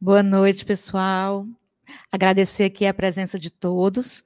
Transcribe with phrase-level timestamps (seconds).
[0.00, 1.46] Boa noite, pessoal.
[2.10, 4.24] Agradecer aqui a presença de todos.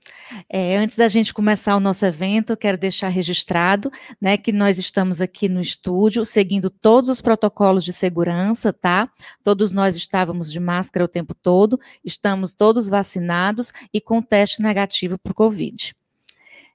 [0.49, 5.21] É, antes da gente começar o nosso evento, quero deixar registrado né, que nós estamos
[5.21, 9.11] aqui no estúdio seguindo todos os protocolos de segurança, tá?
[9.45, 15.19] Todos nós estávamos de máscara o tempo todo, estamos todos vacinados e com teste negativo
[15.19, 15.95] para o Covid.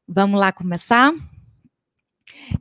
[0.07, 1.13] Vamos lá começar?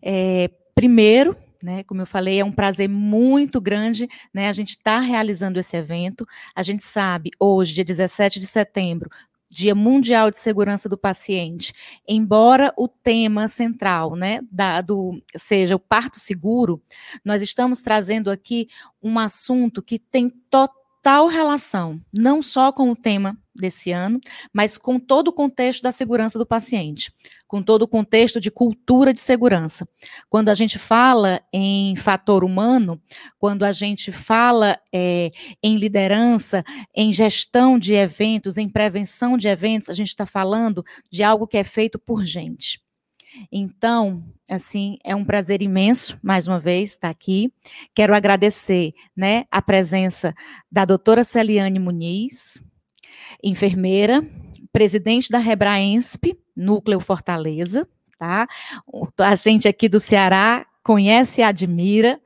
[0.01, 5.00] É, primeiro, né, como eu falei, é um prazer muito grande, né, a gente está
[5.00, 6.26] realizando esse evento.
[6.54, 9.11] A gente sabe, hoje, dia 17 de setembro,
[9.53, 11.75] Dia Mundial de Segurança do Paciente,
[12.08, 14.40] embora o tema central, né,
[15.36, 16.82] seja o parto seguro,
[17.22, 18.67] nós estamos trazendo aqui
[19.03, 24.18] um assunto que tem total relação, não só com o tema desse ano,
[24.54, 27.12] mas com todo o contexto da segurança do paciente,
[27.52, 29.86] com todo o contexto de cultura de segurança.
[30.30, 32.98] Quando a gente fala em fator humano,
[33.38, 35.30] quando a gente fala é,
[35.62, 36.64] em liderança,
[36.97, 41.59] em gestão de eventos, em prevenção de eventos, a gente está falando de algo que
[41.59, 42.81] é feito por gente.
[43.53, 47.53] Então, assim, é um prazer imenso, mais uma vez, estar aqui.
[47.94, 50.34] Quero agradecer, né, a presença
[50.70, 52.62] da doutora Celiane Muniz,
[53.44, 54.22] enfermeira,
[54.72, 58.47] presidente da Rebraensp, Núcleo Fortaleza, tá?
[59.19, 62.20] A gente aqui do Ceará conhece e admira,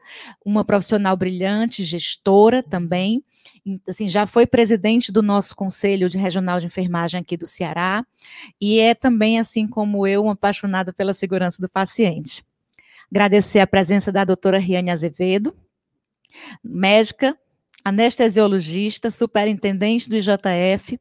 [0.45, 3.23] uma profissional brilhante, gestora também,
[3.89, 8.05] assim, já foi presidente do nosso Conselho de Regional de Enfermagem aqui do Ceará,
[8.61, 12.45] e é também, assim como eu, uma apaixonada pela segurança do paciente.
[13.11, 15.55] Agradecer a presença da doutora Riane Azevedo,
[16.63, 17.37] médica,
[17.87, 20.99] anestesiologista, superintendente do IJF,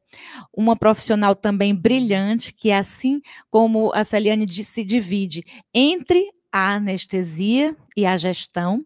[0.56, 3.20] uma profissional também brilhante, que assim
[3.50, 5.42] como a Celiane se divide
[5.74, 8.84] entre a anestesia e a gestão.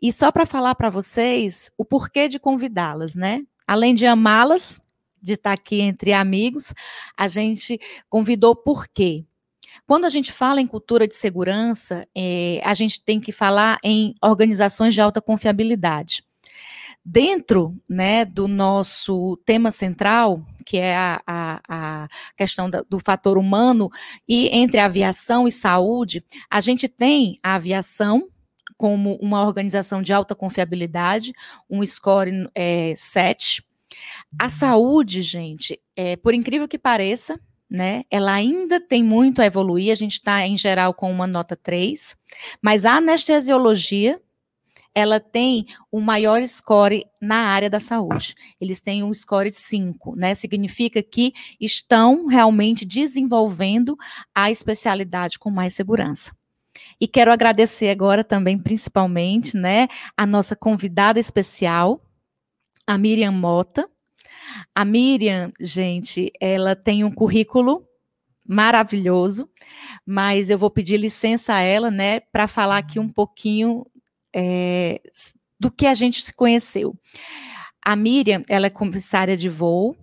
[0.00, 3.42] E só para falar para vocês o porquê de convidá-las, né?
[3.66, 4.80] Além de amá-las,
[5.20, 6.72] de estar tá aqui entre amigos,
[7.18, 9.26] a gente convidou por quê?
[9.86, 14.14] Quando a gente fala em cultura de segurança, é, a gente tem que falar em
[14.22, 16.25] organizações de alta confiabilidade.
[17.08, 23.38] Dentro né, do nosso tema central, que é a, a, a questão da, do fator
[23.38, 23.88] humano,
[24.28, 28.28] e entre aviação e saúde, a gente tem a aviação
[28.76, 31.32] como uma organização de alta confiabilidade,
[31.70, 33.64] um score é, 7.
[34.36, 37.38] A saúde, gente, é, por incrível que pareça,
[37.70, 38.02] né?
[38.10, 42.16] Ela ainda tem muito a evoluir, a gente está, em geral, com uma nota 3,
[42.60, 44.20] mas a anestesiologia
[44.96, 48.34] ela tem o maior score na área da saúde.
[48.58, 50.34] Eles têm um score 5, né?
[50.34, 53.94] Significa que estão realmente desenvolvendo
[54.34, 56.34] a especialidade com mais segurança.
[56.98, 59.86] E quero agradecer agora também, principalmente, né,
[60.16, 62.00] a nossa convidada especial,
[62.86, 63.86] a Miriam Mota.
[64.74, 67.86] A Miriam, gente, ela tem um currículo
[68.48, 69.50] maravilhoso,
[70.06, 73.84] mas eu vou pedir licença a ela, né, para falar aqui um pouquinho
[74.38, 75.00] é,
[75.58, 76.94] do que a gente se conheceu.
[77.82, 79.96] A Miriam, ela é comissária de voo,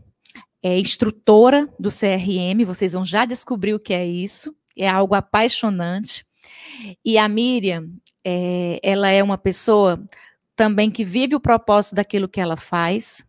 [0.63, 6.25] é instrutora do CRM, vocês vão já descobrir o que é isso, é algo apaixonante.
[7.05, 7.89] E a Miriam,
[8.25, 10.03] é, ela é uma pessoa
[10.55, 13.23] também que vive o propósito daquilo que ela faz.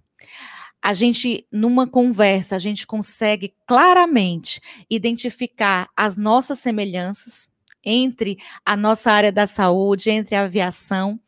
[0.81, 7.48] A gente, numa conversa, a gente consegue claramente identificar as nossas semelhanças,
[7.84, 11.18] entre a nossa área da saúde, entre a aviação.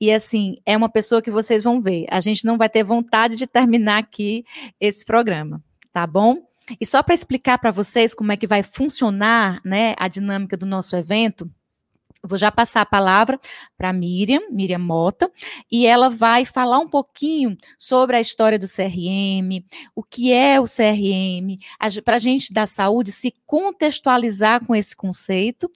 [0.00, 2.06] E assim, é uma pessoa que vocês vão ver.
[2.10, 4.44] A gente não vai ter vontade de terminar aqui
[4.80, 5.62] esse programa,
[5.92, 6.38] tá bom?
[6.80, 10.66] E só para explicar para vocês como é que vai funcionar, né, a dinâmica do
[10.66, 11.50] nosso evento,
[12.22, 13.40] Vou já passar a palavra
[13.78, 15.32] para Miriam, Miriam Mota,
[15.72, 19.64] e ela vai falar um pouquinho sobre a história do CRM,
[19.94, 21.56] o que é o CRM,
[22.04, 25.70] para a gente da saúde se contextualizar com esse conceito,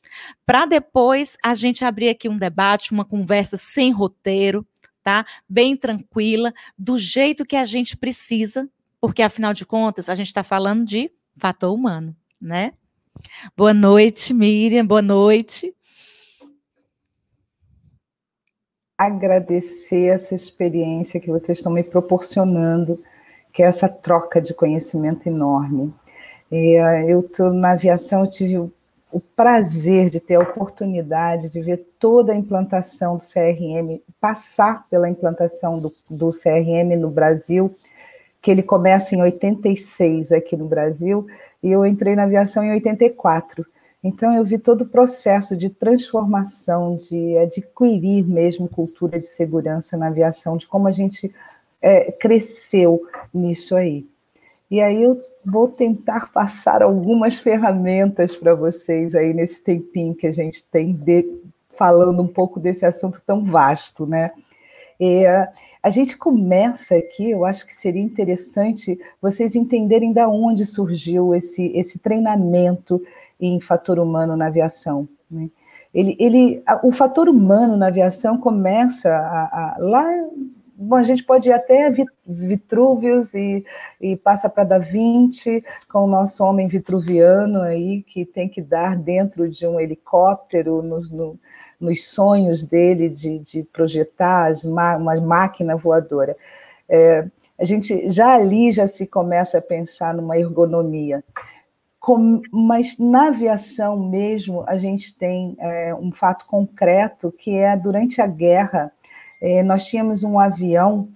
[0.45, 4.67] para depois a gente abrir aqui um debate, uma conversa sem roteiro,
[5.03, 5.25] tá?
[5.49, 8.69] Bem tranquila, do jeito que a gente precisa,
[9.01, 12.73] porque afinal de contas a gente está falando de fator humano, né?
[13.57, 15.75] Boa noite, Miriam, boa noite.
[19.07, 23.03] Agradecer essa experiência que vocês estão me proporcionando,
[23.53, 25.95] que é essa troca de conhecimento enorme.
[26.51, 28.73] E, uh, eu estou na aviação, eu tive o,
[29.11, 35.09] o prazer de ter a oportunidade de ver toda a implantação do CRM, passar pela
[35.09, 37.75] implantação do, do CRM no Brasil,
[38.43, 41.27] que ele começa em 86 aqui no Brasil,
[41.63, 43.65] e eu entrei na aviação em 84.
[44.05, 50.09] Então, eu vi todo o processo de transformação, de adquirir mesmo cultura de segurança na
[50.09, 51.35] aviação, de como a gente
[51.81, 53.03] é, cresceu
[53.33, 54.07] nisso aí.
[54.71, 60.33] E aí eu vou tentar passar algumas ferramentas para vocês aí nesse tempinho que a
[60.33, 61.41] gente tem de,
[61.71, 64.33] falando um pouco desse assunto tão vasto, né?
[65.01, 65.49] É,
[65.83, 71.73] a gente começa aqui, eu acho que seria interessante vocês entenderem da onde surgiu esse,
[71.75, 73.03] esse treinamento
[73.47, 75.09] em fator humano na aviação.
[75.31, 75.51] Né?
[75.93, 80.07] Ele, ele, o fator humano na aviação começa a, a, lá
[80.77, 81.89] Bom, a gente pode ir até
[82.27, 83.65] Vitrúvios e,
[84.01, 88.97] e passa para Da Vinci, com o nosso homem vitruviano aí, que tem que dar
[88.97, 91.39] dentro de um helicóptero, no, no,
[91.79, 96.37] nos sonhos dele de, de projetar uma máquina voadora.
[96.89, 101.23] É, a gente já ali já se começa a pensar numa ergonomia.
[102.05, 108.21] Com, mas na aviação mesmo, a gente tem é, um fato concreto que é durante
[108.21, 108.93] a guerra
[109.47, 111.11] é, nós tínhamos um avião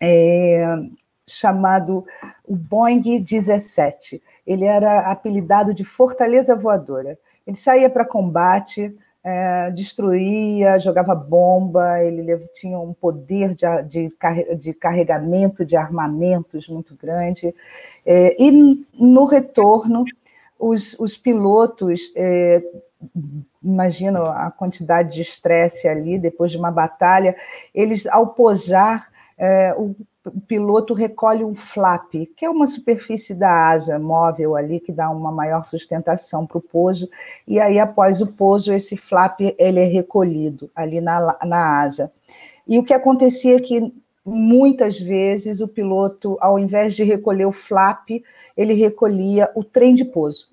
[0.00, 0.64] é,
[1.26, 2.06] chamado
[2.46, 4.22] o Boeing 17.
[4.46, 7.18] Ele era apelidado de Fortaleza Voadora.
[7.46, 8.96] Ele saía para combate,
[9.28, 14.10] é, destruía, jogava bomba, ele tinha um poder de,
[14.56, 17.54] de, carregamento de armamentos muito grande.
[18.06, 18.50] É, e
[18.94, 20.06] no retorno,
[20.58, 22.62] os, os pilotos é,
[23.62, 27.36] imagino a quantidade de estresse ali depois de uma batalha.
[27.74, 29.94] Eles, ao posar, é, o,
[30.26, 35.08] o piloto recolhe um flap, que é uma superfície da asa móvel ali que dá
[35.08, 37.08] uma maior sustentação para o pouso.
[37.46, 42.12] E aí, após o pouso, esse flap ele é recolhido ali na, na asa.
[42.66, 43.92] E o que acontecia é que
[44.24, 48.10] muitas vezes o piloto, ao invés de recolher o flap,
[48.56, 50.48] ele recolhia o trem de pouso.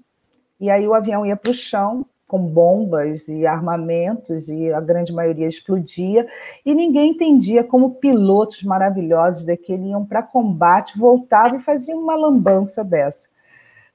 [0.60, 5.14] E aí o avião ia para o chão, com bombas e armamentos, e a grande
[5.14, 6.28] maioria explodia,
[6.66, 12.84] e ninguém entendia como pilotos maravilhosos daquele iam para combate, voltavam e faziam uma lambança
[12.84, 13.30] dessa.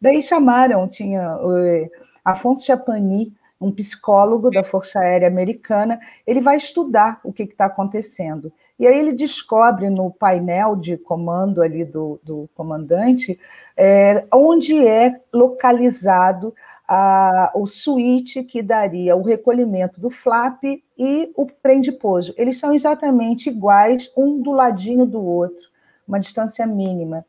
[0.00, 1.90] Daí chamaram, tinha uh,
[2.24, 8.50] Afonso Chapani, um psicólogo da Força Aérea Americana, ele vai estudar o que está acontecendo.
[8.78, 13.38] E aí ele descobre no painel de comando ali do, do comandante
[13.76, 16.54] é, onde é localizado
[16.88, 20.64] a, o switch que daria o recolhimento do flap
[20.98, 22.32] e o trem de pouso.
[22.38, 25.68] Eles são exatamente iguais, um do ladinho do outro,
[26.08, 27.26] uma distância mínima.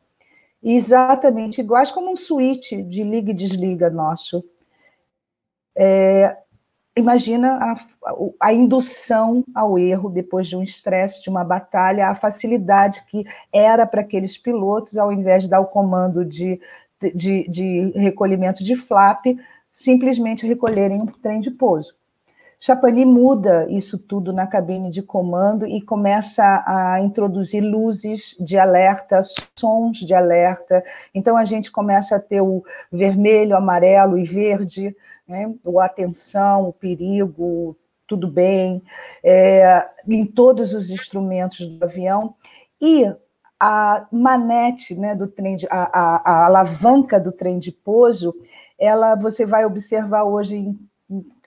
[0.62, 4.42] Exatamente iguais como um switch de liga e desliga nosso.
[5.76, 6.36] É,
[6.96, 13.04] imagina a, a, indução ao erro depois de um estresse, de uma batalha, a facilidade
[13.08, 16.60] que era para aqueles pilotos, ao invés de dar o comando de,
[17.14, 19.24] de, de recolhimento de flap,
[19.72, 21.94] simplesmente recolherem um trem de pouso.
[22.64, 29.20] Chapani muda isso tudo na cabine de comando e começa a introduzir luzes de alerta,
[29.58, 30.84] sons de alerta.
[31.12, 34.94] Então a gente começa a ter o vermelho, amarelo e verde,
[35.26, 35.52] né?
[35.64, 37.76] o atenção, o perigo,
[38.06, 38.82] tudo bem,
[39.24, 42.34] é, em todos os instrumentos do avião.
[42.80, 43.04] E
[43.58, 48.34] a manete né, do trem, de, a, a, a alavanca do trem de pouso,
[48.78, 50.90] ela você vai observar hoje em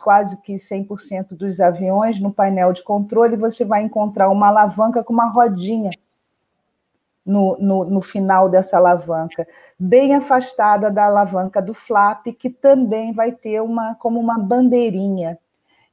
[0.01, 5.11] quase que 100% dos aviões, no painel de controle, você vai encontrar uma alavanca com
[5.11, 5.89] uma rodinha
[7.25, 9.47] no, no, no, final dessa alavanca,
[9.79, 15.39] bem afastada da alavanca do flap, que também vai ter uma como uma bandeirinha.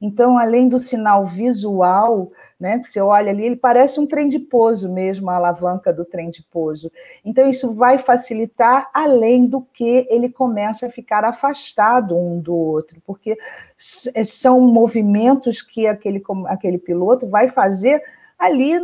[0.05, 4.37] Então, além do sinal visual, né, que você olha ali, ele parece um trem de
[4.37, 6.91] pouso mesmo, a alavanca do trem de pouso.
[7.23, 13.01] Então, isso vai facilitar, além do que ele começa a ficar afastado um do outro,
[13.07, 13.37] porque
[13.77, 18.03] são movimentos que aquele, aquele piloto vai fazer
[18.37, 18.77] ali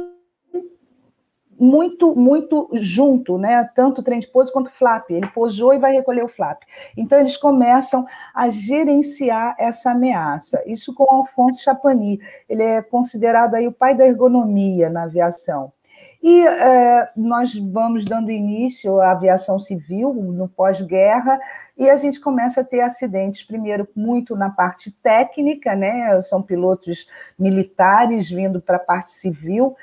[1.59, 3.69] muito, muito junto, né?
[3.75, 5.09] Tanto o trem de pouso quanto o flap.
[5.09, 6.61] Ele posou e vai recolher o flap.
[6.95, 10.63] Então, eles começam a gerenciar essa ameaça.
[10.65, 12.19] Isso com Alfonso Chapani.
[12.47, 15.73] Ele é considerado aí o pai da ergonomia na aviação.
[16.21, 21.39] E é, nós vamos dando início à aviação civil no pós-guerra,
[21.77, 26.21] e a gente começa a ter acidentes, primeiro, muito na parte técnica, né?
[26.23, 29.77] São pilotos militares vindo para a parte civil,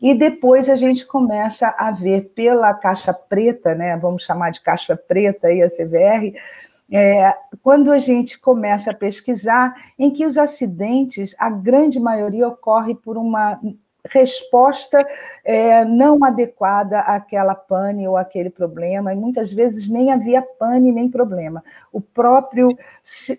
[0.00, 3.96] e depois a gente começa a ver pela caixa preta, né?
[3.96, 6.34] Vamos chamar de caixa preta aí a CVR,
[6.92, 12.94] é, quando a gente começa a pesquisar, em que os acidentes, a grande maioria ocorre
[12.94, 13.60] por uma
[14.08, 15.06] resposta
[15.44, 21.08] é, não adequada àquela pane ou àquele problema, e muitas vezes nem havia pane nem
[21.10, 21.62] problema.
[21.92, 22.76] O próprio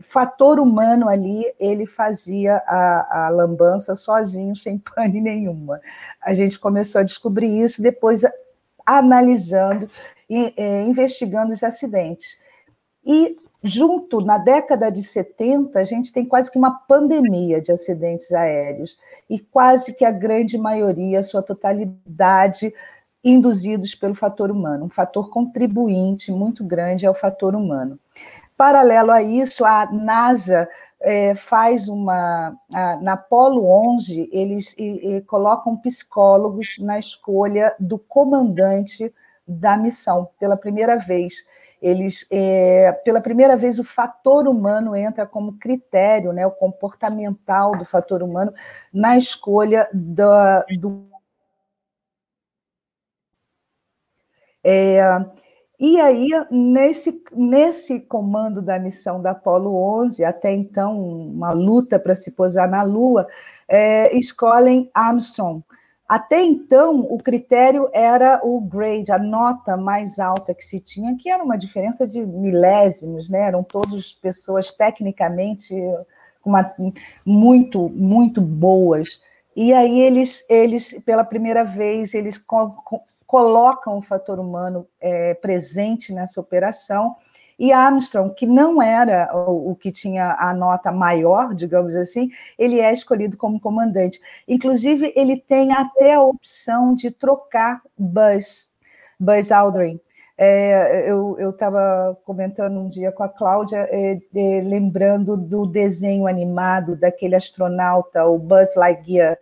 [0.02, 5.80] fator humano ali, ele fazia a, a lambança sozinho, sem pane nenhuma.
[6.22, 8.22] A gente começou a descobrir isso depois
[8.86, 9.90] analisando
[10.30, 12.38] e é, investigando os acidentes.
[13.06, 18.32] E junto, na década de 70, a gente tem quase que uma pandemia de acidentes
[18.32, 18.98] aéreos,
[19.30, 22.74] e quase que a grande maioria, a sua totalidade,
[23.24, 24.86] induzidos pelo fator humano.
[24.86, 28.00] Um fator contribuinte muito grande é o fator humano.
[28.58, 32.56] Paralelo a isso, a NASA é, faz uma.
[32.74, 33.66] A, na Polo
[33.96, 39.12] 11, eles e, e colocam psicólogos na escolha do comandante
[39.48, 41.44] da missão, pela primeira vez
[41.82, 47.86] eles, é, pela primeira vez, o fator humano entra como critério, né, o comportamental do
[47.86, 48.54] fator humano,
[48.94, 51.10] na escolha da, do.
[54.64, 55.02] É,
[55.80, 62.14] e aí, nesse, nesse comando da missão da Apolo 11, até então uma luta para
[62.14, 63.28] se posar na Lua,
[63.68, 65.64] é, escolhem Armstrong,
[66.12, 71.30] até então, o critério era o grade, a nota mais alta que se tinha, que
[71.30, 73.44] era uma diferença de milésimos, né?
[73.44, 75.74] Eram todas pessoas tecnicamente
[76.44, 76.70] uma,
[77.26, 79.22] muito, muito boas.
[79.56, 82.76] E aí eles, eles pela primeira vez, eles co
[83.26, 87.16] colocam o fator humano é, presente nessa operação
[87.62, 92.80] e Armstrong, que não era o, o, que tinha a nota maior, digamos assim, ele
[92.80, 94.20] é escolhido como comandante.
[94.48, 98.68] Inclusive, ele tem até a opção de trocar Buzz,
[99.20, 100.00] Buzz Aldrin.
[100.36, 106.96] É, eu estava comentando um dia com a Cláudia, é, é, lembrando do desenho animado
[106.96, 109.38] daquele astronauta, o Buzz Lightyear,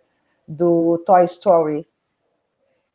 [0.45, 1.87] do Toy Story.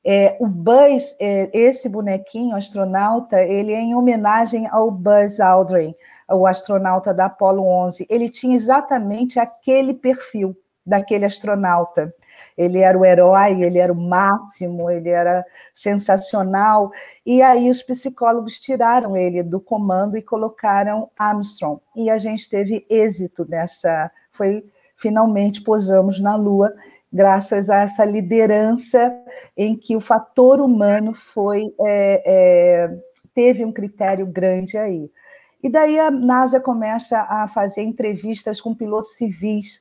[0.06, 5.94] É, o Buzz, é, esse bonequinho astronauta, ele é em homenagem ao Buzz Aldrin,
[6.30, 8.06] o astronauta da Apollo 11.
[8.10, 12.14] Ele tinha exatamente aquele perfil daquele astronauta.
[12.56, 15.44] Ele era o herói, ele era o máximo, ele era
[15.74, 16.90] sensacional.
[17.24, 21.80] E aí os psicólogos tiraram ele do comando e colocaram Armstrong.
[21.96, 24.10] E a gente teve êxito nessa.
[24.32, 24.64] Foi
[24.96, 26.72] finalmente posamos na Lua
[27.14, 29.16] graças a essa liderança
[29.56, 32.98] em que o fator humano foi é, é,
[33.32, 35.08] teve um critério grande aí.
[35.62, 39.80] E daí a NASA começa a fazer entrevistas com pilotos civis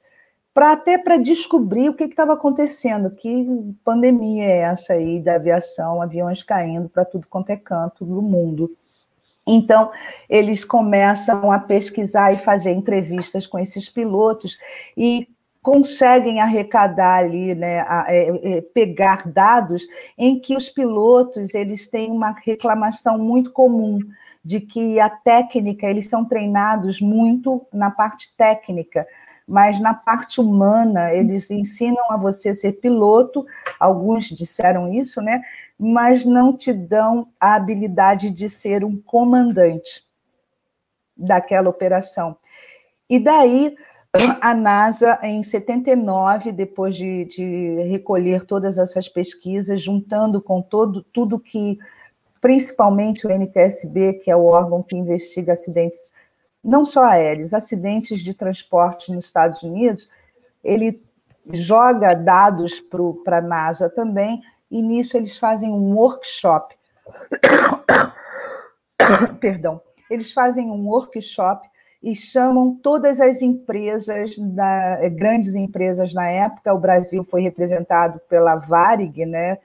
[0.54, 3.48] para até para descobrir o que estava acontecendo, que
[3.84, 8.72] pandemia é essa aí da aviação, aviões caindo para tudo quanto é canto do mundo.
[9.46, 9.92] Então,
[10.30, 14.58] eles começam a pesquisar e fazer entrevistas com esses pilotos
[14.96, 15.28] e
[15.64, 22.12] conseguem arrecadar ali, né, a, é, é, pegar dados em que os pilotos eles têm
[22.12, 24.00] uma reclamação muito comum
[24.44, 29.08] de que a técnica eles são treinados muito na parte técnica,
[29.48, 33.46] mas na parte humana eles ensinam a você ser piloto.
[33.80, 35.42] Alguns disseram isso, né?
[35.80, 40.04] Mas não te dão a habilidade de ser um comandante
[41.16, 42.36] daquela operação.
[43.10, 43.78] E daí
[44.16, 51.40] a NASA, em 79, depois de, de, recolher todas essas pesquisas, juntando com todo, tudo
[51.40, 51.80] que,
[52.40, 56.14] principalmente o NTSB, que é o órgão que investiga acidentes,
[56.64, 60.08] não só aéreos, acidentes de transporte nos Estados Unidos,
[60.64, 61.04] ele
[61.52, 62.80] joga dados
[63.26, 66.76] para a NASA também, e nisso eles fazem um workshop.
[69.42, 69.82] Perdão.
[70.10, 71.68] Eles fazem um workshop
[72.04, 76.74] e chamam todas as empresas, da, eh, grandes empresas na época.
[76.74, 79.58] O Brasil foi representado pela Varig, né?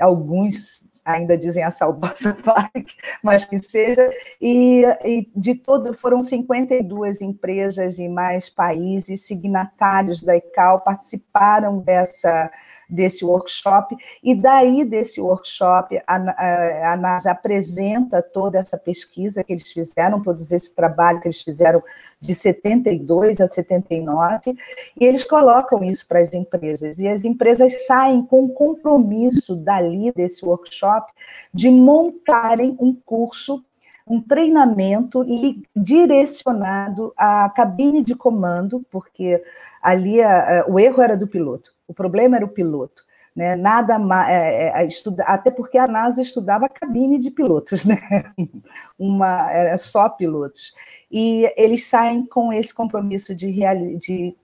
[0.00, 2.86] alguns ainda dizem a saudosa Varig,
[3.22, 4.08] mas que seja,
[4.40, 12.50] e, e, de todo foram 52 empresas em mais países signatários da ICAO participaram dessa
[12.92, 19.54] desse workshop, e daí desse workshop a, a, a NASA apresenta toda essa pesquisa que
[19.54, 21.82] eles fizeram, todos esse trabalho que eles fizeram
[22.20, 24.54] de 72 a 79,
[25.00, 30.12] e eles colocam isso para as empresas, e as empresas saem com o compromisso dali
[30.12, 31.10] desse workshop
[31.52, 33.64] de montarem um curso
[34.04, 35.24] um treinamento
[35.74, 39.42] direcionado à cabine de comando, porque
[39.80, 41.71] ali a, a, o erro era do piloto.
[41.92, 43.04] O problema era o piloto.
[43.36, 43.54] Né?
[43.54, 47.98] Nada é, é, estuda, até porque a NASA estudava a cabine de pilotos, né?
[48.98, 50.72] Uma, era só pilotos.
[51.10, 53.52] E eles saem com esse compromisso de,
[53.98, 54.34] de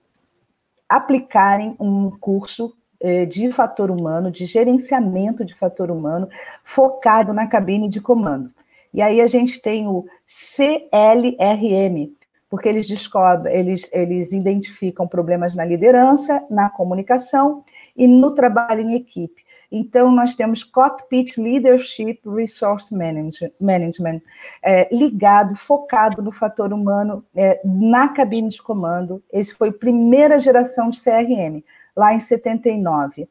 [0.87, 6.29] aplicarem um curso é, de fator humano, de gerenciamento de fator humano,
[6.63, 8.51] focado na cabine de comando.
[8.93, 12.11] E aí a gente tem o CLRM,
[12.49, 17.63] porque eles descobrem, eles, eles identificam problemas na liderança, na comunicação
[17.95, 19.45] e no trabalho em equipe.
[19.71, 24.21] Então, nós temos Cockpit Leadership Resource Management,
[24.63, 29.23] é, ligado, focado no fator humano é, na cabine de comando.
[29.31, 31.63] Esse foi a primeira geração de CRM,
[31.95, 33.29] lá em 79.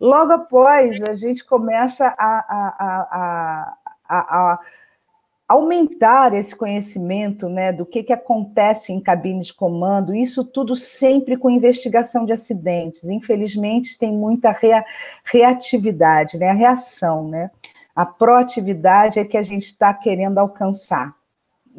[0.00, 3.78] Logo após, a gente começa a, a,
[4.08, 4.60] a, a
[5.48, 11.38] aumentar esse conhecimento né, do que, que acontece em cabine de comando, isso tudo sempre
[11.38, 13.04] com investigação de acidentes.
[13.04, 14.84] Infelizmente, tem muita rea,
[15.24, 17.50] reatividade, né, a reação, né?
[17.96, 21.16] A proatividade é que a gente está querendo alcançar.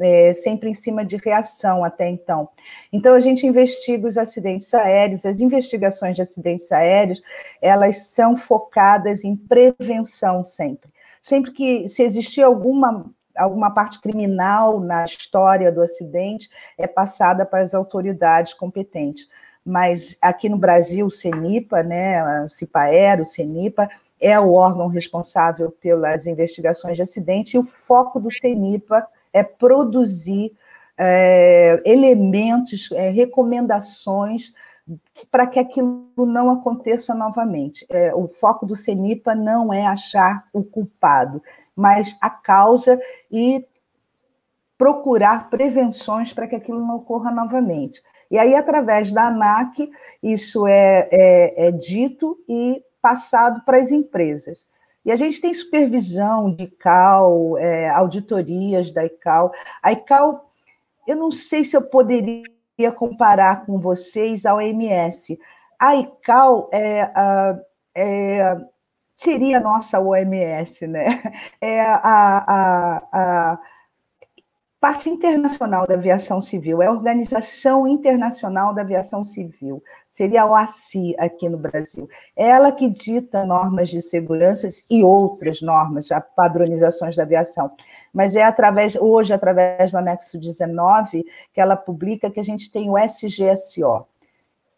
[0.02, 2.48] É, sempre em cima de reação até então.
[2.90, 7.20] Então, a gente investiga os acidentes aéreos, as investigações de acidentes aéreos,
[7.60, 10.90] elas são focadas em prevenção sempre.
[11.22, 17.60] Sempre que, se existir alguma alguma parte criminal na história do acidente é passada para
[17.60, 19.28] as autoridades competentes.
[19.64, 23.88] Mas aqui no Brasil, o CENIPA, né, o CIPAER, o CENIPA,
[24.20, 30.52] é o órgão responsável pelas investigações de acidente, e o foco do CENIPA é produzir
[30.98, 34.52] é, elementos, é, recomendações
[35.30, 37.86] para que aquilo não aconteça novamente.
[37.90, 41.42] É, o foco do CENIPA não é achar o culpado,
[41.74, 43.66] mas a causa e
[44.76, 48.02] procurar prevenções para que aquilo não ocorra novamente.
[48.30, 49.90] E aí, através da ANAC,
[50.22, 54.64] isso é, é, é dito e passado para as empresas.
[55.04, 59.50] E a gente tem supervisão de ICAO, é, auditorias da ICAO.
[59.82, 60.50] A ICAO,
[61.06, 62.44] eu não sei se eu poderia
[62.92, 65.38] comparar com vocês ao OMS.
[65.78, 67.10] A ICAO é,
[67.96, 68.56] é,
[69.16, 71.22] seria a nossa OMS, né?
[71.60, 73.58] É a, a, a
[74.80, 81.14] parte internacional da aviação civil, é a Organização Internacional da Aviação Civil, seria a OACI
[81.18, 82.08] aqui no Brasil.
[82.34, 87.70] Ela que dita normas de segurança e outras normas, padronizações da aviação.
[88.12, 92.90] Mas é através, hoje, através do anexo 19, que ela publica que a gente tem
[92.90, 94.06] o SGSO,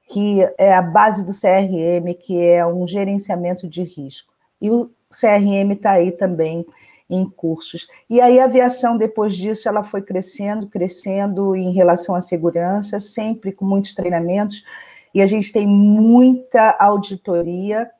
[0.08, 5.72] que é a base do CRM, que é um gerenciamento de risco e o CRM
[5.72, 6.64] está aí também
[7.10, 7.88] em cursos.
[8.08, 13.50] E aí a aviação, depois disso, ela foi crescendo, crescendo em relação à segurança, sempre
[13.50, 14.64] com muitos treinamentos,
[15.12, 17.90] e a gente tem muita auditoria,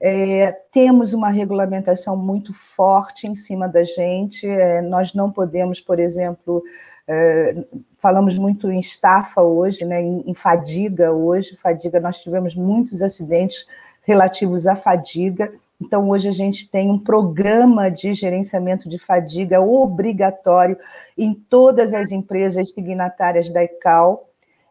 [0.00, 5.98] é, temos uma regulamentação muito forte em cima da gente, é, nós não podemos, por
[5.98, 6.62] exemplo,
[7.06, 7.64] é,
[7.98, 13.66] falamos muito em estafa hoje, né, em, em fadiga hoje, fadiga, nós tivemos muitos acidentes
[14.02, 20.76] relativos à fadiga, então, hoje a gente tem um programa de gerenciamento de fadiga obrigatório
[21.16, 24.28] em todas as empresas signatárias da ICAO.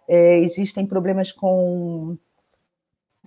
[0.08, 2.16] É, existem problemas com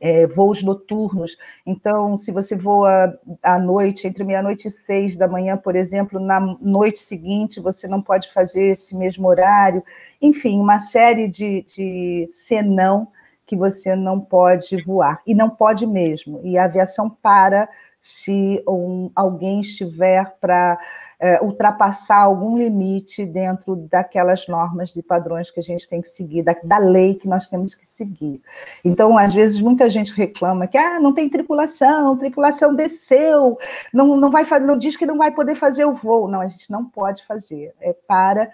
[0.03, 1.38] é, voos noturnos.
[1.65, 6.41] Então, se você voa à noite, entre meia-noite e seis da manhã, por exemplo, na
[6.61, 9.85] noite seguinte, você não pode fazer esse mesmo horário.
[10.21, 13.07] Enfim, uma série de, de senão
[13.47, 17.69] que você não pode voar, e não pode mesmo, e a aviação para
[18.03, 20.77] se um, alguém estiver para
[21.21, 26.43] é, ultrapassar algum limite dentro daquelas normas e padrões que a gente tem que seguir,
[26.43, 28.43] da, da, lei que nós temos que seguir.
[28.85, 33.57] Então, às vezes, muita gente reclama que ah, não tem tripulação, tripulação desceu,
[33.95, 36.27] não, não vai não diz que não vai poder fazer o voo.
[36.27, 37.73] Não, a gente não pode fazer.
[37.81, 38.51] É para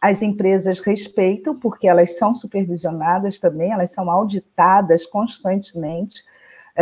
[0.00, 6.22] as empresas respeitam, porque elas são supervisionadas também, elas são auditadas constantemente.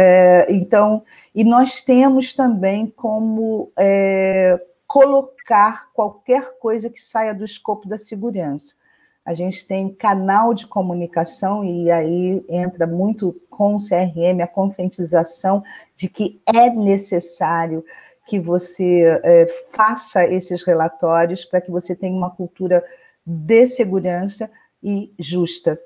[0.01, 1.03] É, então,
[1.35, 4.57] e nós temos também como é,
[4.87, 8.77] colocar qualquer coisa que saia do escopo da segurança.
[9.25, 15.65] A gente tem canal de comunicação, e aí entra muito com o CRM a conscientização
[15.97, 17.85] de que é necessário
[18.25, 22.85] que você é, faça esses relatórios para que você tenha uma cultura
[23.27, 24.49] de segurança
[24.81, 25.77] e justa.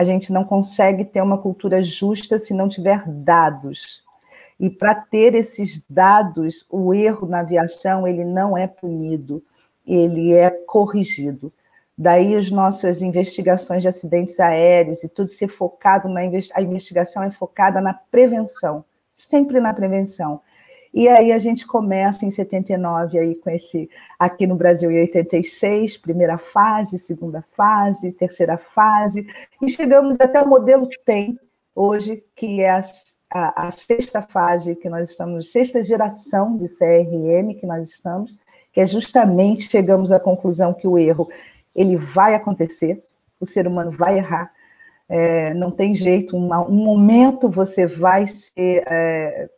[0.00, 4.02] A gente não consegue ter uma cultura justa se não tiver dados.
[4.58, 9.44] E para ter esses dados, o erro na aviação ele não é punido,
[9.86, 11.52] ele é corrigido.
[11.98, 17.78] Daí as nossas investigações de acidentes aéreos e tudo ser focado na investigação é focada
[17.78, 18.82] na prevenção,
[19.14, 20.40] sempre na prevenção.
[20.92, 25.96] E aí a gente começa em 79 aí com esse aqui no Brasil em 86,
[25.98, 29.26] primeira fase, segunda fase, terceira fase,
[29.62, 31.38] e chegamos até o modelo TEM,
[31.74, 32.84] hoje, que é a
[33.30, 38.34] a, a, sexta fase que nós estamos, sexta geração de CRM que nós estamos,
[38.72, 41.30] que é justamente chegamos à conclusão que o erro
[41.74, 43.02] ele vai acontecer,
[43.38, 44.52] o ser humano vai errar,
[45.08, 49.48] é, não tem jeito, um momento você vai ser é,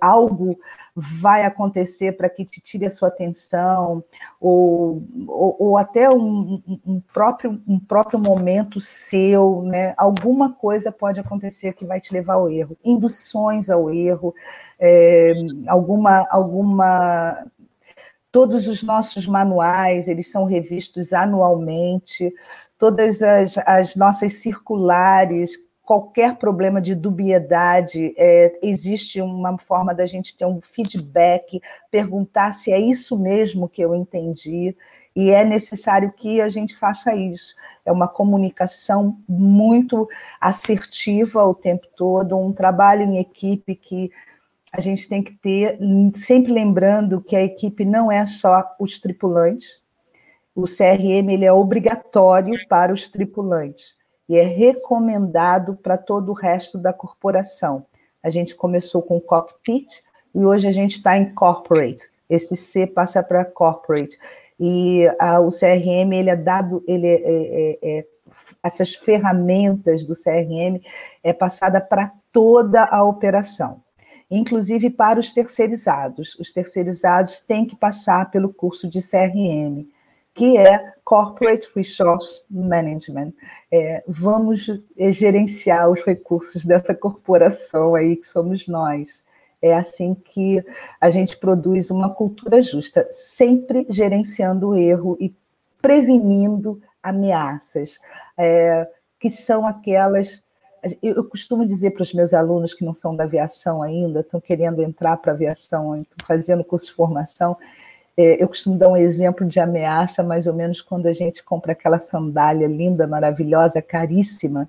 [0.00, 0.58] algo
[0.94, 4.02] vai acontecer para que te tire a sua atenção,
[4.40, 9.94] ou, ou, ou até um, um, próprio, um próprio momento seu, né?
[9.96, 14.34] alguma coisa pode acontecer que vai te levar ao erro, induções ao erro,
[14.78, 15.34] é,
[15.66, 17.44] alguma, alguma
[18.30, 22.32] todos os nossos manuais, eles são revistos anualmente,
[22.78, 25.56] todas as, as nossas circulares
[25.88, 32.70] qualquer problema de dubiedade, é, existe uma forma da gente ter um feedback, perguntar se
[32.70, 34.76] é isso mesmo que eu entendi,
[35.16, 37.54] e é necessário que a gente faça isso.
[37.86, 40.06] É uma comunicação muito
[40.38, 44.10] assertiva o tempo todo, um trabalho em equipe que
[44.70, 45.78] a gente tem que ter,
[46.16, 49.82] sempre lembrando que a equipe não é só os tripulantes,
[50.54, 53.96] o CRM ele é obrigatório para os tripulantes
[54.28, 57.86] e é recomendado para todo o resto da corporação.
[58.22, 60.02] A gente começou com cockpit
[60.34, 62.10] e hoje a gente está em corporate.
[62.28, 64.18] Esse C passa para corporate.
[64.60, 68.06] E a, o CRM ele é dado, ele é, é, é, é
[68.62, 70.80] essas ferramentas do CRM
[71.22, 73.82] é passada para toda a operação,
[74.30, 76.34] inclusive para os terceirizados.
[76.38, 79.88] Os terceirizados têm que passar pelo curso de CRM
[80.38, 83.32] que é Corporate Resource Management.
[83.72, 89.24] É, vamos é, gerenciar os recursos dessa corporação aí que somos nós.
[89.60, 90.64] É assim que
[91.00, 95.34] a gente produz uma cultura justa, sempre gerenciando o erro e
[95.82, 97.98] prevenindo ameaças,
[98.36, 100.44] é, que são aquelas.
[101.02, 104.80] Eu costumo dizer para os meus alunos que não são da aviação ainda, estão querendo
[104.80, 107.56] entrar para a aviação, estão fazendo curso de formação,
[108.18, 111.70] é, eu costumo dar um exemplo de ameaça, mais ou menos quando a gente compra
[111.70, 114.68] aquela sandália linda, maravilhosa, caríssima,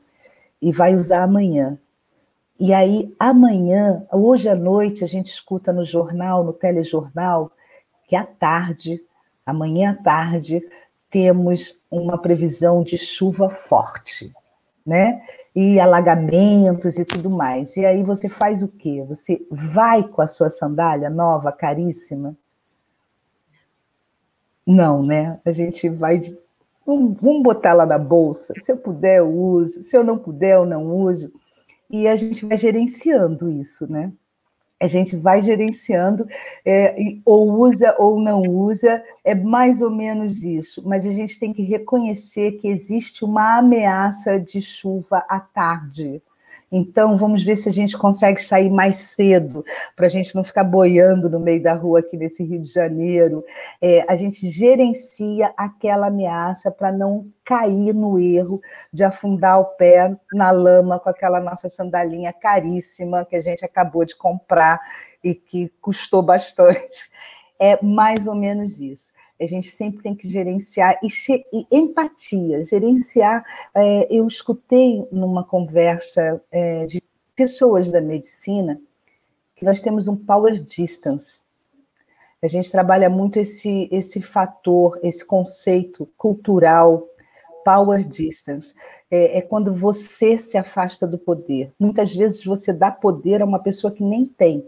[0.62, 1.76] e vai usar amanhã.
[2.60, 7.52] E aí, amanhã, hoje à noite, a gente escuta no jornal, no telejornal,
[8.08, 9.02] que à tarde,
[9.44, 10.62] amanhã à tarde,
[11.10, 14.32] temos uma previsão de chuva forte,
[14.86, 15.24] né?
[15.56, 17.76] E alagamentos e tudo mais.
[17.76, 19.04] E aí você faz o quê?
[19.10, 22.38] Você vai com a sua sandália nova, caríssima,
[24.70, 25.40] não, né?
[25.44, 26.22] A gente vai.
[26.86, 28.54] Vamos botar lá na bolsa.
[28.58, 29.84] Se eu puder, eu uso.
[29.84, 31.32] Se eu não puder, eu não uso.
[31.90, 34.12] E a gente vai gerenciando isso, né?
[34.82, 36.26] A gente vai gerenciando,
[36.66, 40.82] é, ou usa ou não usa, é mais ou menos isso.
[40.88, 46.22] Mas a gente tem que reconhecer que existe uma ameaça de chuva à tarde.
[46.72, 49.64] Então, vamos ver se a gente consegue sair mais cedo,
[49.96, 53.44] para a gente não ficar boiando no meio da rua aqui nesse Rio de Janeiro.
[53.82, 58.62] É, a gente gerencia aquela ameaça para não cair no erro
[58.94, 64.06] de afundar o pé na lama com aquela nossa sandalinha caríssima que a gente acabou
[64.06, 64.80] de comprar
[65.24, 67.10] e que custou bastante.
[67.60, 71.08] É mais ou menos isso a gente sempre tem que gerenciar e,
[71.54, 73.44] e empatia, gerenciar.
[73.74, 77.02] É, eu escutei numa conversa é, de
[77.36, 78.80] pessoas da medicina
[79.56, 81.42] que nós temos um power distance.
[82.42, 87.06] A gente trabalha muito esse, esse fator, esse conceito cultural,
[87.66, 88.74] power distance.
[89.12, 91.74] É, é quando você se afasta do poder.
[91.80, 94.66] Muitas vezes você dá poder a uma pessoa que nem tem.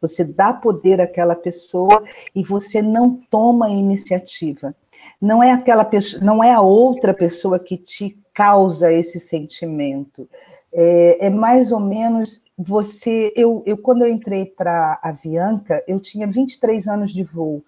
[0.00, 2.02] Você dá poder àquela pessoa
[2.34, 4.74] e você não toma a iniciativa.
[5.20, 10.28] Não é aquela pessoa, não é a outra pessoa que te causa esse sentimento.
[10.72, 13.32] É, é mais ou menos você.
[13.36, 17.62] Eu, eu quando eu entrei para a Avianca, eu tinha 23 anos de voo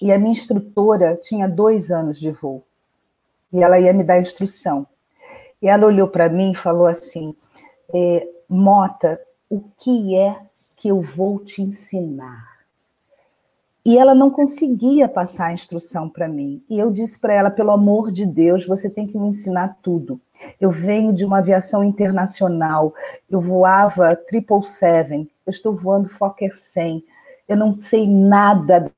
[0.00, 2.62] e a minha instrutora tinha dois anos de voo
[3.52, 4.86] e ela ia me dar instrução.
[5.60, 7.34] E ela olhou para mim e falou assim:
[7.94, 10.45] é, Mota, o que é
[10.76, 12.56] que eu vou te ensinar.
[13.84, 16.62] E ela não conseguia passar a instrução para mim.
[16.68, 20.20] E eu disse para ela: pelo amor de Deus, você tem que me ensinar tudo.
[20.60, 22.92] Eu venho de uma aviação internacional,
[23.30, 27.02] eu voava 777, eu estou voando Fokker 100,
[27.48, 28.92] eu não sei nada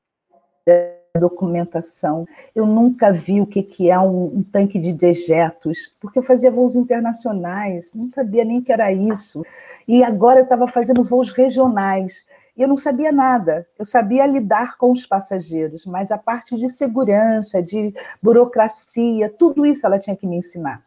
[0.65, 6.19] da documentação, eu nunca vi o que, que é um, um tanque de dejetos, porque
[6.19, 9.43] eu fazia voos internacionais, não sabia nem que era isso.
[9.87, 12.25] E agora eu estava fazendo voos regionais.
[12.55, 13.65] E eu não sabia nada.
[13.77, 19.85] Eu sabia lidar com os passageiros, mas a parte de segurança, de burocracia, tudo isso
[19.85, 20.83] ela tinha que me ensinar.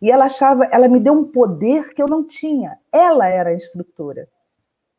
[0.00, 2.78] E ela achava, ela me deu um poder que eu não tinha.
[2.92, 4.28] Ela era a instrutora.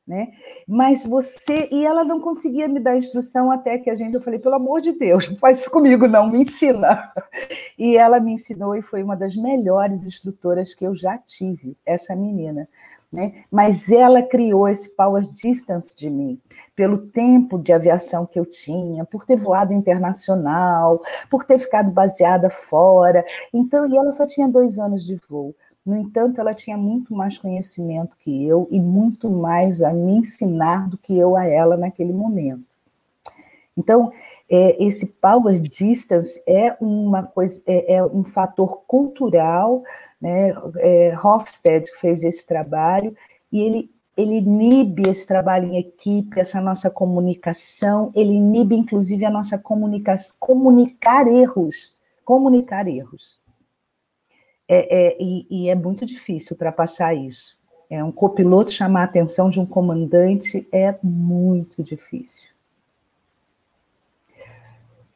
[0.07, 0.29] Né?
[0.65, 4.39] Mas você e ela não conseguia me dar instrução até que a gente eu falei
[4.39, 7.11] pelo amor de Deus, não faz isso comigo não, me ensina.
[7.77, 12.15] E ela me ensinou e foi uma das melhores instrutoras que eu já tive, essa
[12.15, 12.67] menina.
[13.11, 13.43] Né?
[13.51, 16.41] Mas ela criou esse power distance de mim,
[16.75, 22.49] pelo tempo de aviação que eu tinha, por ter voado internacional, por ter ficado baseada
[22.49, 23.23] fora.
[23.53, 25.55] Então, e ela só tinha dois anos de voo.
[25.87, 30.89] No entanto, ela tinha muito mais conhecimento que eu e muito mais a me ensinar
[30.89, 32.65] do que eu a ela naquele momento.
[33.77, 34.11] Então,
[34.51, 39.81] é, esse power distance é uma coisa, é, é um fator cultural,
[40.19, 40.53] né?
[40.79, 43.15] É, Hofstede fez esse trabalho
[43.49, 49.29] e ele ele inibe esse trabalho em equipe, essa nossa comunicação, ele inibe inclusive a
[49.29, 51.95] nossa comunicação, comunicar erros,
[52.25, 53.36] comunicar erros.
[54.67, 57.57] É, é, e, e, é muito difícil ultrapassar isso.
[57.89, 62.49] É um copiloto chamar a atenção de um comandante é muito difícil.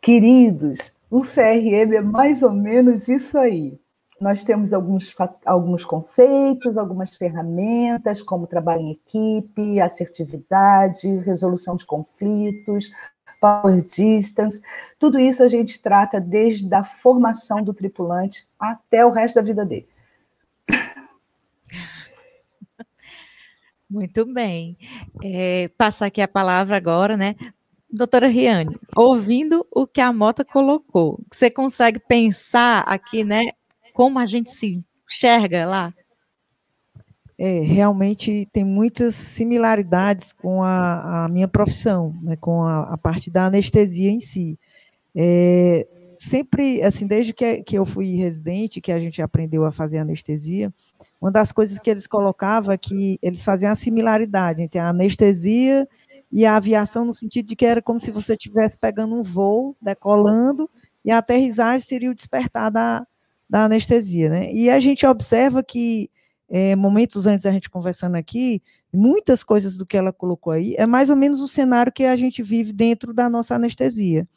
[0.01, 3.77] Queridos, o CRM é mais ou menos isso aí.
[4.21, 5.13] Nós temos alguns,
[5.45, 12.91] alguns conceitos, algumas ferramentas, como trabalho em equipe, assertividade, resolução de conflitos,
[13.41, 14.61] power distance,
[14.99, 19.65] tudo isso a gente trata desde a formação do tripulante até o resto da vida
[19.65, 19.89] dele.
[23.89, 24.77] Muito bem.
[25.21, 27.35] É, passar aqui a palavra agora, né?
[27.89, 33.47] Doutora Riane, ouvindo o que a Mota colocou, você consegue pensar aqui, né?
[33.91, 35.93] Como a gente se enxerga lá?
[37.43, 43.31] É, realmente tem muitas similaridades com a, a minha profissão, né, com a, a, parte
[43.31, 44.59] da anestesia em si.
[45.15, 45.87] É,
[46.19, 50.71] sempre, assim, desde que, que eu fui residente, que a gente aprendeu a fazer anestesia,
[51.19, 55.89] uma das coisas que eles colocavam é que eles faziam a similaridade entre a anestesia
[56.31, 59.75] e a aviação, no sentido de que era como se você estivesse pegando um voo,
[59.81, 60.69] decolando,
[61.03, 63.03] e a aterrissagem seria o despertar da,
[63.49, 64.29] da anestesia.
[64.29, 64.53] Né?
[64.53, 66.07] E a gente observa que
[66.53, 68.61] é, momentos antes da gente conversando aqui,
[68.93, 72.15] muitas coisas do que ela colocou aí é mais ou menos o cenário que a
[72.17, 74.27] gente vive dentro da nossa anestesia.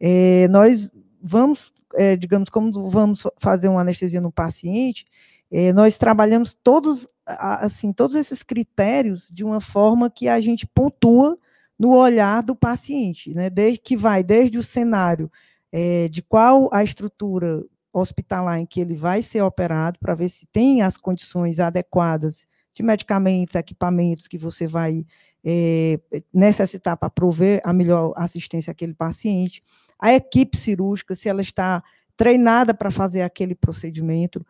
[0.00, 0.90] É, nós
[1.22, 5.06] vamos, é, digamos, como vamos fazer uma anestesia no paciente,
[5.48, 11.38] é, nós trabalhamos todos, assim, todos esses critérios de uma forma que a gente pontua
[11.78, 13.48] no olhar do paciente, né?
[13.48, 15.30] Desde que vai desde o cenário
[15.70, 20.46] é, de qual a estrutura hospitalar em que ele vai ser operado para ver se
[20.46, 25.04] tem as condições adequadas de medicamentos, equipamentos que você vai
[25.44, 25.98] é,
[26.32, 29.62] necessitar para prover a melhor assistência àquele paciente,
[29.98, 31.82] a equipe cirúrgica, se ela está
[32.16, 34.44] treinada para fazer aquele procedimento,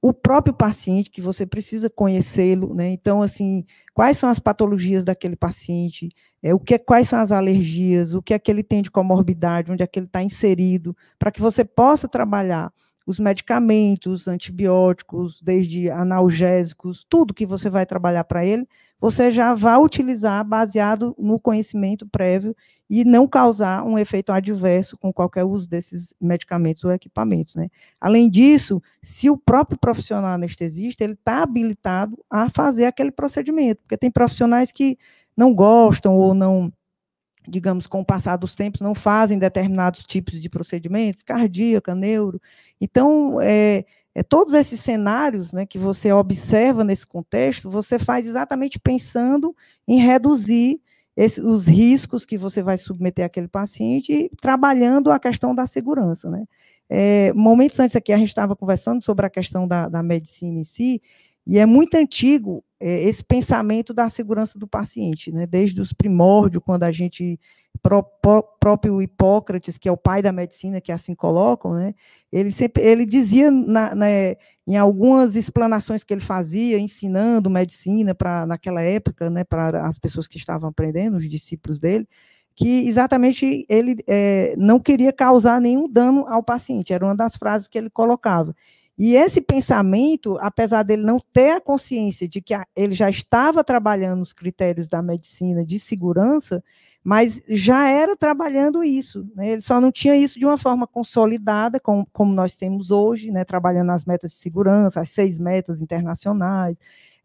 [0.00, 2.90] o próprio paciente, que você precisa conhecê-lo, né?
[2.90, 6.10] Então, assim, quais são as patologias daquele paciente,
[6.46, 9.72] é, o que, quais são as alergias, o que é que ele tem de comorbidade,
[9.72, 12.72] onde é que ele está inserido, para que você possa trabalhar
[13.04, 18.64] os medicamentos, antibióticos, desde analgésicos, tudo que você vai trabalhar para ele,
[19.00, 22.54] você já vai utilizar baseado no conhecimento prévio
[22.88, 27.56] e não causar um efeito adverso com qualquer uso desses medicamentos ou equipamentos.
[27.56, 27.68] Né?
[28.00, 33.96] Além disso, se o próprio profissional anestesista ele está habilitado a fazer aquele procedimento, porque
[33.96, 34.96] tem profissionais que
[35.36, 36.72] não gostam ou não
[37.48, 42.40] digamos, com o passar dos tempos, não fazem determinados tipos de procedimentos, cardíaca, neuro.
[42.80, 48.78] Então, é, é, todos esses cenários né, que você observa nesse contexto, você faz exatamente
[48.80, 49.54] pensando
[49.86, 50.80] em reduzir
[51.16, 56.28] esse, os riscos que você vai submeter aquele paciente e trabalhando a questão da segurança.
[56.28, 56.44] Né?
[56.88, 60.64] É, momentos antes aqui, a gente estava conversando sobre a questão da, da medicina em
[60.64, 61.00] si,
[61.46, 65.46] e é muito antigo esse pensamento da segurança do paciente, né?
[65.46, 67.40] desde os primórdios, quando a gente,
[67.82, 71.94] pró, pró, próprio Hipócrates, que é o pai da medicina, que assim colocam, né?
[72.30, 74.06] ele sempre ele dizia na, na,
[74.66, 80.28] em algumas explanações que ele fazia, ensinando medicina para naquela época, né, para as pessoas
[80.28, 82.06] que estavam aprendendo, os discípulos dele,
[82.54, 87.68] que exatamente ele é, não queria causar nenhum dano ao paciente, era uma das frases
[87.68, 88.54] que ele colocava.
[88.98, 94.22] E esse pensamento, apesar dele não ter a consciência de que ele já estava trabalhando
[94.22, 96.64] os critérios da medicina de segurança,
[97.04, 99.30] mas já era trabalhando isso.
[99.36, 99.50] Né?
[99.50, 103.44] Ele só não tinha isso de uma forma consolidada, como, como nós temos hoje, né?
[103.44, 106.76] trabalhando as metas de segurança, as seis metas internacionais,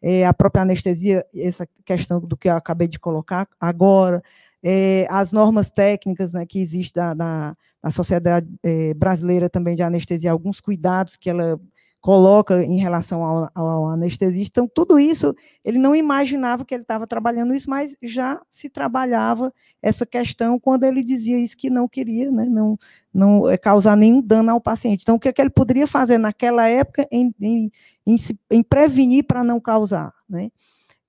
[0.02, 4.22] é, a própria anestesia, essa questão do que eu acabei de colocar agora,
[4.64, 9.84] é, as normas técnicas né, que existem da, da, da Sociedade é, Brasileira também de
[9.84, 11.60] Anestesia, alguns cuidados que ela
[12.02, 14.60] coloca em relação ao, ao, anestesista.
[14.60, 19.54] Então, tudo isso, ele não imaginava que ele estava trabalhando isso, mas já se trabalhava
[19.82, 22.78] essa questão quando ele dizia isso que não queria, né, não,
[23.14, 25.04] não é, causar nenhum dano ao paciente.
[25.04, 27.72] Então, o que, é que ele poderia fazer naquela época em, em,
[28.06, 28.16] em,
[28.50, 30.50] em prevenir para não causar, né?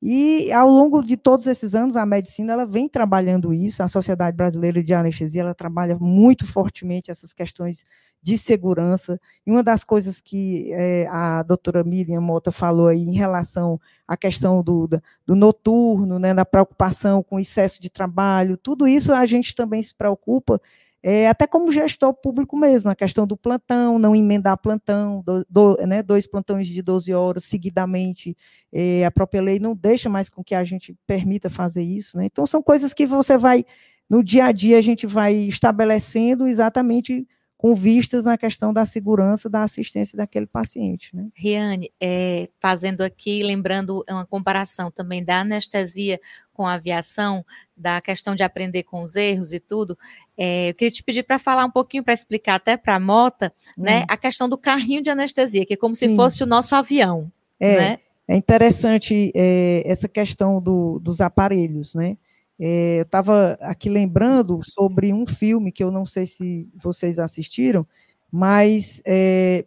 [0.04, 4.36] E ao longo de todos esses anos, a medicina ela vem trabalhando isso, a Sociedade
[4.36, 7.84] Brasileira de Anestesia ela trabalha muito fortemente essas questões
[8.20, 9.20] de segurança.
[9.46, 14.16] E uma das coisas que é, a doutora Miriam Mota falou aí em relação à
[14.16, 14.88] questão do,
[15.24, 19.94] do noturno, né, da preocupação com excesso de trabalho, tudo isso a gente também se
[19.94, 20.60] preocupa
[21.02, 25.76] é, até como gestor público mesmo, a questão do plantão, não emendar plantão, do, do,
[25.86, 28.36] né, dois plantões de 12 horas seguidamente,
[28.72, 32.26] é, a própria lei não deixa mais com que a gente permita fazer isso, né?
[32.26, 33.64] Então, são coisas que você vai,
[34.08, 37.26] no dia a dia, a gente vai estabelecendo exatamente
[37.62, 41.14] com vistas na questão da segurança da assistência daquele paciente.
[41.14, 41.28] Né?
[41.32, 46.20] Riane, é, fazendo aqui, lembrando uma comparação também da anestesia
[46.52, 47.46] com a aviação,
[47.76, 49.96] da questão de aprender com os erros e tudo,
[50.36, 53.52] é, eu queria te pedir para falar um pouquinho, para explicar até para a Mota,
[53.78, 53.84] hum.
[53.84, 56.08] né, a questão do carrinho de anestesia, que é como Sim.
[56.08, 57.30] se fosse o nosso avião.
[57.60, 57.98] É, né?
[58.26, 62.16] é interessante é, essa questão do, dos aparelhos, né?
[62.64, 67.84] É, eu estava aqui lembrando sobre um filme que eu não sei se vocês assistiram,
[68.30, 69.64] mas é,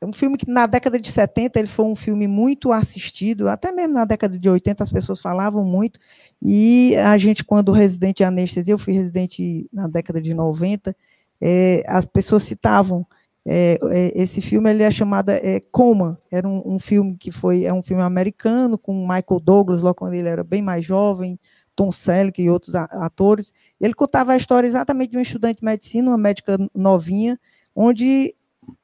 [0.00, 3.70] é, um filme que na década de 70 ele foi um filme muito assistido, até
[3.70, 6.00] mesmo na década de 80 as pessoas falavam muito,
[6.40, 10.96] e a gente, quando residente de anestesia, eu fui residente na década de 90,
[11.42, 13.06] é, as pessoas citavam
[13.46, 15.30] é, é, esse filme ele é chamado
[15.70, 19.96] Coma, era um, um, filme que foi é um filme americano com Michael Douglas, logo
[19.96, 21.38] quando ele era bem mais jovem,
[21.80, 23.54] Tom Selleck e outros atores.
[23.80, 27.38] Ele contava a história exatamente de um estudante de medicina, uma médica novinha,
[27.74, 28.36] onde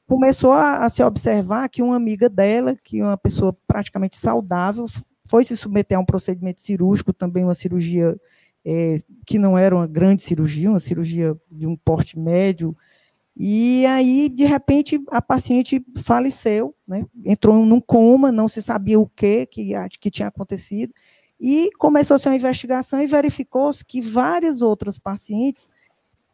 [0.07, 4.87] começou a, a se observar que uma amiga dela, que é uma pessoa praticamente saudável,
[5.27, 8.19] foi se submeter a um procedimento cirúrgico, também uma cirurgia
[8.65, 12.75] é, que não era uma grande cirurgia, uma cirurgia de um porte médio,
[13.39, 17.05] e aí, de repente, a paciente faleceu, né?
[17.23, 20.95] entrou num coma, não se sabia o que, que, que tinha acontecido,
[21.40, 25.68] e começou-se uma investigação e verificou-se que várias outras pacientes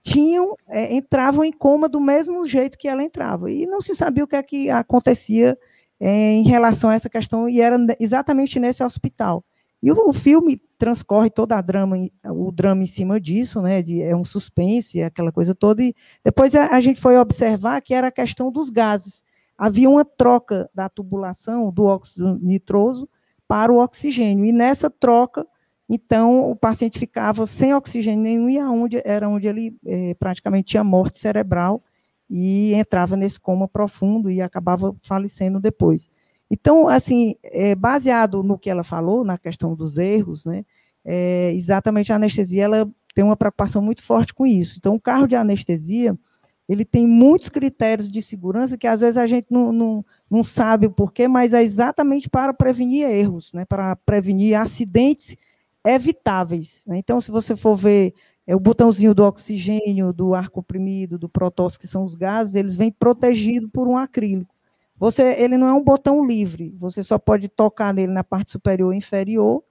[0.02, 3.50] tinham é, entravam em coma do mesmo jeito que ela entrava.
[3.50, 5.56] E não se sabia o que é que acontecia
[5.98, 9.44] é, em relação a essa questão e era exatamente nesse hospital.
[9.82, 14.02] E o, o filme transcorre toda a drama o drama em cima disso né de,
[14.02, 18.08] é um suspense aquela coisa toda e depois a, a gente foi observar que era
[18.08, 19.22] a questão dos gases.
[19.56, 23.08] Havia uma troca da tubulação do óxido nitroso
[23.52, 24.46] para o oxigênio.
[24.46, 25.46] E nessa troca,
[25.86, 30.82] então, o paciente ficava sem oxigênio nenhum e aonde, era onde ele é, praticamente tinha
[30.82, 31.84] morte cerebral
[32.30, 36.08] e entrava nesse coma profundo e acabava falecendo depois.
[36.50, 40.64] Então, assim, é, baseado no que ela falou, na questão dos erros, né,
[41.04, 44.76] é, exatamente a anestesia, ela tem uma preocupação muito forte com isso.
[44.78, 46.18] Então, o carro de anestesia,
[46.66, 50.86] ele tem muitos critérios de segurança que às vezes a gente não, não, não sabe
[50.86, 55.36] o porquê, mas é exatamente para prevenir erros, né, para prevenir acidentes
[55.84, 56.82] evitáveis.
[56.86, 56.96] Né?
[56.96, 58.14] Então, se você for ver
[58.46, 62.76] é, o botãozinho do oxigênio, do ar comprimido, do protóxido, que são os gases, eles
[62.76, 64.54] vêm protegidos por um acrílico.
[64.96, 68.94] Você, ele não é um botão livre, você só pode tocar nele na parte superior
[68.94, 69.62] e inferior,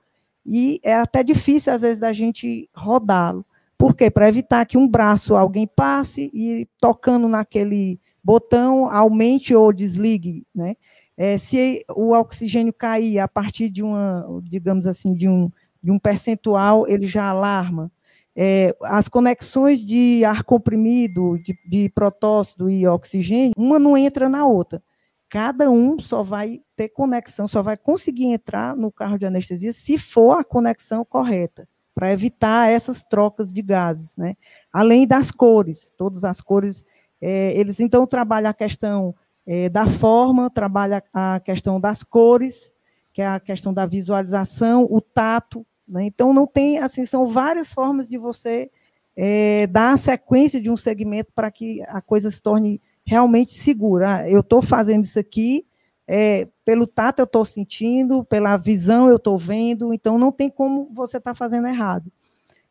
[0.45, 3.43] e é até difícil, às vezes, da gente rodá-lo.
[3.79, 4.11] Por quê?
[4.11, 10.75] Para evitar que um braço alguém passe e tocando naquele botão aumente ou desligue, né?
[11.17, 15.51] É, se o oxigênio cair a partir de uma, digamos assim, de um,
[15.83, 17.91] de um percentual, ele já alarma.
[18.35, 24.45] É, as conexões de ar comprimido, de, de protóxido e oxigênio, uma não entra na
[24.45, 24.81] outra.
[25.29, 29.97] Cada um só vai ter conexão, só vai conseguir entrar no carro de anestesia se
[29.97, 34.35] for a conexão correta, para evitar essas trocas de gases, né?
[34.73, 36.85] Além das cores, todas as cores
[37.21, 42.73] é, eles então trabalham a questão é, da forma, trabalham a questão das cores,
[43.13, 45.65] que é a questão da visualização, o tato.
[45.87, 46.05] Né?
[46.05, 48.71] Então, não tem, assim, são várias formas de você
[49.15, 54.15] é, dar a sequência de um segmento para que a coisa se torne realmente segura.
[54.15, 55.65] Ah, eu estou fazendo isso aqui,
[56.07, 60.89] é, pelo tato eu estou sentindo, pela visão eu estou vendo, então não tem como
[60.93, 62.11] você estar tá fazendo errado.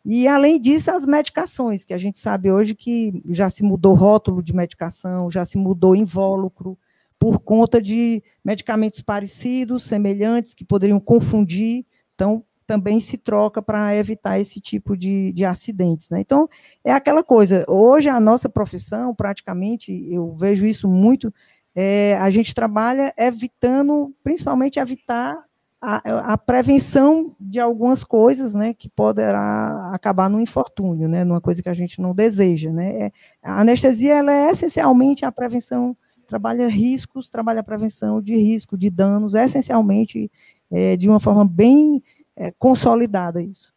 [0.04, 4.42] E, além disso, as medicações, que a gente sabe hoje que já se mudou rótulo
[4.42, 6.78] de medicação, já se mudou invólucro,
[7.18, 11.84] por conta de medicamentos parecidos, semelhantes, que poderiam confundir.
[12.14, 16.08] Então, também se troca para evitar esse tipo de, de acidentes.
[16.08, 16.20] Né?
[16.20, 16.48] Então,
[16.82, 21.32] é aquela coisa, hoje a nossa profissão, praticamente, eu vejo isso muito
[21.74, 25.38] é, a gente trabalha evitando, principalmente evitar
[25.80, 31.62] a, a, prevenção de algumas coisas, né, que poderá acabar no infortúnio, né, numa coisa
[31.62, 33.06] que a gente não deseja, né.
[33.06, 33.12] É,
[33.42, 38.90] a anestesia ela é essencialmente a prevenção, trabalha riscos, trabalha a prevenção de risco, de
[38.90, 40.30] danos, essencialmente
[40.70, 42.02] é, de uma forma bem
[42.36, 43.72] é, consolidada isso.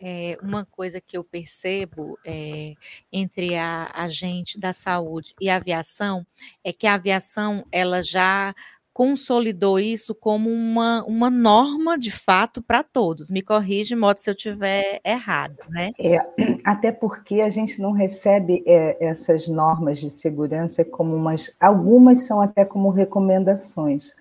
[0.00, 2.74] É, uma coisa que eu percebo é,
[3.12, 6.26] entre a, a gente da saúde e a aviação
[6.62, 8.54] é que a aviação ela já
[8.94, 13.28] consolidou isso como uma, uma norma de fato para todos.
[13.28, 15.90] Me corrige, modo se eu estiver errado, né?
[15.98, 16.18] É,
[16.64, 21.50] até porque a gente não recebe é, essas normas de segurança como umas.
[21.58, 24.12] Algumas são até como recomendações,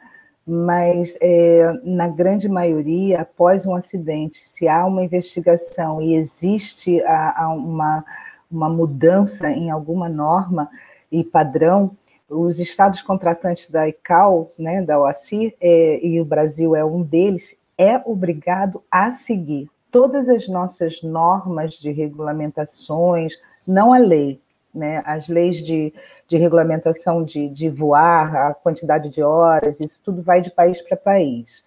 [0.45, 7.43] mas é, na grande maioria, após um acidente, se há uma investigação e existe a,
[7.43, 8.03] a uma,
[8.49, 10.67] uma mudança em alguma norma
[11.11, 11.95] e padrão,
[12.29, 17.55] os estados contratantes da ICAO, né, da OACI, é, e o Brasil é um deles,
[17.77, 24.41] é obrigado a seguir todas as nossas normas de regulamentações, não a lei,
[24.73, 25.93] né, as leis de,
[26.27, 30.97] de regulamentação de, de voar, a quantidade de horas, isso tudo vai de país para
[30.97, 31.63] país.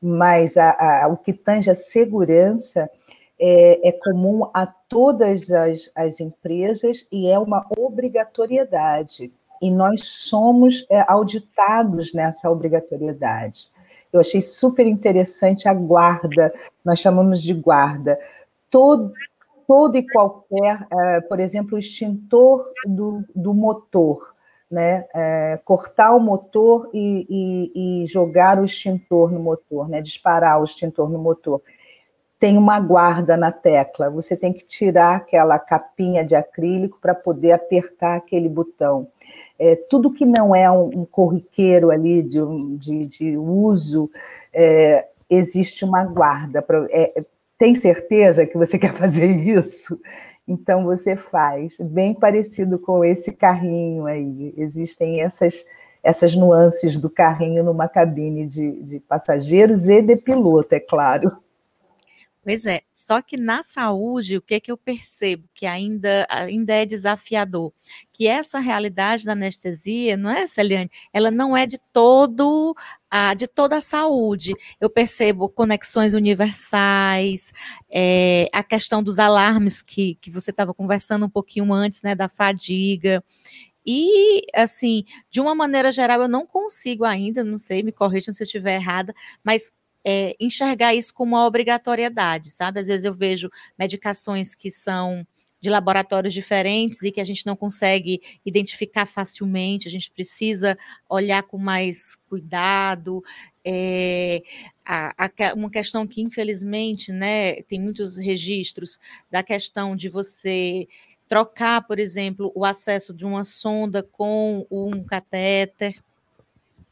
[0.00, 2.90] Mas a, a, o que tange a segurança
[3.40, 9.32] é, é comum a todas as, as empresas e é uma obrigatoriedade
[9.62, 13.70] e nós somos é, auditados nessa obrigatoriedade.
[14.12, 16.52] Eu achei super interessante a guarda,
[16.84, 18.18] nós chamamos de guarda.
[18.68, 19.12] Todo,
[19.66, 24.34] todo e qualquer, é, por exemplo, o extintor do, do motor,
[24.68, 25.06] né?
[25.14, 30.00] É, cortar o motor e, e, e, jogar o extintor no motor, né?
[30.00, 31.62] disparar o extintor no motor.
[32.42, 37.52] Tem uma guarda na tecla, você tem que tirar aquela capinha de acrílico para poder
[37.52, 39.06] apertar aquele botão
[39.62, 42.40] é, tudo que não é um, um corriqueiro ali de,
[42.78, 44.10] de, de uso,
[44.52, 46.60] é, existe uma guarda.
[46.60, 47.24] Pra, é,
[47.56, 50.00] tem certeza que você quer fazer isso?
[50.48, 54.52] Então você faz, bem parecido com esse carrinho aí.
[54.56, 55.64] Existem essas,
[56.02, 61.30] essas nuances do carrinho numa cabine de, de passageiros e de piloto, é claro.
[62.44, 66.84] Pois é, só que na saúde, o que, que eu percebo que ainda, ainda é
[66.84, 67.72] desafiador?
[68.12, 70.90] Que essa realidade da anestesia, não é, Celiane?
[71.12, 72.74] Ela não é de todo
[73.08, 74.54] a, de toda a saúde.
[74.80, 77.52] Eu percebo conexões universais,
[77.88, 82.28] é, a questão dos alarmes que, que você estava conversando um pouquinho antes, né, da
[82.28, 83.22] fadiga.
[83.86, 88.42] E, assim, de uma maneira geral, eu não consigo ainda, não sei, me corrijam se
[88.42, 89.12] eu estiver errada,
[89.44, 89.72] mas
[90.04, 92.80] é, enxergar isso como uma obrigatoriedade, sabe?
[92.80, 95.26] Às vezes eu vejo medicações que são
[95.62, 100.76] de laboratórios diferentes e que a gente não consegue identificar facilmente, a gente precisa
[101.08, 103.22] olhar com mais cuidado.
[103.64, 104.42] É,
[104.84, 108.98] a, a, uma questão que, infelizmente, né, tem muitos registros
[109.30, 110.88] da questão de você
[111.28, 115.94] trocar, por exemplo, o acesso de uma sonda com um catéter.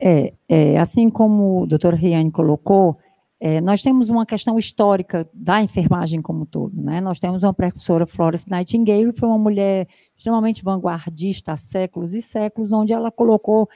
[0.01, 2.97] É, é, assim como o doutor Riane colocou,
[3.39, 6.81] é, nós temos uma questão histórica da enfermagem como um todo.
[6.81, 7.01] Né?
[7.01, 12.73] Nós temos uma precursora, Florence Nightingale, foi uma mulher extremamente vanguardista há séculos e séculos,
[12.73, 13.69] onde ela colocou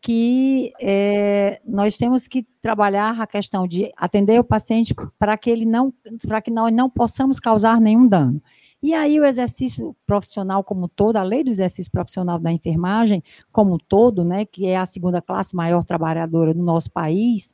[0.00, 5.64] que é, nós temos que trabalhar a questão de atender o paciente para que ele
[5.64, 5.92] não,
[6.28, 8.40] para que nós não possamos causar nenhum dano.
[8.86, 13.20] E aí o exercício profissional como todo, a lei do exercício profissional da enfermagem
[13.50, 17.52] como todo, né, que é a segunda classe maior trabalhadora do nosso país,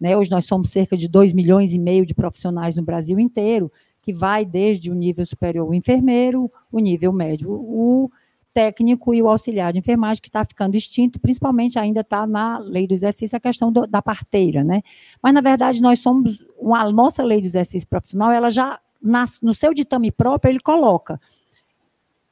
[0.00, 3.70] né, hoje nós somos cerca de 2 milhões e meio de profissionais no Brasil inteiro,
[4.02, 8.10] que vai desde o nível superior, o enfermeiro, o nível médio, o
[8.52, 12.88] técnico e o auxiliar de enfermagem, que está ficando extinto, principalmente ainda está na lei
[12.88, 14.82] do exercício a questão do, da parteira, né?
[15.22, 19.74] Mas, na verdade, nós somos, a nossa lei do exercício profissional, ela já no seu
[19.74, 21.20] ditame próprio, ele coloca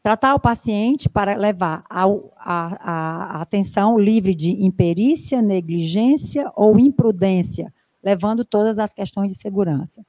[0.02, 2.04] tratar o paciente para levar a,
[2.36, 2.90] a,
[3.36, 10.04] a, atenção livre de imperícia, negligência ou imprudência, levando todas as questões de segurança.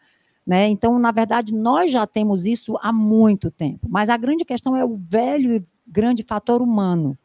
[0.48, 0.70] Né?
[0.70, 4.86] Então, na verdade, nós já temos isso há muito tempo, mas a grande questão é
[4.86, 7.18] o velho e grande fator humano.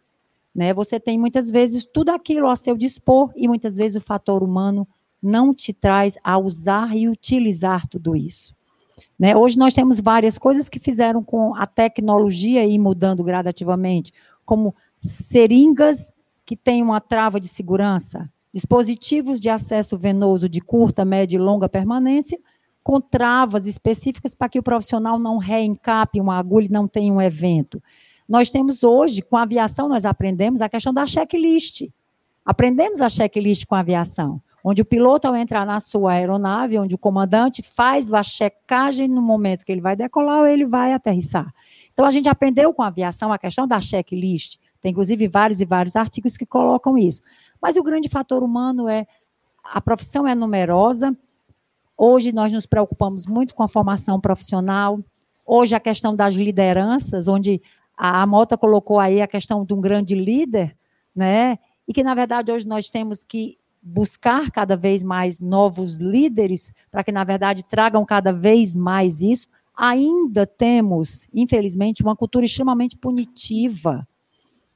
[0.55, 0.75] Né?
[0.75, 4.87] Você tem muitas vezes tudo aquilo a seu dispor e muitas vezes o fator humano
[5.23, 8.55] não te traz a usar e utilizar tudo isso.
[9.19, 9.37] Né?
[9.37, 14.13] Hoje nós temos várias coisas que fizeram com a tecnologia ir mudando gradativamente,
[14.45, 16.15] como seringas
[16.45, 21.69] que têm uma trava de segurança, dispositivos de acesso venoso de curta, média e longa
[21.69, 22.39] permanência,
[22.83, 27.21] com travas específicas para que o profissional não reencape uma agulha e não tenha um
[27.21, 27.83] evento.
[28.29, 31.89] Nós temos hoje, com a aviação, nós aprendemos a questão da checklist.
[32.45, 36.93] Aprendemos a checklist com a aviação, onde o piloto, ao entrar na sua aeronave, onde
[36.93, 41.55] o comandante faz a checagem no momento que ele vai decolar ou ele vai aterrissar.
[41.93, 44.59] Então, a gente aprendeu com a aviação a questão da checklist.
[44.81, 47.23] Tem, inclusive, vários e vários artigos que colocam isso.
[47.63, 49.07] Mas o grande fator humano é
[49.63, 51.17] a profissão é numerosa.
[51.97, 54.99] Hoje nós nos preocupamos muito com a formação profissional.
[55.47, 57.63] Hoje a questão das lideranças, onde
[57.97, 60.77] a, a Mota colocou aí a questão de um grande líder,
[61.15, 61.57] né?
[61.87, 63.57] E que, na verdade, hoje nós temos que
[63.87, 69.47] buscar cada vez mais novos líderes para que, na verdade, tragam cada vez mais isso.
[69.77, 74.07] Ainda temos, infelizmente, uma cultura extremamente punitiva.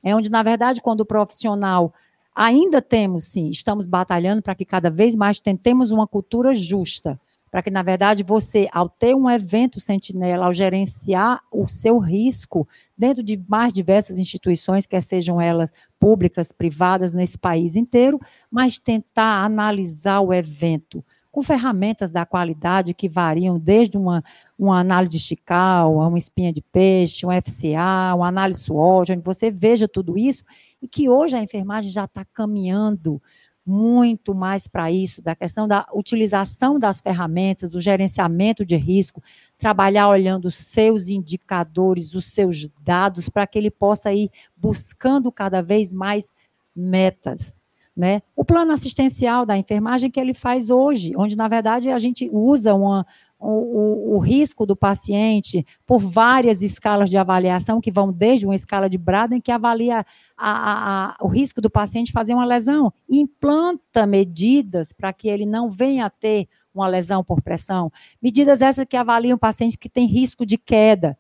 [0.03, 1.93] É onde, na verdade, quando o profissional
[2.35, 7.63] ainda temos, sim, estamos batalhando para que cada vez mais tentemos uma cultura justa, para
[7.63, 13.25] que, na verdade, você, ao ter um evento sentinela, ao gerenciar o seu risco dentro
[13.25, 18.19] de mais diversas instituições, quer sejam elas públicas, privadas, nesse país inteiro,
[18.51, 24.25] mas tentar analisar o evento com ferramentas da qualidade que variam desde uma,
[24.59, 29.51] uma análise de Chical, uma espinha de peixe, um FCA, uma análise SWOT, onde você
[29.51, 30.43] veja tudo isso,
[30.83, 33.23] e que hoje a enfermagem já está caminhando
[33.65, 39.23] muito mais para isso, da questão da utilização das ferramentas, do gerenciamento de risco,
[39.61, 45.63] trabalhar olhando os seus indicadores, os seus dados, para que ele possa ir buscando cada
[45.63, 46.33] vez mais
[46.75, 47.61] metas.
[47.95, 48.23] Né?
[48.35, 52.75] O plano assistencial da enfermagem que ele faz hoje, onde, na verdade, a gente usa
[52.75, 53.07] uma,
[53.39, 58.89] o, o, risco do paciente por várias escalas de avaliação, que vão desde uma escala
[58.89, 60.07] de Braden, que avalia
[60.37, 65.71] a, a, o risco do paciente fazer uma lesão, implanta medidas para que ele não
[65.71, 67.93] venha a ter uma lesão por pressão.
[68.21, 71.19] Medidas essas que avaliam pacientes que têm risco de queda.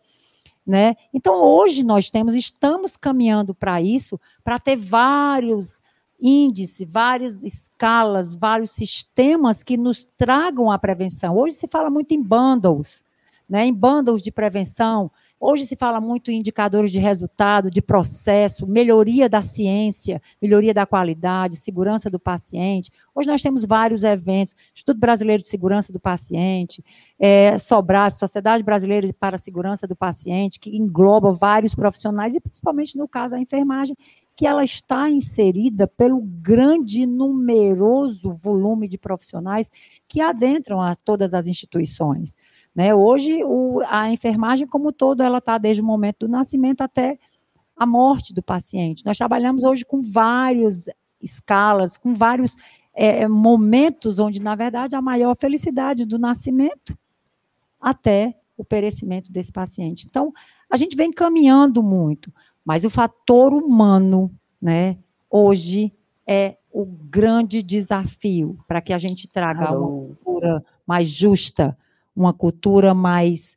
[0.66, 0.94] Né?
[1.12, 5.80] Então, hoje nós temos, estamos caminhando para isso, para ter vários
[6.20, 11.36] índice, várias escalas, vários sistemas que nos tragam a prevenção.
[11.36, 13.02] Hoje se fala muito em bundles,
[13.48, 15.10] né, em bundles de prevenção.
[15.42, 20.84] Hoje se fala muito em indicadores de resultado, de processo, melhoria da ciência, melhoria da
[20.84, 22.92] qualidade, segurança do paciente.
[23.14, 26.84] Hoje nós temos vários eventos, Instituto Brasileiro de Segurança do Paciente,
[27.18, 32.98] é, Sobras, Sociedade Brasileira para a Segurança do Paciente, que engloba vários profissionais e principalmente
[32.98, 33.96] no caso a enfermagem,
[34.36, 39.70] que ela está inserida pelo grande numeroso volume de profissionais
[40.06, 42.36] que adentram a todas as instituições.
[42.80, 42.94] Né?
[42.94, 47.18] Hoje, o, a enfermagem como todo, ela está desde o momento do nascimento até
[47.76, 49.04] a morte do paciente.
[49.04, 50.86] Nós trabalhamos hoje com várias
[51.20, 52.56] escalas, com vários
[52.94, 56.96] é, momentos onde, na verdade, a maior felicidade do nascimento
[57.78, 60.06] até o perecimento desse paciente.
[60.08, 60.32] Então,
[60.70, 62.32] a gente vem caminhando muito.
[62.64, 64.96] Mas o fator humano, né,
[65.28, 65.92] hoje
[66.26, 69.82] é o grande desafio para que a gente traga Hello.
[69.82, 71.76] uma cultura mais justa,
[72.20, 73.56] uma cultura mais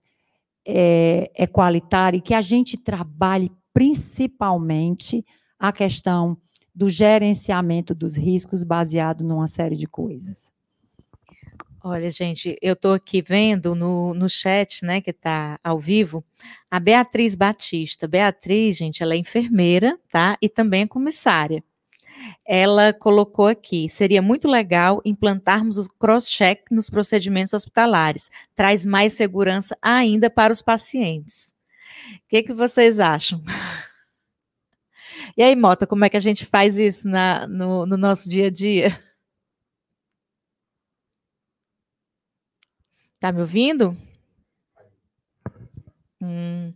[0.66, 5.26] é, equalitária e que a gente trabalhe principalmente
[5.60, 6.38] a questão
[6.74, 10.52] do gerenciamento dos riscos baseado numa série de coisas.
[11.86, 16.24] Olha, gente, eu estou aqui vendo no, no chat, né, que está ao vivo,
[16.72, 18.08] a Beatriz Batista.
[18.08, 20.38] Beatriz, gente, ela é enfermeira, tá?
[20.42, 21.62] E também é comissária.
[22.46, 28.30] Ela colocou aqui: seria muito legal implantarmos o cross-check nos procedimentos hospitalares.
[28.56, 31.56] Traz mais segurança ainda para os pacientes.
[32.16, 33.42] O que, que vocês acham?
[35.38, 38.48] E aí, Mota, como é que a gente faz isso na, no, no nosso dia
[38.48, 38.96] a dia?
[43.20, 43.98] Tá me ouvindo?
[46.22, 46.74] Hum.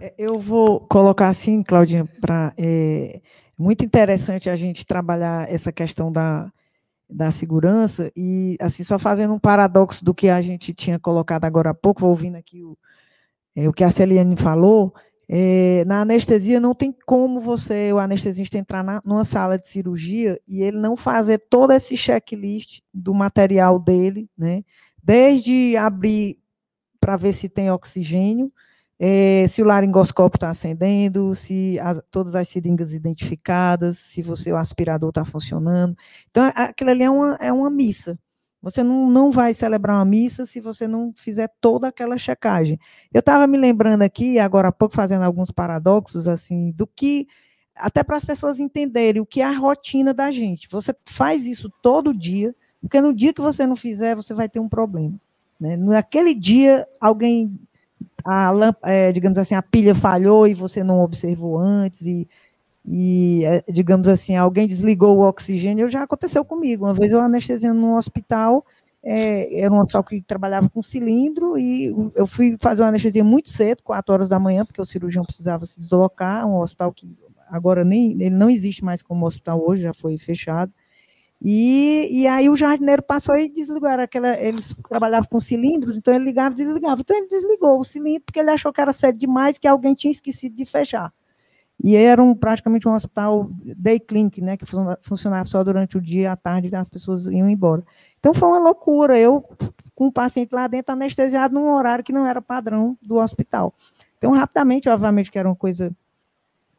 [0.00, 3.20] É, eu vou colocar assim, Claudinha, para é
[3.58, 6.52] muito interessante a gente trabalhar essa questão da,
[7.08, 11.70] da segurança e assim só fazendo um paradoxo do que a gente tinha colocado agora
[11.70, 12.76] há pouco, ouvindo aqui o,
[13.54, 14.94] é, o que a Celiane falou,
[15.28, 20.38] é, na anestesia não tem como você, o anestesista, entrar na, numa sala de cirurgia
[20.46, 24.62] e ele não fazer todo esse checklist do material dele, né?
[25.02, 26.38] desde abrir
[26.98, 28.50] para ver se tem oxigênio,
[28.98, 34.56] é, se o laringoscópio está acendendo, se a, todas as seringas identificadas, se você o
[34.56, 35.96] aspirador está funcionando.
[36.30, 38.18] Então, aquilo ali é uma, é uma missa.
[38.62, 42.78] Você não, não vai celebrar uma missa se você não fizer toda aquela checagem.
[43.12, 47.26] Eu estava me lembrando aqui, agora há pouco, fazendo alguns paradoxos, assim, do que,
[47.76, 50.66] até para as pessoas entenderem o que é a rotina da gente.
[50.70, 54.60] Você faz isso todo dia, porque no dia que você não fizer, você vai ter
[54.60, 55.20] um problema.
[55.60, 55.76] Né?
[55.76, 57.58] Naquele dia, alguém
[58.24, 58.52] a,
[58.84, 62.28] é, digamos assim, a pilha falhou e você não observou antes e,
[62.84, 66.84] e é, digamos assim, alguém desligou o oxigênio, já aconteceu comigo.
[66.86, 68.64] Uma vez eu anestesiando num hospital,
[69.02, 73.50] é, era um hospital que trabalhava com cilindro e eu fui fazer uma anestesia muito
[73.50, 77.06] cedo, 4 horas da manhã, porque o cirurgião precisava se deslocar, um hospital que
[77.48, 80.72] agora nem ele não existe mais como hospital hoje, já foi fechado.
[81.46, 86.24] E, e aí o jardineiro passou e desligou, aquela, eles trabalhavam com cilindros, então ele
[86.24, 87.02] ligava e desligava.
[87.02, 90.10] Então ele desligou o cilindro porque ele achou que era cedo demais, que alguém tinha
[90.10, 91.12] esquecido de fechar.
[91.82, 94.64] E era um, praticamente um hospital day clinic, né, que
[95.02, 97.82] funcionava só durante o dia à tarde as pessoas iam embora.
[98.18, 99.44] Então foi uma loucura, eu
[99.94, 103.74] com o paciente lá dentro anestesiado num horário que não era padrão do hospital.
[104.16, 105.94] Então rapidamente, obviamente que era uma coisa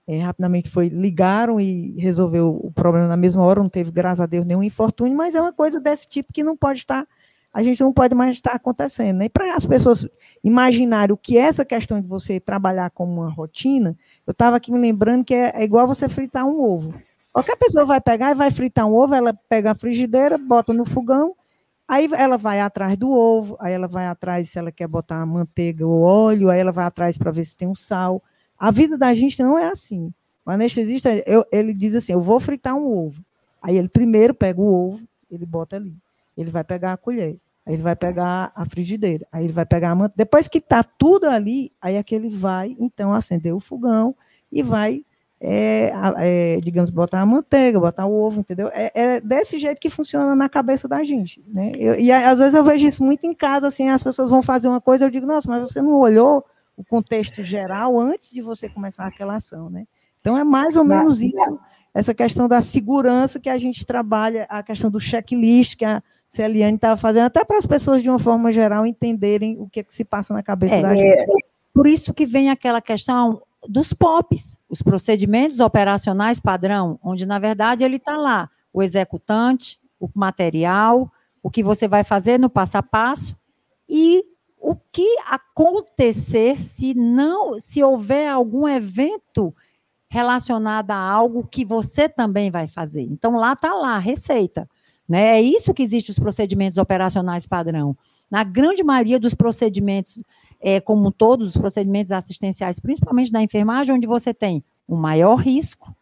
[0.08, 4.26] é, rapidamente foi, ligaram e resolveu o problema na mesma hora, não teve, graças a
[4.26, 7.08] Deus, nenhum infortúnio, mas é uma coisa desse tipo que não pode estar,
[7.52, 9.18] a gente não pode mais estar acontecendo.
[9.18, 9.26] Né?
[9.26, 10.08] E para as pessoas
[10.44, 13.98] imaginarem o que é essa questão de você trabalhar como uma rotina,
[14.28, 16.94] eu estava aqui me lembrando que é, é igual você fritar um ovo.
[17.34, 20.86] Qualquer pessoa vai pegar e vai fritar um ovo, ela pega a frigideira, bota no
[20.86, 21.36] fogão,
[21.88, 25.86] Aí ela vai atrás do ovo, aí ela vai atrás se ela quer botar manteiga
[25.86, 28.24] ou óleo, aí ela vai atrás para ver se tem um sal.
[28.66, 30.12] A vida da gente não é assim.
[30.44, 33.24] O anestesista, eu, ele diz assim: eu vou fritar um ovo.
[33.62, 35.94] Aí ele primeiro pega o ovo, ele bota ali.
[36.36, 39.92] Ele vai pegar a colher, aí ele vai pegar a frigideira, aí ele vai pegar
[39.92, 40.16] a manteiga.
[40.18, 44.16] Depois que está tudo ali, aí é que ele vai, então, acender o fogão
[44.52, 45.06] e vai,
[45.40, 48.72] é, é, digamos, botar a manteiga, botar o ovo, entendeu?
[48.74, 51.40] É, é, desse jeito que funciona na cabeça da gente.
[51.54, 51.72] Né?
[51.76, 54.68] Eu, e às vezes eu vejo isso muito em casa, assim, as pessoas vão fazer
[54.68, 56.44] uma coisa, eu digo, nossa, mas você não olhou
[56.78, 59.88] o contexto geral antes de você começar aquela ação, né?
[60.20, 61.60] Então é mais ou menos isso,
[61.94, 66.76] essa questão da segurança que a gente trabalha, a questão do checklist que a Celiane
[66.76, 69.96] estava fazendo, até para as pessoas de uma forma geral entenderem o que, é que
[69.96, 71.26] se passa na cabeça é, da gente.
[71.74, 77.84] Por isso que vem aquela questão dos POPs, os procedimentos operacionais padrão, onde na verdade
[77.84, 81.12] ele está lá, o executante, o material,
[81.42, 83.38] o que você vai fazer no passo a passo
[83.88, 84.24] e
[84.68, 89.56] o que acontecer se não, se houver algum evento
[90.10, 93.04] relacionado a algo que você também vai fazer.
[93.04, 94.68] Então lá está lá a receita,
[95.08, 95.38] né?
[95.38, 97.96] É isso que existe os procedimentos operacionais padrão.
[98.30, 100.24] Na grande maioria dos procedimentos,
[100.60, 105.96] é, como todos os procedimentos assistenciais, principalmente da enfermagem, onde você tem um maior risco,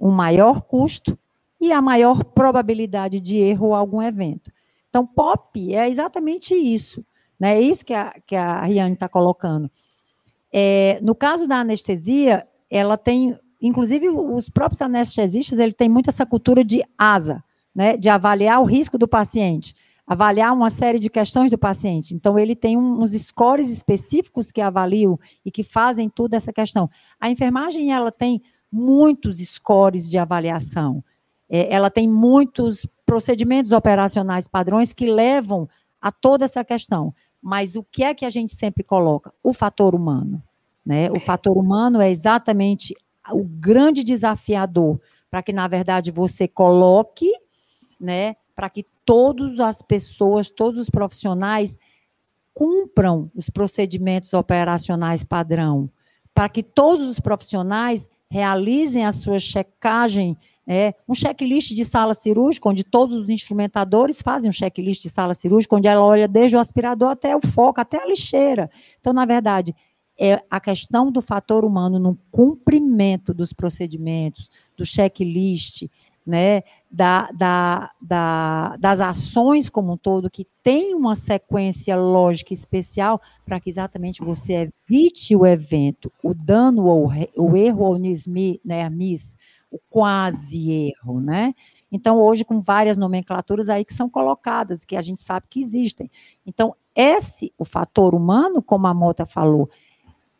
[0.00, 1.18] um maior custo
[1.60, 4.50] e a maior probabilidade de erro ou algum evento.
[4.88, 7.04] Então, POP é exatamente isso.
[7.38, 7.56] Né?
[7.56, 9.70] É isso que a, que a Riane está colocando.
[10.52, 16.26] É, no caso da anestesia, ela tem, inclusive os próprios anestesistas, ele tem muito essa
[16.26, 17.42] cultura de asa,
[17.74, 17.96] né?
[17.96, 19.74] de avaliar o risco do paciente,
[20.06, 22.14] avaliar uma série de questões do paciente.
[22.14, 26.90] Então, ele tem uns scores específicos que avaliam e que fazem toda essa questão.
[27.20, 31.04] A enfermagem, ela tem muitos scores de avaliação.
[31.48, 35.68] É, ela tem muitos procedimentos operacionais padrões que levam
[36.00, 37.14] a toda essa questão.
[37.42, 39.32] Mas o que é que a gente sempre coloca?
[39.42, 40.42] O fator humano.
[40.84, 41.10] Né?
[41.10, 42.94] O fator humano é exatamente
[43.30, 47.30] o grande desafiador para que, na verdade, você coloque,
[48.00, 51.76] né, para que todas as pessoas, todos os profissionais
[52.54, 55.90] cumpram os procedimentos operacionais padrão,
[56.34, 60.36] para que todos os profissionais realizem a sua checagem
[60.70, 65.32] é, um checklist de sala cirúrgica, onde todos os instrumentadores fazem um checklist de sala
[65.32, 68.70] cirúrgica, onde ela olha desde o aspirador até o foco, até a lixeira.
[69.00, 69.74] Então, na verdade,
[70.20, 75.86] é a questão do fator humano no cumprimento dos procedimentos, do checklist,
[76.26, 83.18] né, da, da, da, das ações como um todo, que tem uma sequência lógica especial
[83.46, 87.98] para que exatamente você evite o evento, o dano ou o erro ou
[88.62, 89.38] né, a miss,
[89.70, 91.54] o quase erro, né?
[91.90, 96.10] Então, hoje, com várias nomenclaturas aí que são colocadas, que a gente sabe que existem.
[96.46, 99.70] Então, esse, o fator humano, como a Mota falou,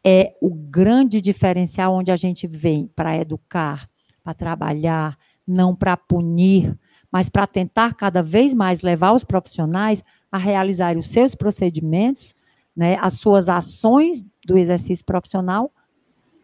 [0.04, 3.88] é o grande diferencial onde a gente vem para educar,
[4.22, 5.16] para trabalhar,
[5.46, 6.78] não para punir,
[7.10, 12.34] mas para tentar cada vez mais levar os profissionais a realizar os seus procedimentos,
[12.76, 15.72] né, as suas ações do exercício profissional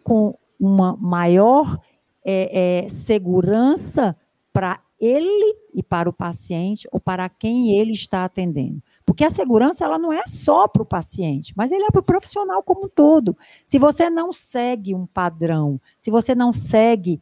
[0.03, 1.78] com uma maior
[2.24, 4.16] é, é, segurança
[4.52, 8.82] para ele e para o paciente ou para quem ele está atendendo.
[9.04, 12.04] Porque a segurança ela não é só para o paciente, mas ele é para o
[12.04, 13.36] profissional como um todo.
[13.64, 17.20] Se você não segue um padrão, se você não segue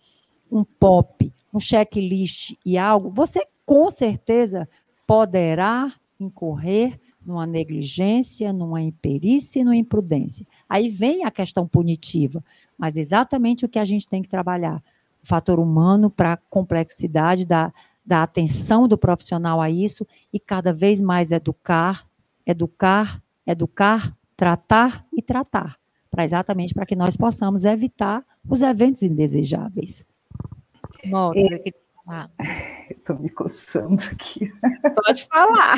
[0.50, 4.68] um POP, um checklist e algo, você com certeza
[5.06, 10.46] poderá incorrer numa negligência, numa imperícia e numa imprudência.
[10.68, 12.44] Aí vem a questão punitiva,
[12.76, 14.82] mas exatamente o que a gente tem que trabalhar.
[15.22, 17.72] O fator humano para a complexidade da,
[18.04, 22.06] da atenção do profissional a isso e cada vez mais educar,
[22.46, 25.78] educar, educar, tratar e tratar,
[26.10, 30.04] para exatamente para que nós possamos evitar os eventos indesejáveis.
[31.08, 31.62] Bom, é,
[32.90, 34.52] Estou me coçando aqui.
[35.06, 35.76] Pode falar.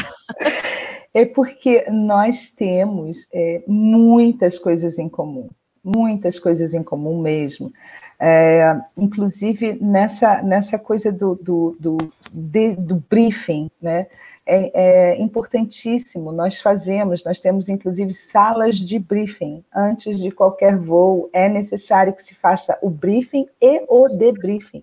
[1.12, 5.49] É porque nós temos é, muitas coisas em comum
[5.85, 7.72] muitas coisas em comum mesmo.
[8.18, 11.99] É, inclusive nessa, nessa coisa do, do, do,
[12.32, 14.07] de, do briefing, né?
[14.47, 14.70] É,
[15.14, 16.32] é, importantíssimo.
[16.32, 19.62] Nós fazemos, nós temos inclusive salas de briefing.
[19.74, 24.82] Antes de qualquer voo, é necessário que se faça o briefing e o debriefing.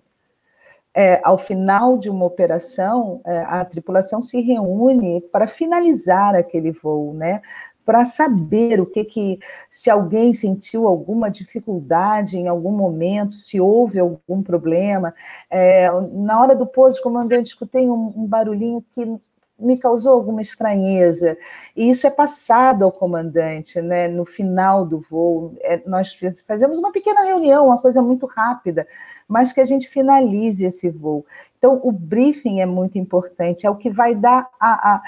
[0.94, 7.14] É, ao final de uma operação, é, a tripulação se reúne para finalizar aquele voo,
[7.14, 7.40] né?
[7.84, 13.98] Para saber o que que se alguém sentiu alguma dificuldade em algum momento, se houve
[13.98, 15.14] algum problema.
[15.50, 19.20] É, na hora do pouso, comandante, escutei um, um barulhinho que
[19.62, 21.36] me causou alguma estranheza.
[21.76, 24.08] E isso é passado ao comandante, né?
[24.08, 26.16] No final do voo, é, nós
[26.46, 28.86] fazemos uma pequena reunião, uma coisa muito rápida,
[29.28, 31.24] mas que a gente finalize esse voo.
[31.64, 35.02] Então, o briefing é muito importante, é o que vai dar a, a,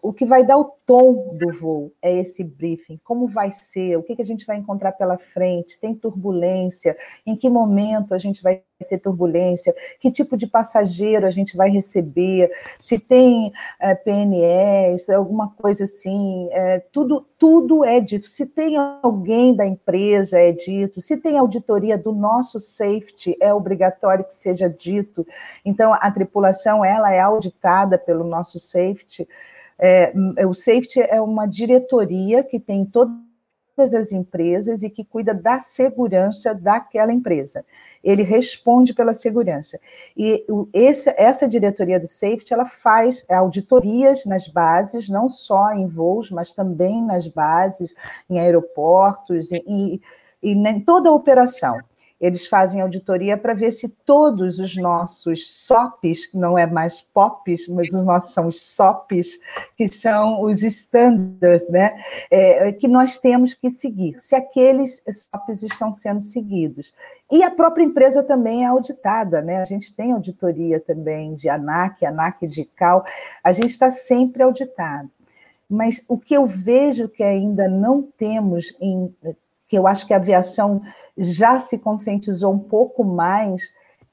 [0.00, 2.98] o que vai dar o tom do voo, é esse briefing.
[3.04, 6.96] Como vai ser, o que, que a gente vai encontrar pela frente, tem turbulência,
[7.26, 11.68] em que momento a gente vai ter turbulência, que tipo de passageiro a gente vai
[11.68, 12.50] receber,
[12.80, 18.28] se tem é, PNS, alguma coisa assim, é, tudo, tudo é dito.
[18.28, 24.24] Se tem alguém da empresa, é dito, se tem auditoria do nosso safety, é obrigatório
[24.24, 25.26] que seja dito.
[25.64, 29.28] Então, a tripulação ela é auditada pelo nosso safety.
[29.78, 30.12] É,
[30.44, 32.84] o safety é uma diretoria que tem
[33.78, 37.64] todas as empresas e que cuida da segurança daquela empresa.
[38.02, 39.78] Ele responde pela segurança.
[40.16, 46.28] E esse, essa diretoria do safety ela faz auditorias nas bases, não só em voos,
[46.28, 47.94] mas também nas bases,
[48.28, 50.00] em aeroportos e, e,
[50.42, 51.78] e em toda a operação
[52.20, 57.92] eles fazem auditoria para ver se todos os nossos SOPs, não é mais POPs, mas
[57.94, 59.38] os nossos são os SOPs,
[59.76, 65.92] que são os standards, né, é, que nós temos que seguir, se aqueles SOPs estão
[65.92, 66.92] sendo seguidos.
[67.30, 69.60] E a própria empresa também é auditada, né?
[69.60, 73.04] A gente tem auditoria também de ANAC, ANAC de CAL,
[73.44, 75.10] a gente está sempre auditado.
[75.68, 79.14] Mas o que eu vejo que ainda não temos em
[79.68, 80.80] que eu acho que a aviação
[81.16, 83.62] já se conscientizou um pouco mais,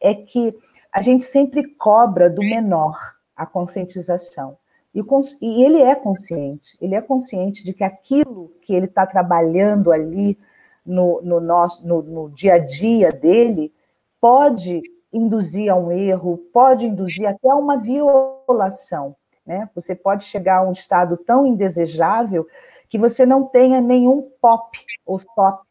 [0.01, 0.53] é que
[0.91, 4.57] a gente sempre cobra do menor a conscientização.
[4.93, 5.03] E,
[5.41, 10.37] e ele é consciente, ele é consciente de que aquilo que ele está trabalhando ali
[10.85, 13.73] no, no, nosso, no, no dia a dia dele
[14.21, 14.81] pode
[15.11, 19.15] induzir a um erro, pode induzir até a uma violação.
[19.45, 19.69] Né?
[19.75, 22.47] Você pode chegar a um estado tão indesejável
[22.89, 25.65] que você não tenha nenhum POP ou SOP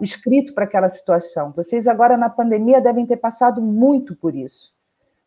[0.00, 1.52] escrito para aquela situação.
[1.56, 4.72] Vocês agora na pandemia devem ter passado muito por isso,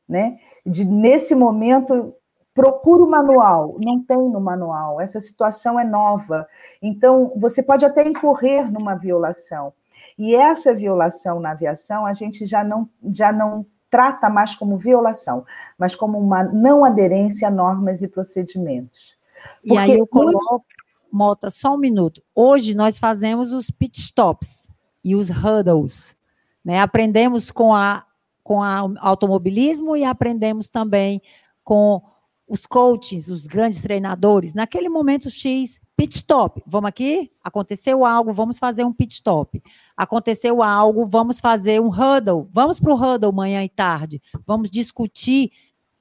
[0.08, 0.38] né?
[0.66, 2.16] De nesse momento
[2.54, 5.00] procura o manual, não tem no manual.
[5.00, 6.48] Essa situação é nova.
[6.82, 9.74] Então, você pode até incorrer numa violação.
[10.18, 15.46] E essa violação na aviação, a gente já não já não trata mais como violação,
[15.78, 19.18] mas como uma não aderência a normas e procedimentos.
[19.62, 20.64] Porque e aí eu coloco,
[21.12, 22.22] Mota, só um minuto.
[22.34, 24.70] Hoje nós fazemos os pit stops
[25.04, 26.16] e os huddles.
[26.64, 26.80] Né?
[26.80, 28.06] Aprendemos com a
[28.44, 31.22] com a automobilismo e aprendemos também
[31.64, 32.02] com
[32.48, 34.54] os coaches, os grandes treinadores.
[34.54, 36.62] Naquele momento X, pit stop.
[36.66, 37.32] Vamos aqui?
[37.44, 39.62] Aconteceu algo, vamos fazer um pit stop.
[39.96, 42.48] Aconteceu algo, vamos fazer um huddle.
[42.52, 44.22] Vamos para o huddle manhã e tarde.
[44.46, 45.52] Vamos discutir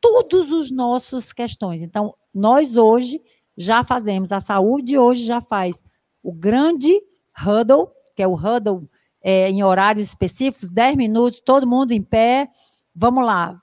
[0.00, 1.82] todos os nossos questões.
[1.82, 3.22] Então, nós hoje
[3.60, 4.32] já fazemos.
[4.32, 5.82] A saúde hoje já faz
[6.22, 7.00] o grande
[7.46, 8.88] huddle, que é o huddle
[9.22, 12.48] é, em horários específicos, 10 minutos, todo mundo em pé.
[12.94, 13.60] Vamos lá.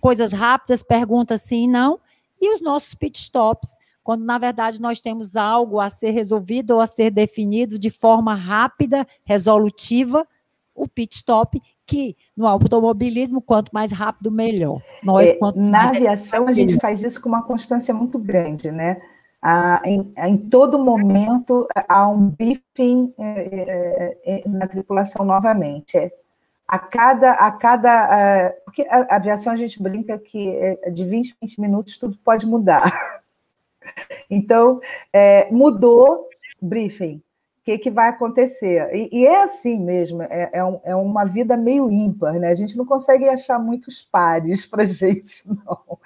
[0.00, 2.00] Coisas rápidas, perguntas sim e não.
[2.40, 6.80] E os nossos pit stops, quando na verdade nós temos algo a ser resolvido ou
[6.80, 10.26] a ser definido de forma rápida, resolutiva,
[10.74, 14.82] o pit stop, que no automobilismo, quanto mais rápido, melhor.
[15.02, 19.00] Nós, é, na aviação, a gente faz isso com uma constância muito grande, né?
[19.42, 25.96] Ah, em, em, todo momento há um briefing é, é, na tripulação novamente.
[25.96, 26.10] É,
[26.66, 30.52] a cada, a cada porque a, aviação a gente brinca que
[30.92, 32.92] de 20, 20 minutos tudo pode mudar.
[34.28, 34.80] Então,
[35.52, 36.28] mudou,
[36.60, 37.22] briefing.
[37.60, 38.88] O que, que vai acontecer?
[38.94, 42.48] E, e é assim mesmo, é, é, um, é, uma vida meio ímpar, né?
[42.48, 45.98] A gente não consegue achar muitos pares para gente, não.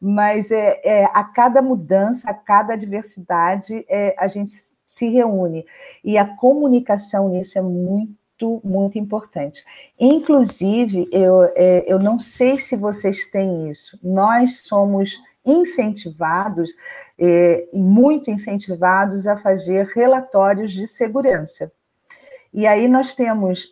[0.00, 4.52] Mas é, é, a cada mudança, a cada adversidade, é, a gente
[4.86, 5.66] se reúne.
[6.02, 9.64] E a comunicação nisso é muito, muito importante.
[9.98, 16.70] Inclusive, eu, é, eu não sei se vocês têm isso, nós somos incentivados,
[17.18, 21.72] é, muito incentivados a fazer relatórios de segurança.
[22.52, 23.68] E aí nós temos,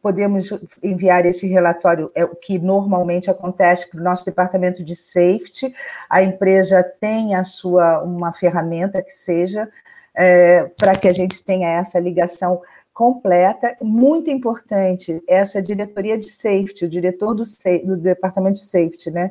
[0.00, 0.50] podemos
[0.82, 5.74] enviar esse relatório, é o que normalmente acontece para o nosso departamento de safety.
[6.08, 9.68] A empresa tem a sua uma ferramenta que seja
[10.14, 12.60] é, para que a gente tenha essa ligação
[12.94, 13.76] completa.
[13.82, 17.44] Muito importante, essa diretoria de safety, o diretor do,
[17.84, 19.30] do departamento de safety, né?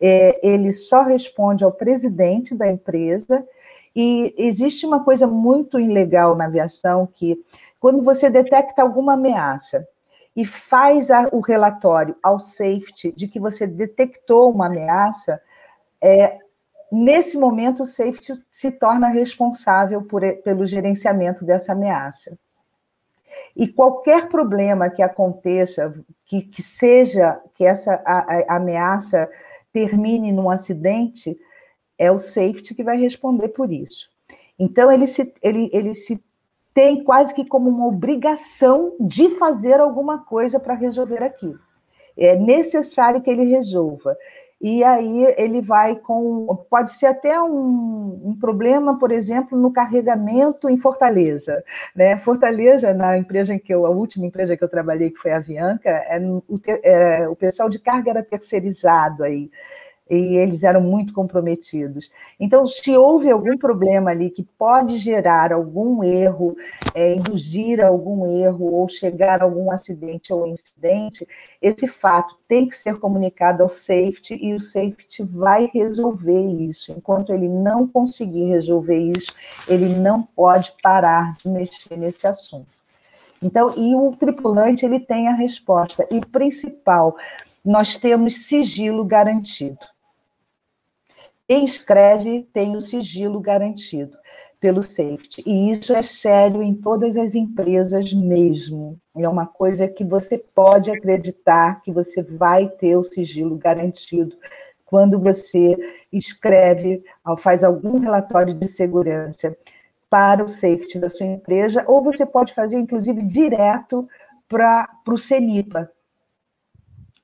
[0.00, 3.46] É, ele só responde ao presidente da empresa.
[3.94, 7.38] E existe uma coisa muito ilegal na aviação que
[7.80, 9.88] quando você detecta alguma ameaça
[10.36, 15.40] e faz a, o relatório ao safety de que você detectou uma ameaça,
[16.00, 16.38] é,
[16.92, 22.38] nesse momento, o safety se torna responsável por, pelo gerenciamento dessa ameaça.
[23.56, 25.94] E qualquer problema que aconteça,
[26.26, 29.28] que, que seja que essa a, a ameaça
[29.72, 31.38] termine num acidente,
[31.96, 34.10] é o safety que vai responder por isso.
[34.58, 36.22] Então, ele se, ele, ele se
[36.72, 41.58] tem quase que como uma obrigação de fazer alguma coisa para resolver aquilo.
[42.16, 44.16] É necessário que ele resolva
[44.60, 46.46] e aí ele vai com.
[46.68, 51.64] Pode ser até um, um, problema, por exemplo, no carregamento em Fortaleza.
[51.96, 52.18] Né?
[52.18, 55.38] Fortaleza, na empresa em que eu, a última empresa que eu trabalhei, que foi a
[55.38, 56.20] Avianca, é,
[56.84, 59.50] é, o pessoal de carga era terceirizado aí
[60.10, 62.10] e eles eram muito comprometidos.
[62.38, 66.56] Então, se houve algum problema ali que pode gerar algum erro,
[66.94, 71.26] é, induzir algum erro ou chegar a algum acidente ou incidente,
[71.62, 76.90] esse fato tem que ser comunicado ao safety e o safety vai resolver isso.
[76.90, 79.32] Enquanto ele não conseguir resolver isso,
[79.68, 82.80] ele não pode parar de mexer nesse assunto.
[83.42, 86.06] Então, e o tripulante ele tem a resposta.
[86.10, 87.16] E principal,
[87.64, 89.78] nós temos sigilo garantido.
[91.50, 94.16] Quem escreve tem o sigilo garantido
[94.60, 95.42] pelo safety.
[95.44, 98.96] E isso é sério em todas as empresas mesmo.
[99.16, 104.36] É uma coisa que você pode acreditar que você vai ter o sigilo garantido
[104.86, 105.76] quando você
[106.12, 107.02] escreve,
[107.38, 109.56] faz algum relatório de segurança
[110.08, 114.08] para o safety da sua empresa, ou você pode fazer, inclusive, direto
[114.48, 115.90] para o CENIPA,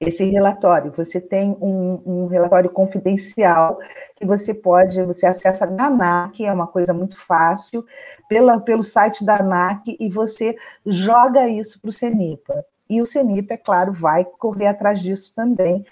[0.00, 0.92] esse relatório.
[0.96, 3.78] Você tem um, um, relatório confidencial
[4.14, 7.84] que você pode, você acessa na ANAC, é uma coisa muito fácil,
[8.28, 12.64] pela, pelo site da ANAC, e você joga isso para o CENIPA.
[12.88, 15.84] E o CENIPA, é claro, vai correr atrás disso também.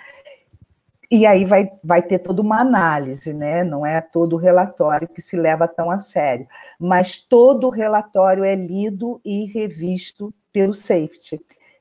[1.11, 3.63] E aí vai, vai ter toda uma análise, né?
[3.63, 6.47] Não é todo relatório que se leva tão a sério,
[6.79, 11.41] mas todo relatório é lido e revisto pelo safety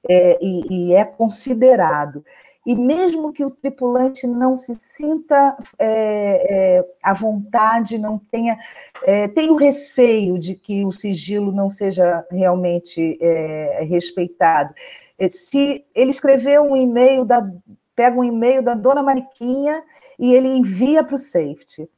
[0.09, 2.23] é, e, e, é considerado.
[2.65, 8.57] E mesmo que o tripulante não se sinta é, é, à vontade, não tenha,
[9.05, 14.73] é, tenha o receio de que o sigilo não seja realmente é, respeitado.
[15.19, 17.45] É, se ele escreveu um e-mail, da,
[17.95, 19.83] pega um e-mail da dona Mariquinha
[20.17, 21.89] e ele envia para o safety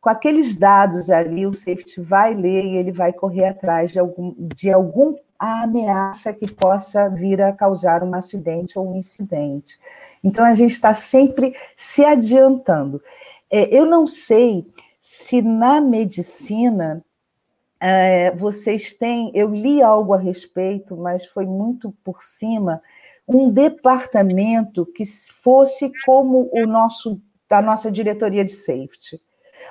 [0.00, 4.34] com aqueles dados ali, o safety vai ler e ele vai correr atrás de algum,
[4.38, 9.80] de algum a ameaça que possa vir a causar um acidente ou um incidente.
[10.22, 13.02] Então, a gente está sempre se adiantando.
[13.50, 14.70] É, eu não sei
[15.00, 17.02] se na medicina
[17.80, 22.82] é, vocês têm, eu li algo a respeito, mas foi muito por cima,
[23.26, 27.18] um departamento que fosse como o nosso,
[27.48, 29.18] da nossa diretoria de safety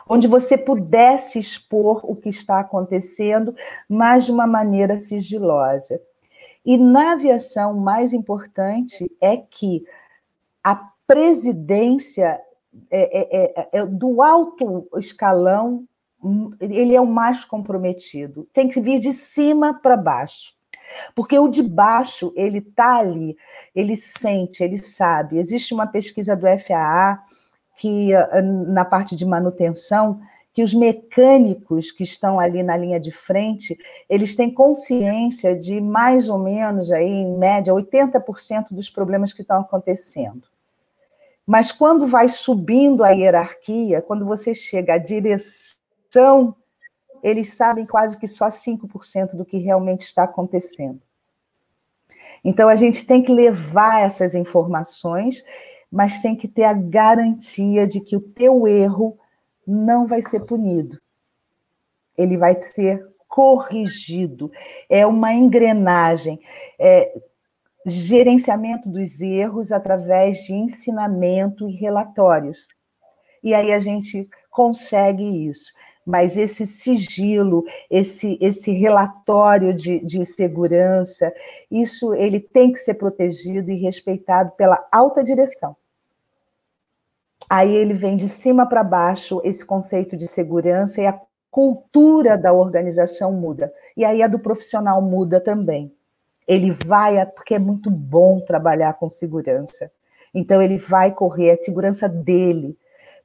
[0.07, 3.55] onde você pudesse expor o que está acontecendo,
[3.87, 6.01] mas de uma maneira sigilosa.
[6.65, 9.85] E na aviação, o mais importante é que
[10.63, 10.75] a
[11.07, 12.39] presidência
[12.91, 15.87] é, é, é, é do alto escalão,
[16.59, 18.47] ele é o mais comprometido.
[18.53, 20.53] Tem que vir de cima para baixo.
[21.15, 23.37] Porque o de baixo, ele está ali,
[23.75, 25.37] ele sente, ele sabe.
[25.37, 27.23] Existe uma pesquisa do FAA
[27.79, 30.19] que eh, na parte de manutenção,
[30.53, 33.77] que os mecânicos que estão ali na linha de frente,
[34.09, 39.61] eles têm consciência de mais ou menos aí em média 80% dos problemas que estão
[39.61, 40.43] acontecendo.
[41.47, 46.55] Mas quando vai subindo a hierarquia, quando você chega à direção,
[47.23, 51.01] eles sabem quase que só 5% do que realmente está acontecendo.
[52.43, 55.43] Então, a gente tem que levar essas informações,
[55.91, 59.17] mas tem que ter a garantia de que o teu erro
[59.65, 60.99] não vai ser punido.
[62.17, 64.51] Ele vai ser corrigido.
[64.89, 66.39] É uma engrenagem.
[66.77, 67.13] É,
[67.85, 72.67] gerenciamento dos erros através de ensinamento e relatórios.
[73.43, 75.71] E aí a gente consegue isso.
[76.05, 81.31] Mas esse sigilo, esse, esse relatório de, de segurança,
[81.69, 85.75] isso ele tem que ser protegido e respeitado pela alta direção.
[87.49, 91.19] Aí ele vem de cima para baixo esse conceito de segurança e a
[91.49, 93.73] cultura da organização muda.
[93.97, 95.91] E aí a do profissional muda também.
[96.47, 99.91] Ele vai, porque é muito bom trabalhar com segurança.
[100.33, 102.77] Então ele vai correr, é a segurança dele.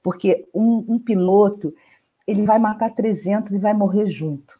[0.02, 1.74] Porque um, um piloto,
[2.26, 4.58] ele vai matar 300 e vai morrer junto.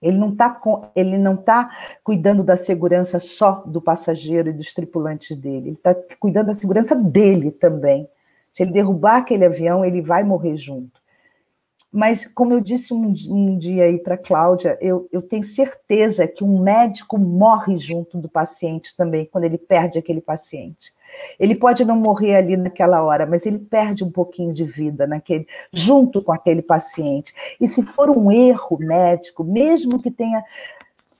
[0.00, 0.58] Ele não está
[0.96, 1.70] ele não tá
[2.02, 5.68] cuidando da segurança só do passageiro e dos tripulantes dele.
[5.68, 8.08] Ele está cuidando da segurança dele também.
[8.52, 11.00] Se ele derrubar aquele avião, ele vai morrer junto.
[11.92, 16.26] Mas, como eu disse um, um dia aí para a Cláudia, eu, eu tenho certeza
[16.26, 20.92] que um médico morre junto do paciente também, quando ele perde aquele paciente.
[21.38, 25.48] Ele pode não morrer ali naquela hora, mas ele perde um pouquinho de vida naquele,
[25.72, 27.34] junto com aquele paciente.
[27.60, 30.44] E se for um erro médico, mesmo que tenha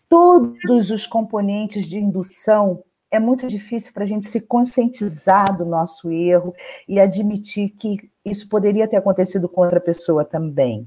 [0.09, 6.11] todos os componentes de indução é muito difícil para a gente se conscientizar do nosso
[6.11, 6.55] erro
[6.89, 10.87] e admitir que isso poderia ter acontecido com outra pessoa também.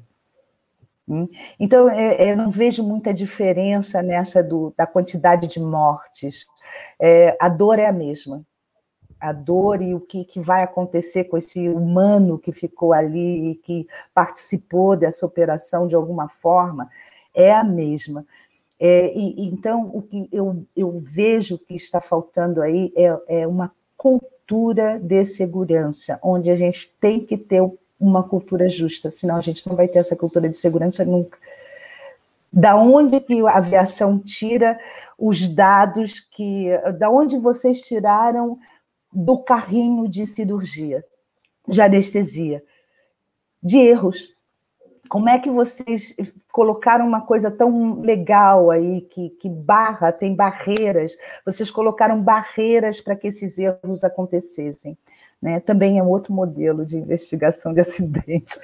[1.08, 1.28] Hum?
[1.60, 6.46] Então, é, é, eu não vejo muita diferença nessa do, da quantidade de mortes.
[7.00, 8.46] É, a dor é a mesma.
[9.20, 13.56] A dor e o que, que vai acontecer com esse humano que ficou ali e
[13.56, 16.90] que participou dessa operação de alguma forma
[17.34, 18.26] é a mesma.
[18.80, 23.72] É, e, então, o que eu, eu vejo que está faltando aí é, é uma
[23.96, 27.62] cultura de segurança, onde a gente tem que ter
[28.00, 31.38] uma cultura justa, senão a gente não vai ter essa cultura de segurança nunca.
[32.52, 34.80] Da onde que a aviação tira
[35.18, 36.70] os dados que.
[37.00, 38.60] Da onde vocês tiraram
[39.12, 41.04] do carrinho de cirurgia,
[41.68, 42.64] de anestesia?
[43.62, 44.36] De erros.
[45.10, 46.16] Como é que vocês
[46.54, 53.16] colocaram uma coisa tão legal aí, que, que barra, tem barreiras, vocês colocaram barreiras para
[53.16, 54.96] que esses erros acontecessem.
[55.42, 55.60] Né?
[55.60, 58.60] Também é um outro modelo de investigação de acidentes.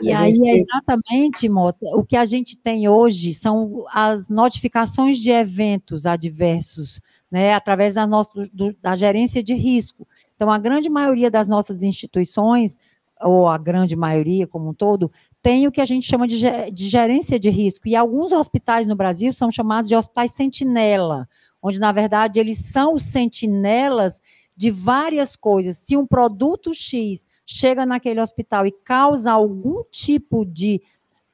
[0.00, 5.32] E aí é exatamente, Mota, o que a gente tem hoje são as notificações de
[5.32, 10.06] eventos adversos, né, através da, nossa, do, da gerência de risco.
[10.36, 12.78] Então, a grande maioria das nossas instituições
[13.20, 15.12] ou a grande maioria como um todo,
[15.42, 16.38] tem o que a gente chama de,
[16.70, 17.88] de gerência de risco.
[17.88, 21.28] E alguns hospitais no Brasil são chamados de hospitais sentinela,
[21.62, 24.20] onde, na verdade, eles são sentinelas
[24.56, 25.78] de várias coisas.
[25.78, 30.82] Se um produto X chega naquele hospital e causa algum tipo de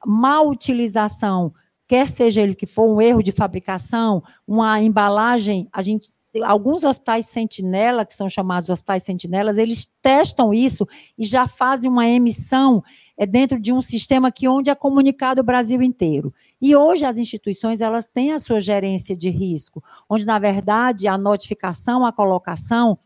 [0.05, 1.53] mal utilização,
[1.89, 7.27] quer seja ele que for um erro de fabricação, uma embalagem, a gente alguns hospitais
[7.27, 10.87] sentinela, que são chamados hospitais sentinelas, eles testam isso
[11.17, 12.83] e já fazem uma emissão
[13.17, 16.33] é dentro de um sistema que onde é comunicado o Brasil inteiro.
[16.61, 21.17] E hoje as instituições elas têm a sua gerência de risco, onde na verdade a
[21.17, 22.99] notificação, a colocação,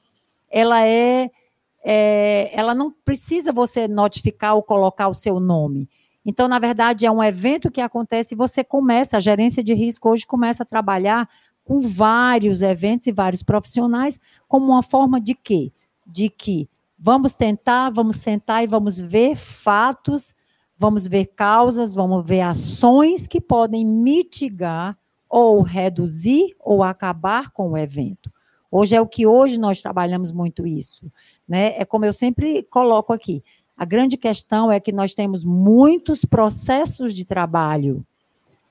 [0.51, 1.31] ela é,
[1.85, 5.89] é ela não precisa você notificar ou colocar o seu nome.
[6.25, 10.11] Então, na verdade, é um evento que acontece e você começa, a gerência de risco
[10.11, 11.29] hoje começa a trabalhar
[11.65, 15.73] com vários eventos e vários profissionais, como uma forma de quê?
[16.07, 16.69] De que
[17.01, 20.35] vamos tentar, vamos sentar e vamos ver fatos,
[20.77, 24.99] vamos ver causas, vamos ver ações que podem mitigar
[25.29, 28.31] ou reduzir ou acabar com o evento.
[28.71, 31.11] Hoje é o que hoje nós trabalhamos muito isso,
[31.49, 31.75] né?
[31.77, 33.43] É como eu sempre coloco aqui.
[33.77, 38.05] A grande questão é que nós temos muitos processos de trabalho,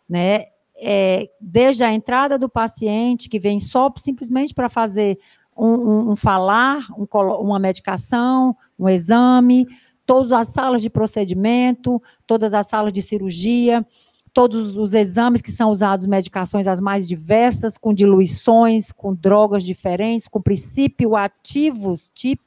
[0.08, 0.46] né?
[0.82, 5.20] é, desde a entrada do paciente, que vem só simplesmente para fazer
[5.60, 7.06] um, um, falar, um,
[7.42, 9.68] uma medicação, um exame,
[10.06, 13.86] todas as salas de procedimento, todas as salas de cirurgia,
[14.34, 20.28] todos os exames que são usados, medicações as mais diversas, com diluições, com drogas diferentes,
[20.28, 22.44] com princípios ativos tipo,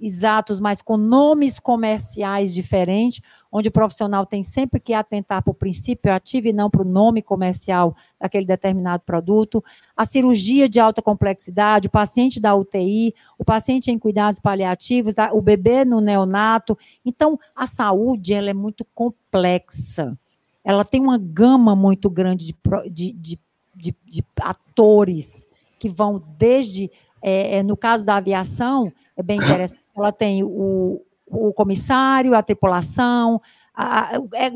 [0.00, 3.20] exatos, mas com nomes comerciais diferentes,
[3.50, 6.84] onde o profissional tem sempre que atentar para o princípio ativo e não para o
[6.84, 9.64] nome comercial daquele determinado produto,
[9.96, 15.40] a cirurgia de alta complexidade, o paciente da UTI, o paciente em cuidados paliativos, o
[15.40, 16.76] bebê no neonato.
[17.04, 20.16] Então, a saúde ela é muito complexa.
[20.62, 22.54] Ela tem uma gama muito grande de,
[22.90, 23.38] de, de,
[23.74, 26.90] de, de atores que vão desde,
[27.22, 32.42] é, é no caso da aviação, é bem interessante, ela tem o, o comissário, a
[32.42, 33.40] tripulação,
[34.34, 34.50] é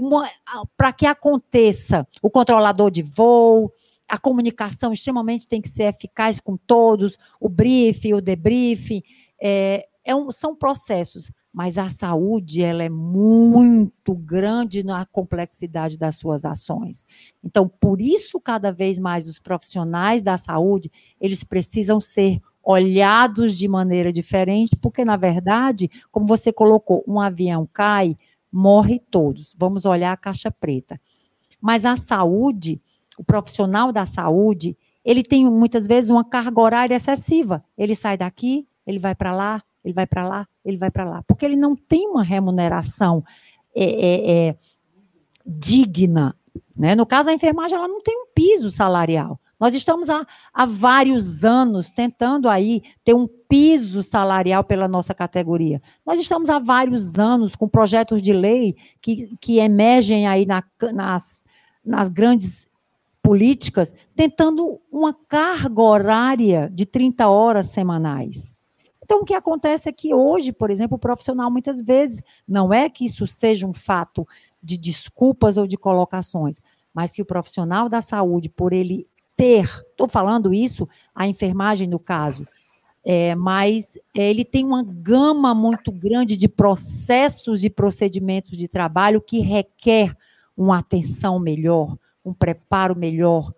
[0.77, 3.73] para que aconteça o controlador de voo,
[4.09, 9.03] a comunicação extremamente tem que ser eficaz com todos, o briefing, o debriefing,
[9.41, 16.17] é, é um, são processos, mas a saúde ela é muito grande na complexidade das
[16.17, 17.07] suas ações.
[17.45, 20.91] Então, por isso, cada vez mais os profissionais da saúde,
[21.21, 27.69] eles precisam ser olhados de maneira diferente, porque, na verdade, como você colocou, um avião
[27.73, 28.17] cai,
[28.51, 29.55] morre todos.
[29.59, 31.01] Vamos olhar a caixa preta.
[31.61, 32.81] Mas a saúde,
[33.19, 37.65] o profissional da saúde, ele tem muitas vezes uma carga horária excessiva.
[37.77, 41.23] Ele sai daqui, ele vai para lá, ele vai para lá, ele vai para lá,
[41.27, 43.25] porque ele não tem uma remuneração
[43.75, 44.57] é, é, é,
[45.45, 46.37] digna.
[46.77, 46.95] Né?
[46.95, 49.41] No caso, a enfermagem ela não tem um piso salarial.
[49.63, 55.81] Nós estamos há, há vários anos tentando aí ter um piso salarial pela nossa categoria.
[56.05, 61.45] Nós estamos há vários anos com projetos de lei que, que emergem aí na, nas,
[61.85, 62.69] nas grandes
[63.23, 68.57] políticas, tentando uma carga horária de 30 horas semanais.
[69.01, 72.91] Então, o que acontece é que hoje, por exemplo, o profissional muitas vezes, não é
[72.91, 74.27] que isso seja um fato
[74.61, 76.61] de desculpas ou de colocações,
[76.93, 79.07] mas que o profissional da saúde, por ele
[79.37, 82.47] ter, estou falando isso, a enfermagem no caso,
[83.05, 89.41] é, mas ele tem uma gama muito grande de processos e procedimentos de trabalho que
[89.41, 90.17] requer
[90.57, 93.53] uma atenção melhor, um preparo melhor,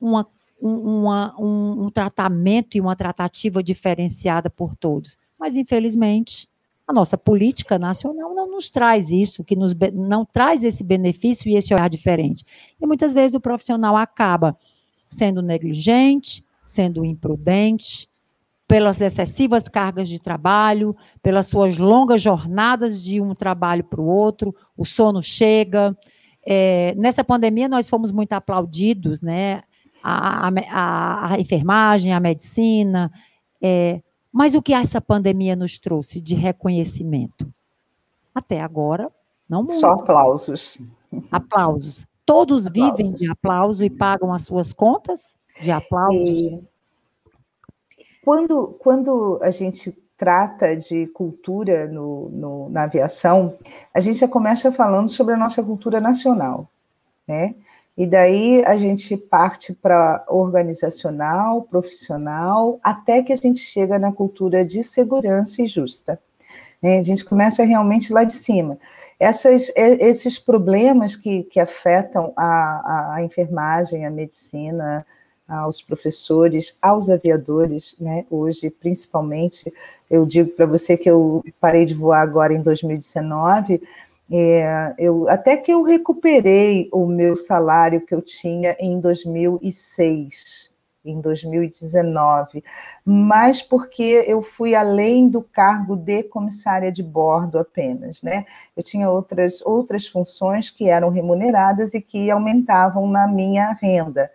[0.00, 0.26] uma,
[0.62, 5.18] um, uma, um, um tratamento e uma tratativa diferenciada por todos.
[5.38, 6.48] Mas, infelizmente,
[6.86, 11.56] a nossa política nacional não nos traz isso, que nos, não traz esse benefício e
[11.56, 12.44] esse olhar diferente.
[12.80, 14.56] E muitas vezes o profissional acaba
[15.14, 18.08] sendo negligente, sendo imprudente,
[18.66, 24.54] pelas excessivas cargas de trabalho, pelas suas longas jornadas de um trabalho para o outro,
[24.76, 25.96] o sono chega.
[26.44, 29.62] É, nessa pandemia, nós fomos muito aplaudidos, né?
[30.02, 33.10] A, a, a enfermagem, a medicina.
[33.62, 34.02] É,
[34.32, 37.48] mas o que essa pandemia nos trouxe de reconhecimento?
[38.34, 39.10] Até agora,
[39.48, 39.78] não muito.
[39.78, 40.76] Só aplausos.
[41.30, 42.04] Aplausos.
[42.26, 42.96] Todos aplausos.
[42.96, 46.20] vivem de aplauso e pagam as suas contas de aplausos?
[46.20, 46.62] E
[48.24, 53.58] quando, quando a gente trata de cultura no, no, na aviação,
[53.92, 56.68] a gente já começa falando sobre a nossa cultura nacional,
[57.26, 57.54] né?
[57.96, 64.64] E daí a gente parte para organizacional, profissional, até que a gente chega na cultura
[64.64, 66.20] de segurança e justa.
[66.82, 66.98] Né?
[66.98, 68.78] A gente começa realmente lá de cima
[69.18, 75.06] essas, esses problemas que, que afetam a, a, enfermagem, a medicina,
[75.46, 78.24] aos professores, aos aviadores, né?
[78.30, 79.72] Hoje, principalmente,
[80.10, 83.82] eu digo para você que eu parei de voar agora em 2019.
[84.30, 90.70] É, eu, até que eu recuperei o meu salário que eu tinha em 2006,
[91.04, 92.64] em 2019,
[93.04, 98.46] mas porque eu fui além do cargo de comissária de bordo apenas, né?
[98.76, 104.30] Eu tinha outras, outras funções que eram remuneradas e que aumentavam na minha renda.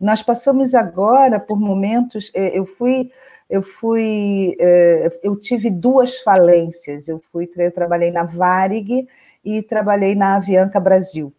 [0.00, 3.10] Nós passamos agora por momentos, eh, eu fui,
[3.48, 9.08] eu fui, eh, eu tive duas falências, eu fui, eu trabalhei na Varig
[9.44, 11.32] e trabalhei na Avianca Brasil,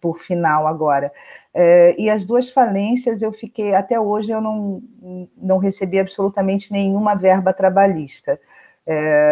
[0.00, 1.12] por final agora.
[1.54, 4.82] É, e as duas falências eu fiquei, até hoje eu não,
[5.36, 8.38] não recebi absolutamente nenhuma verba trabalhista.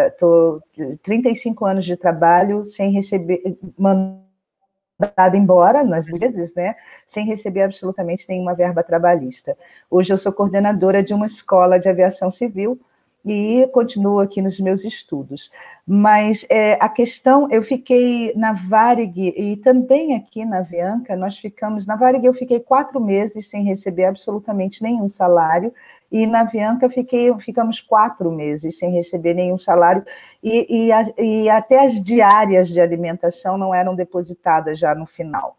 [0.08, 6.74] Estou é, 35 anos de trabalho sem receber, mandado embora, nas vezes, né,
[7.06, 9.56] sem receber absolutamente nenhuma verba trabalhista.
[9.90, 12.80] Hoje eu sou coordenadora de uma escola de aviação civil,
[13.28, 15.50] e continuo aqui nos meus estudos.
[15.86, 21.86] Mas é, a questão, eu fiquei na Varig e também aqui na Avianca, nós ficamos,
[21.86, 25.72] na Varig eu fiquei quatro meses sem receber absolutamente nenhum salário,
[26.10, 30.04] e na Avianca fiquei, ficamos quatro meses sem receber nenhum salário,
[30.42, 35.56] e, e, a, e até as diárias de alimentação não eram depositadas já no final.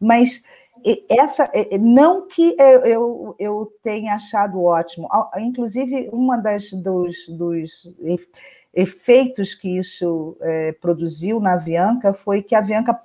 [0.00, 0.42] mas
[1.08, 1.50] essa
[1.80, 5.08] não que eu, eu tenha achado ótimo,
[5.38, 7.88] inclusive uma das dos, dos
[8.74, 12.98] efeitos que isso é, produziu na Avianca foi que a Avianca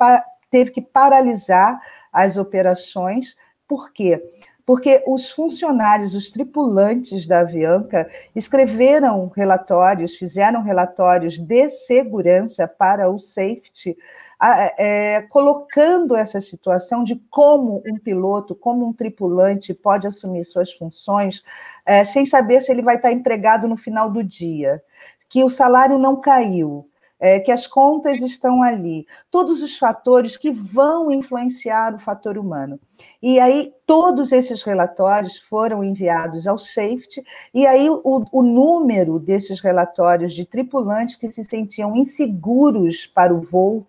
[0.50, 1.80] teve que paralisar
[2.12, 3.38] as operações,
[3.68, 4.22] por quê?
[4.70, 13.18] Porque os funcionários, os tripulantes da Avianca escreveram relatórios, fizeram relatórios de segurança para o
[13.18, 13.98] safety,
[14.40, 21.44] é, colocando essa situação de como um piloto, como um tripulante pode assumir suas funções
[21.84, 24.84] é, sem saber se ele vai estar empregado no final do dia,
[25.28, 26.88] que o salário não caiu,
[27.20, 32.80] é, que as contas estão ali, todos os fatores que vão influenciar o fator humano.
[33.22, 37.24] E aí, todos esses relatórios foram enviados ao safety,
[37.54, 43.42] e aí o, o número desses relatórios de tripulantes que se sentiam inseguros para o
[43.42, 43.86] voo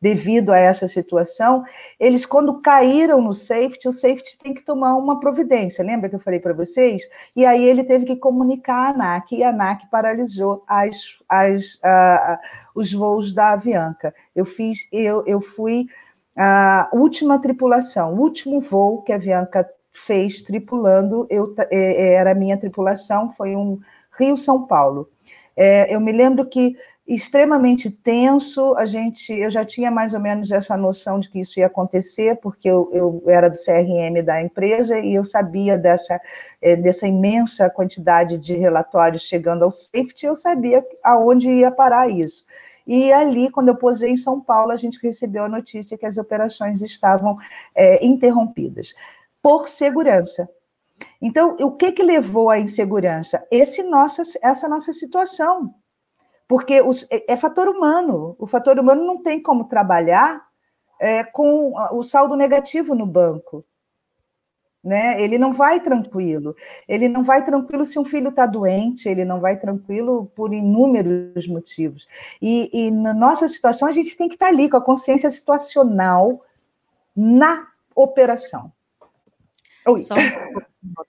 [0.00, 1.64] devido a essa situação,
[1.98, 5.84] eles, quando caíram no safety, o safety tem que tomar uma providência.
[5.84, 7.02] Lembra que eu falei para vocês?
[7.34, 10.96] E aí ele teve que comunicar à ANAC, e a ANAC paralisou as,
[11.28, 12.38] as, uh,
[12.74, 14.14] os voos da Avianca.
[14.34, 15.86] Eu fiz, eu, eu fui
[16.36, 22.58] a última tripulação, o último voo que a Avianca fez tripulando, eu, era a minha
[22.58, 23.80] tripulação, foi um
[24.18, 25.08] Rio-São Paulo.
[25.56, 28.74] É, eu me lembro que extremamente tenso.
[28.76, 32.36] A gente, eu já tinha mais ou menos essa noção de que isso ia acontecer,
[32.36, 36.20] porque eu, eu era do CRM da empresa e eu sabia dessa,
[36.60, 42.44] é, dessa imensa quantidade de relatórios chegando ao safety, eu sabia aonde ia parar isso.
[42.86, 46.16] E ali, quando eu posei em São Paulo, a gente recebeu a notícia que as
[46.16, 47.36] operações estavam
[47.74, 48.94] é, interrompidas
[49.42, 50.48] por segurança.
[51.20, 53.44] Então, o que, que levou à insegurança?
[53.50, 55.74] Esse nossa, essa nossa situação
[56.48, 58.36] porque os, é, é, fator humano.
[58.38, 60.46] O fator humano não tem como trabalhar
[61.00, 63.64] é, com o saldo negativo no banco.
[64.82, 65.20] Né?
[65.20, 66.54] Ele não vai tranquilo.
[66.86, 71.46] Ele não vai tranquilo se um filho está doente, ele não vai tranquilo por inúmeros
[71.48, 72.06] motivos.
[72.40, 75.30] E, e na nossa situação, a gente tem que estar tá ali com a consciência
[75.30, 76.44] situacional
[77.16, 77.66] na
[77.96, 78.70] operação.
[79.86, 80.02] Oi.
[80.02, 80.62] Só o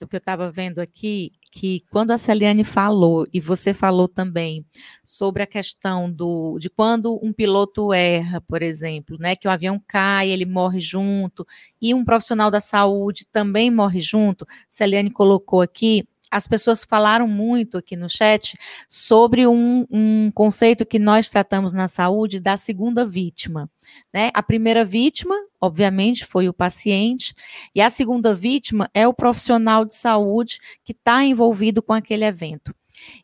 [0.09, 4.65] que eu estava vendo aqui, que quando a Celiane falou, e você falou também,
[5.03, 9.81] sobre a questão do, de quando um piloto erra, por exemplo, né, que o avião
[9.87, 11.45] cai, ele morre junto,
[11.81, 17.77] e um profissional da saúde também morre junto, Celiane colocou aqui, as pessoas falaram muito
[17.77, 23.69] aqui no chat sobre um, um, conceito que nós tratamos na saúde da segunda vítima.
[24.13, 24.29] Né?
[24.33, 27.33] A primeira vítima, obviamente, foi o paciente,
[27.73, 32.73] e a segunda vítima é o profissional de saúde que está envolvido com aquele evento.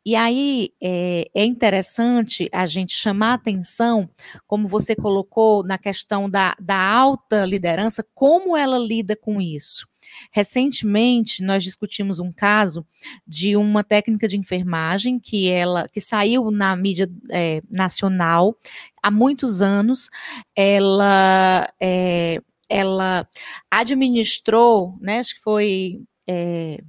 [0.05, 4.09] E aí é, é, interessante a gente chamar atenção,
[4.47, 9.87] como você colocou na questão da, da alta liderança, como ela lida com isso.
[10.31, 12.85] Recentemente, nós discutimos um caso
[13.27, 18.55] de uma técnica de enfermagem que ela que saiu na mídia é, nacional
[19.01, 20.09] há muitos anos.
[20.55, 23.27] Ela é, ela
[23.69, 25.19] administrou, né?
[25.19, 26.81] Acho que foi é,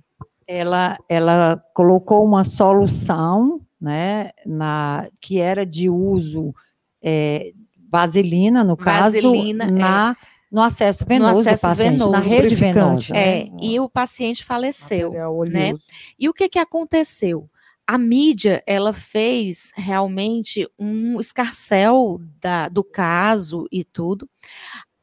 [0.46, 6.54] ela, ela colocou uma solução, né, na, que era de uso
[7.02, 7.52] é,
[7.90, 12.54] vaselina, no vaselina, caso, na é no acesso venoso no acesso paciente, venoso, na rede
[12.54, 13.16] venosa.
[13.16, 15.10] É, e o paciente faleceu,
[15.50, 15.74] né?
[16.16, 17.50] E o que que aconteceu?
[17.84, 24.30] A mídia, ela fez realmente um escarcel da, do caso e tudo.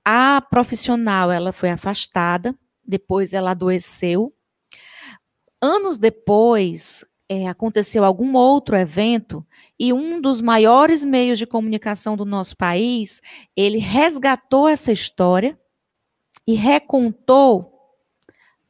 [0.06, 2.56] A profissional, ela foi afastada,
[2.88, 4.34] depois ela adoeceu.
[5.62, 9.48] Anos depois, é, aconteceu algum outro evento
[9.80, 13.22] e um dos maiores meios de comunicação do nosso país,
[13.56, 15.58] ele resgatou essa história
[16.46, 17.72] e recontou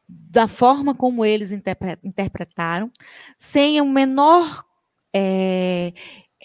[0.07, 2.91] da forma como eles interpretaram,
[3.35, 4.63] sem o menor
[5.11, 5.91] é,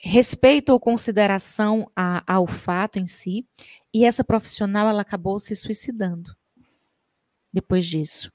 [0.03, 3.47] respeito ou consideração a, ao fato em si,
[3.93, 6.35] e essa profissional ela acabou se suicidando
[7.53, 8.33] depois disso.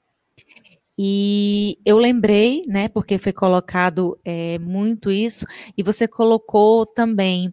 [0.98, 5.46] E eu lembrei, né, porque foi colocado é, muito isso,
[5.76, 7.52] e você colocou também.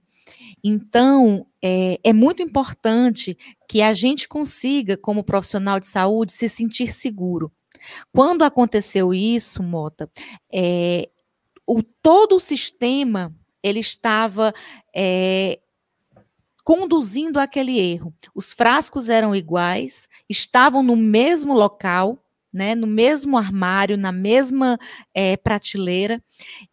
[0.64, 3.38] Então, é, é, muito importante
[3.68, 7.52] que a gente consiga, como profissional de saúde, se sentir seguro.
[8.14, 10.10] Quando aconteceu isso, Mota,
[10.52, 11.10] é,
[11.66, 13.34] o, todo o sistema
[13.64, 14.54] ele estava
[14.96, 15.60] é,
[16.64, 18.14] conduzindo aquele erro.
[18.34, 22.18] Os frascos eram iguais, estavam no mesmo local,
[22.52, 24.78] né, no mesmo armário, na mesma
[25.14, 26.22] é, prateleira,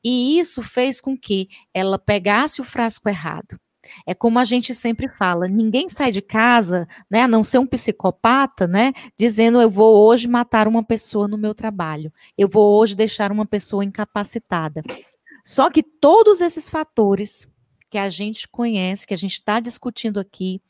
[0.03, 3.59] e isso fez com que ela pegasse o frasco errado,
[4.07, 7.67] É como a gente sempre fala, ninguém sai de casa, né, a não ser um
[7.67, 12.95] psicopata, né, dizendo eu vou hoje matar uma pessoa no meu trabalho, eu vou hoje
[12.95, 14.83] deixar uma pessoa incapacitada.
[15.45, 17.47] Só que todos esses fatores
[17.89, 20.61] que a gente conhece, que a gente está discutindo aqui,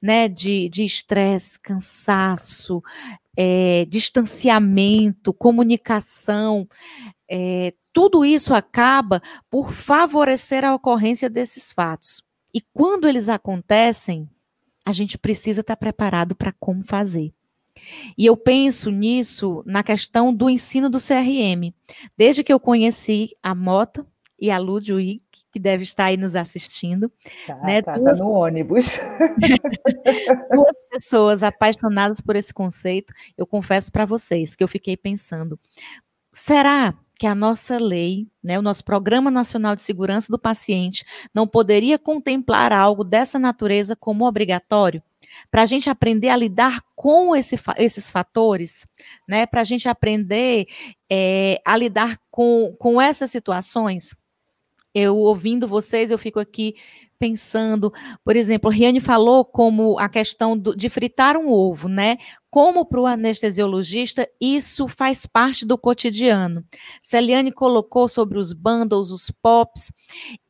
[0.00, 2.82] né, de estresse, cansaço,
[3.36, 6.66] é, distanciamento, comunicação,
[7.28, 12.22] é, tudo isso acaba por favorecer a ocorrência desses fatos.
[12.54, 14.28] E quando eles acontecem,
[14.84, 17.32] a gente precisa estar preparado para como fazer.
[18.16, 21.74] E eu penso nisso na questão do ensino do CRM.
[22.16, 24.06] Desde que eu conheci a Mota,
[24.38, 27.10] e a Ludwig, que deve estar aí nos assistindo.
[27.46, 27.82] Tá, né?
[27.82, 28.18] tá, tá duas...
[28.18, 28.98] tá no ônibus.
[30.52, 33.12] duas pessoas apaixonadas por esse conceito.
[33.36, 35.58] Eu confesso para vocês que eu fiquei pensando:
[36.32, 41.04] será que a nossa lei, né, o nosso Programa Nacional de Segurança do Paciente,
[41.34, 45.02] não poderia contemplar algo dessa natureza como obrigatório?
[45.50, 48.86] Para a gente aprender a lidar com esse, esses fatores,
[49.26, 50.66] né, para a gente aprender
[51.10, 54.14] é, a lidar com, com essas situações?
[54.98, 56.74] Eu ouvindo vocês, eu fico aqui
[57.18, 57.92] pensando,
[58.24, 62.16] por exemplo, Riane falou como a questão do, de fritar um ovo, né?
[62.50, 66.64] Como para o anestesiologista isso faz parte do cotidiano.
[67.02, 69.92] Celiane colocou sobre os bundles, os pops,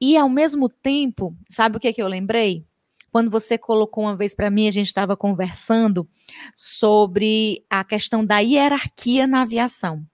[0.00, 2.64] e ao mesmo tempo, sabe o que, é que eu lembrei?
[3.10, 6.08] Quando você colocou uma vez para mim, a gente estava conversando
[6.54, 10.06] sobre a questão da hierarquia na aviação.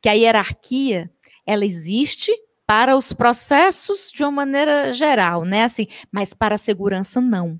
[0.00, 1.10] Que a hierarquia,
[1.44, 2.32] ela existe
[2.68, 5.64] para os processos de uma maneira geral, né?
[5.64, 7.58] Assim, mas para a segurança não.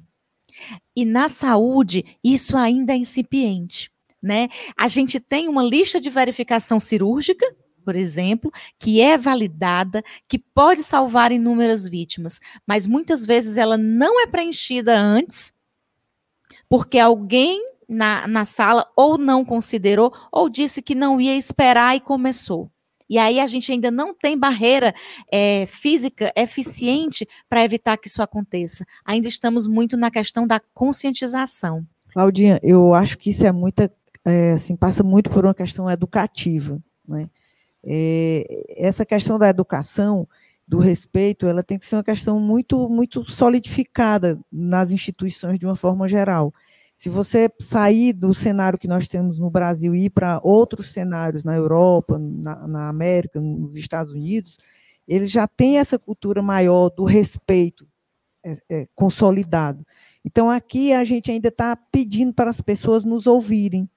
[0.95, 3.91] E na saúde, isso ainda é incipiente,
[4.23, 4.51] né?
[4.77, 7.47] A gente tem uma lista de verificação cirúrgica,
[7.83, 14.21] por exemplo, que é validada, que pode salvar inúmeras vítimas, mas muitas vezes ela não
[14.21, 15.55] é preenchida antes,
[16.69, 22.01] porque alguém na, na sala ou não considerou, ou disse que não ia esperar e
[22.01, 22.71] começou.
[23.09, 24.95] E aí a gente ainda não tem barreira
[25.33, 28.85] é, física eficiente para evitar que isso aconteça.
[29.05, 31.87] Ainda estamos muito na questão da conscientização.
[32.13, 33.91] Claudinha, eu acho que isso é muita,
[34.25, 37.29] é, assim, passa muito por uma questão educativa, né?
[37.85, 40.27] É, essa questão da educação,
[40.67, 45.77] do respeito, ela tem que ser uma questão muito, muito solidificada nas instituições de uma
[45.77, 46.53] forma geral.
[46.99, 51.45] Se você sair do cenário que nós temos no Brasil e ir para outros cenários
[51.45, 54.59] na Europa, na, na, América, nos Estados Unidos,
[55.07, 57.87] eles já têm essa cultura maior do respeito
[58.45, 59.87] é, é, consolidado.
[60.25, 63.89] Então, aqui a gente ainda está pedindo para as pessoas nos ouvirem.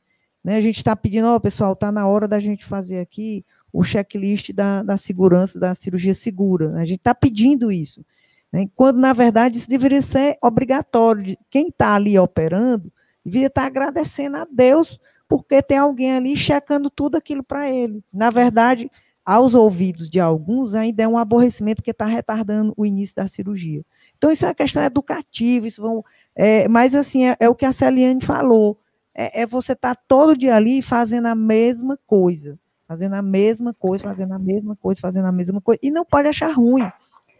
[0.44, 0.58] Né?
[0.58, 3.84] A gente está pedindo, ó, oh, pessoal, está na hora da gente fazer aqui o
[3.84, 6.76] checklist da, da segurança, da cirurgia segura.
[6.76, 8.06] A gente está pedindo isso.
[8.52, 8.68] Né?
[8.76, 11.38] Quando, na verdade, isso deveria ser obrigatório.
[11.50, 12.92] Quem está ali operando
[13.24, 18.04] deveria estar tá agradecendo a Deus porque tem alguém ali checando tudo aquilo para ele.
[18.12, 18.90] Na verdade,
[19.26, 23.82] aos ouvidos de alguns, ainda é um aborrecimento porque está retardando o início da cirurgia.
[24.18, 26.04] Então, isso é uma questão educativa, isso vão,
[26.36, 28.78] é, mas assim, é, é, o que a Celiane falou.
[29.14, 32.58] É, é você estar tá todo dia ali fazendo a mesma coisa,
[32.88, 36.28] fazendo a mesma coisa, fazendo a mesma coisa, fazendo a mesma coisa, e não pode
[36.28, 36.90] achar ruim.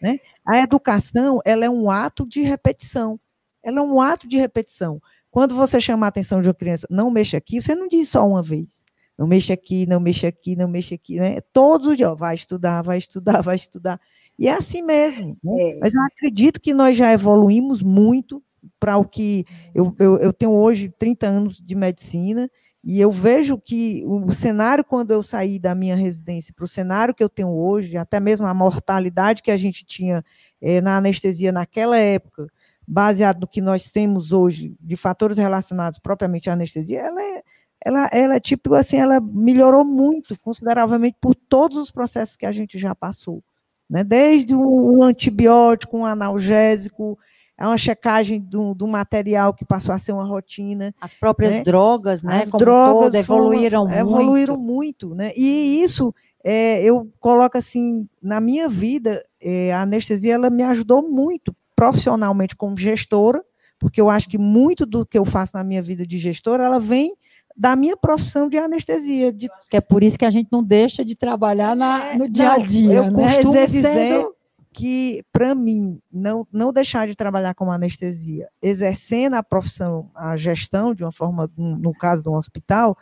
[0.02, 0.20] Né?
[0.46, 3.20] A educação ela é um ato de repetição.
[3.64, 5.02] Ela é um ato de repetição.
[5.30, 8.28] Quando você chama a atenção de uma criança, não mexa aqui, você não diz só
[8.28, 8.84] uma vez.
[9.18, 11.20] Não mexa aqui, não mexa aqui, não mexa aqui.
[11.20, 11.40] Né?
[11.54, 14.02] Todos os dias, vai estudar, vai estudar, vai estudar.
[14.38, 15.38] E é assim mesmo.
[15.44, 15.70] Né?
[15.70, 15.80] É.
[15.80, 18.44] Mas eu acredito que nós já evoluímos muito
[18.80, 19.46] para o que.
[19.74, 22.50] Eu, eu, eu tenho hoje 30 anos de medicina
[22.84, 27.14] e eu vejo que o cenário, quando eu saí da minha residência para o cenário
[27.14, 30.26] que eu tenho hoje, até mesmo a mortalidade que a gente tinha
[30.60, 32.48] é, na anestesia naquela época,
[32.88, 37.44] baseado no que nós temos hoje de fatores relacionados propriamente à anestesia, ela é,
[37.86, 42.52] ela, ela é tipo assim, ela melhorou muito, consideravelmente, por todos os processos que a
[42.52, 43.44] gente já passou.
[43.88, 44.04] Né?
[44.04, 47.18] Desde um antibiótico, um analgésico,
[47.62, 50.96] é uma checagem do, do material que passou a ser uma rotina.
[51.00, 51.64] As próprias né?
[51.64, 52.40] drogas, né?
[52.40, 54.10] As Como drogas todo, evoluíram foram, muito.
[54.10, 55.32] Evoluíram muito, né?
[55.38, 56.12] E isso
[56.44, 62.56] é, eu coloco assim, na minha vida, é, a anestesia ela me ajudou muito profissionalmente
[62.56, 63.44] como gestora,
[63.78, 66.80] porque eu acho que muito do que eu faço na minha vida de gestora, ela
[66.80, 67.14] vem
[67.56, 69.32] da minha profissão de anestesia.
[69.32, 69.48] De...
[69.70, 72.54] Que é por isso que a gente não deixa de trabalhar na, é, no dia
[72.54, 72.94] a dia.
[72.96, 73.36] Eu né?
[73.36, 73.84] costumo Exercendo...
[73.84, 74.41] dizer
[74.74, 80.94] que, para mim, não, não deixar de trabalhar com anestesia, exercendo a profissão, a gestão,
[80.94, 82.98] de uma forma, no caso de um hospital,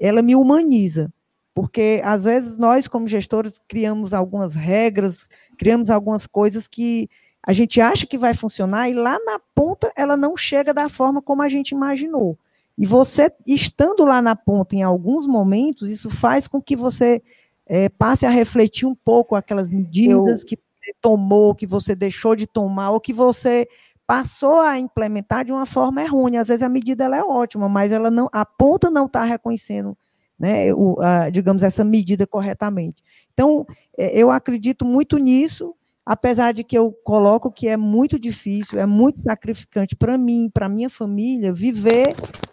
[0.00, 1.12] ela me humaniza.
[1.54, 5.26] Porque, às vezes, nós, como gestores, criamos algumas regras,
[5.56, 7.08] criamos algumas coisas que
[7.42, 11.20] a gente acha que vai funcionar e lá na ponta ela não chega da forma
[11.20, 12.38] como a gente imaginou.
[12.78, 17.20] E você, estando lá na ponta em alguns momentos, isso faz com que você
[17.66, 20.46] é, passe a refletir um pouco aquelas medidas Eu...
[20.46, 23.68] que você tomou, que você deixou de tomar, ou que você
[24.06, 26.40] passou a implementar de uma forma errônea.
[26.40, 29.96] Às vezes a medida é ótima, mas ela não, a ponta não está reconhecendo,
[30.38, 33.02] né, o, a, digamos, essa medida corretamente.
[33.32, 38.78] Então, é, eu acredito muito nisso, apesar de que eu coloco que é muito difícil,
[38.78, 42.08] é muito sacrificante para mim, para minha família, viver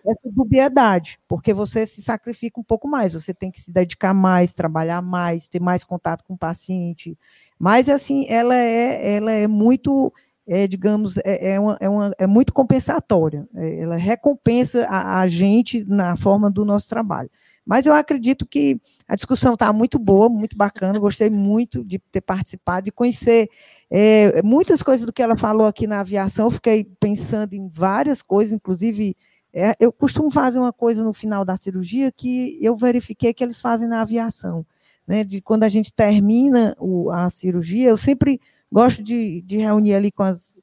[0.05, 4.53] essa dubiedade, porque você se sacrifica um pouco mais, você tem que se dedicar mais,
[4.53, 7.17] trabalhar mais, ter mais contato com o paciente,
[7.57, 10.13] mas assim, ela é, ela é muito,
[10.47, 15.27] é, digamos, é, é, uma, é, uma, é muito compensatória, é, ela recompensa a, a
[15.27, 17.29] gente na forma do nosso trabalho.
[17.69, 22.19] Mas eu acredito que a discussão está muito boa, muito bacana, gostei muito de ter
[22.19, 23.47] participado, de conhecer
[23.91, 28.23] é, muitas coisas do que ela falou aqui na aviação, eu fiquei pensando em várias
[28.23, 29.15] coisas, inclusive,
[29.53, 33.61] é, eu costumo fazer uma coisa no final da cirurgia que eu verifiquei que eles
[33.61, 34.65] fazem na aviação,
[35.05, 38.41] né, de quando a gente termina o, a cirurgia, eu sempre
[38.71, 40.57] gosto de, de reunir ali com as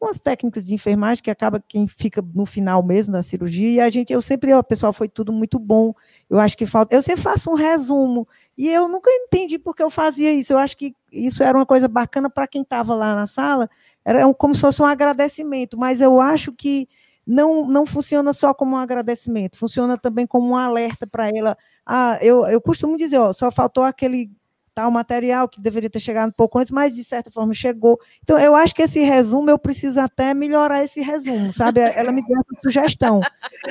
[0.00, 3.90] umas técnicas de enfermagem que acaba quem fica no final mesmo da cirurgia, e a
[3.90, 5.92] gente, eu sempre, ó, pessoal, foi tudo muito bom,
[6.28, 9.90] eu acho que falta, eu sempre faço um resumo, e eu nunca entendi porque eu
[9.90, 13.26] fazia isso, eu acho que isso era uma coisa bacana para quem estava lá na
[13.26, 13.68] sala,
[14.04, 16.88] era como se fosse um agradecimento, mas eu acho que
[17.26, 22.18] não, não funciona só como um agradecimento, funciona também como um alerta para ela, ah,
[22.22, 24.30] eu, eu costumo dizer, ó, só faltou aquele
[24.74, 27.98] tal material que deveria ter chegado um pouco antes, mas de certa forma chegou.
[28.22, 31.80] Então, eu acho que esse resumo, eu preciso até melhorar esse resumo, sabe?
[31.80, 33.20] Ela me deu essa sugestão.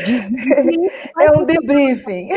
[0.06, 1.24] De...
[1.24, 2.30] É um debriefing.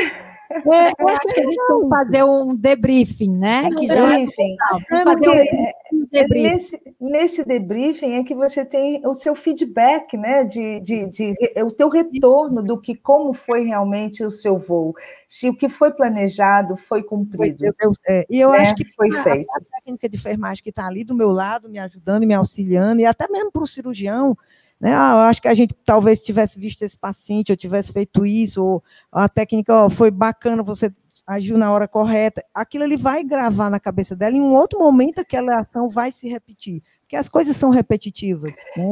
[0.52, 3.62] É, eu acho que a gente tem que fazer um debriefing, né?
[3.62, 4.56] Um que debriefing.
[4.90, 6.42] já é, fazer um debriefing.
[6.42, 10.44] Nesse, nesse debriefing é que você tem o seu feedback, né?
[10.44, 14.94] De, de, de, o teu retorno do que como foi realmente o seu voo,
[15.28, 17.64] se o que foi planejado foi cumprido.
[17.80, 18.58] Eu, é, e eu né?
[18.58, 19.48] acho que foi a, feito.
[19.54, 23.00] A, a técnica de enfermagem que está ali do meu lado, me ajudando, me auxiliando,
[23.00, 24.36] e até mesmo para o cirurgião,
[24.82, 24.92] né?
[24.92, 28.60] Ah, eu acho que a gente talvez tivesse visto esse paciente, ou tivesse feito isso,
[28.60, 28.82] ou
[29.12, 30.92] a técnica foi bacana, você
[31.24, 32.44] agiu na hora correta.
[32.52, 36.28] Aquilo ele vai gravar na cabeça dela, em um outro momento aquela ação vai se
[36.28, 38.56] repetir, porque as coisas são repetitivas.
[38.76, 38.84] Né?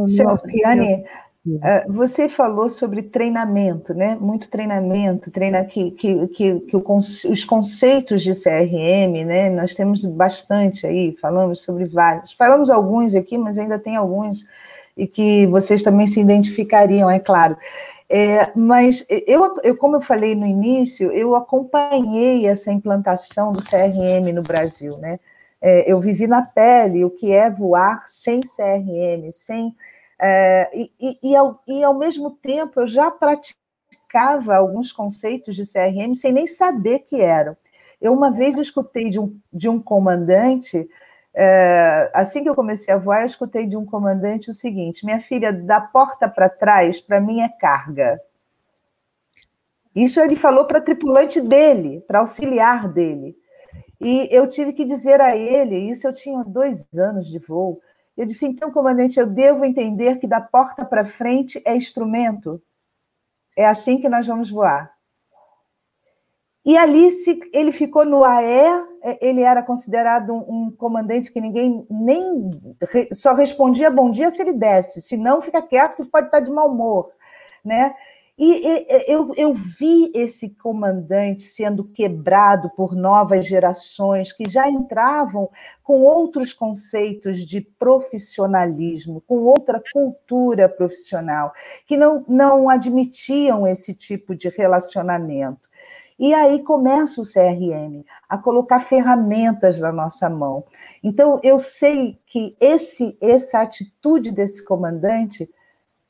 [1.64, 4.16] Eh, você falou sobre treinamento, né?
[4.20, 9.50] Muito treinamento, treina que, que, que, que os conceitos de CRM, né?
[9.50, 12.32] Nós temos bastante aí, falamos sobre vários.
[12.34, 14.44] Falamos alguns aqui, mas ainda tem alguns
[15.01, 17.56] e que vocês também se identificariam, é claro.
[18.09, 24.32] É, mas eu, eu, como eu falei no início, eu acompanhei essa implantação do CRM
[24.35, 25.18] no Brasil, né?
[25.62, 29.74] É, eu vivi na pele o que é voar sem CRM, sem
[30.20, 35.64] é, e, e, e, ao, e ao mesmo tempo eu já praticava alguns conceitos de
[35.64, 37.56] CRM sem nem saber que eram.
[38.01, 40.89] Eu uma vez escutei de um, de um comandante
[41.35, 45.20] é, assim que eu comecei a voar, eu escutei de um comandante o seguinte: minha
[45.20, 48.20] filha, da porta para trás, para mim é carga.
[49.94, 53.36] Isso ele falou para tripulante dele, para auxiliar dele.
[54.01, 57.81] E eu tive que dizer a ele, isso eu tinha dois anos de voo.
[58.16, 62.62] Eu disse: então, comandante, eu devo entender que da porta para frente é instrumento.
[63.57, 64.93] É assim que nós vamos voar.
[66.64, 71.40] E ali se, ele ficou no AE, é, ele era considerado um, um comandante que
[71.40, 72.50] ninguém nem
[73.12, 76.50] só respondia bom dia se ele desse, se não fica quieto que pode estar de
[76.50, 77.10] mau humor,
[77.64, 77.94] né?
[78.42, 85.50] E, e eu, eu vi esse comandante sendo quebrado por novas gerações que já entravam
[85.82, 91.52] com outros conceitos de profissionalismo, com outra cultura profissional,
[91.86, 95.69] que não, não admitiam esse tipo de relacionamento.
[96.20, 100.62] E aí começa o CRM a colocar ferramentas na nossa mão.
[101.02, 105.48] Então, eu sei que esse, essa atitude desse comandante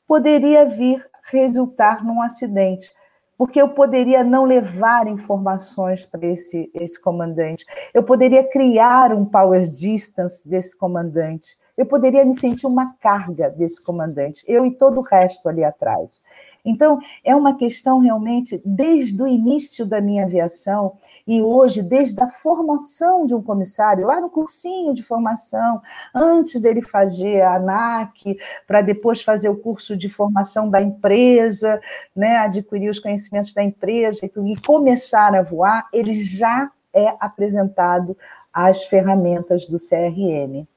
[0.05, 2.91] poderia vir resultar num acidente,
[3.37, 9.65] porque eu poderia não levar informações para esse, esse comandante, eu poderia criar um power
[9.65, 15.03] distance desse comandante, eu poderia me sentir uma carga desse comandante, eu e todo o
[15.03, 16.20] resto ali atrás.
[16.63, 20.97] Então, é uma questão realmente, desde o início da minha aviação,
[21.27, 25.81] e hoje, desde a formação de um comissário, lá no cursinho de formação,
[26.13, 31.81] antes dele fazer a ANAC, para depois fazer o curso de formação da empresa,
[32.15, 38.17] né, adquirir os conhecimentos da empresa e, e começar a voar, ele já é apresentado
[38.53, 40.67] as ferramentas do CRM.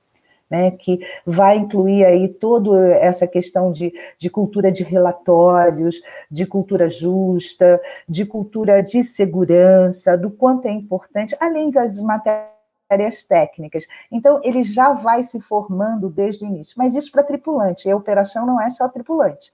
[0.51, 6.01] Né, que vai incluir aí toda essa questão de, de cultura de relatórios,
[6.31, 13.87] de cultura justa, de cultura de segurança, do quanto é importante, além das matérias técnicas.
[14.13, 16.75] Então, ele já vai se formando desde o início.
[16.77, 19.53] Mas isso para tripulante, e a operação não é só tripulante.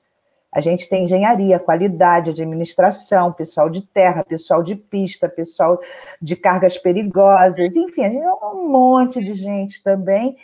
[0.53, 5.81] A gente tem engenharia, qualidade, administração, pessoal de terra, pessoal de pista, pessoal
[6.21, 10.37] de cargas perigosas, enfim, é um monte de gente também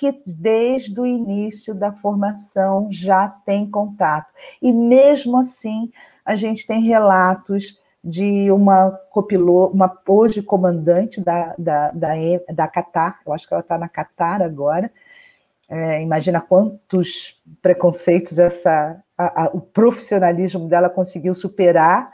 [0.00, 4.32] que desde o início da formação já tem contato.
[4.62, 5.92] E mesmo assim,
[6.24, 12.14] a gente tem relatos de uma copiloto, uma hoje comandante da, da, da,
[12.48, 14.90] da Qatar, eu acho que ela está na Qatar agora,
[15.68, 22.10] é, imagina quantos preconceitos essa, a, a, o profissionalismo dela conseguiu superar.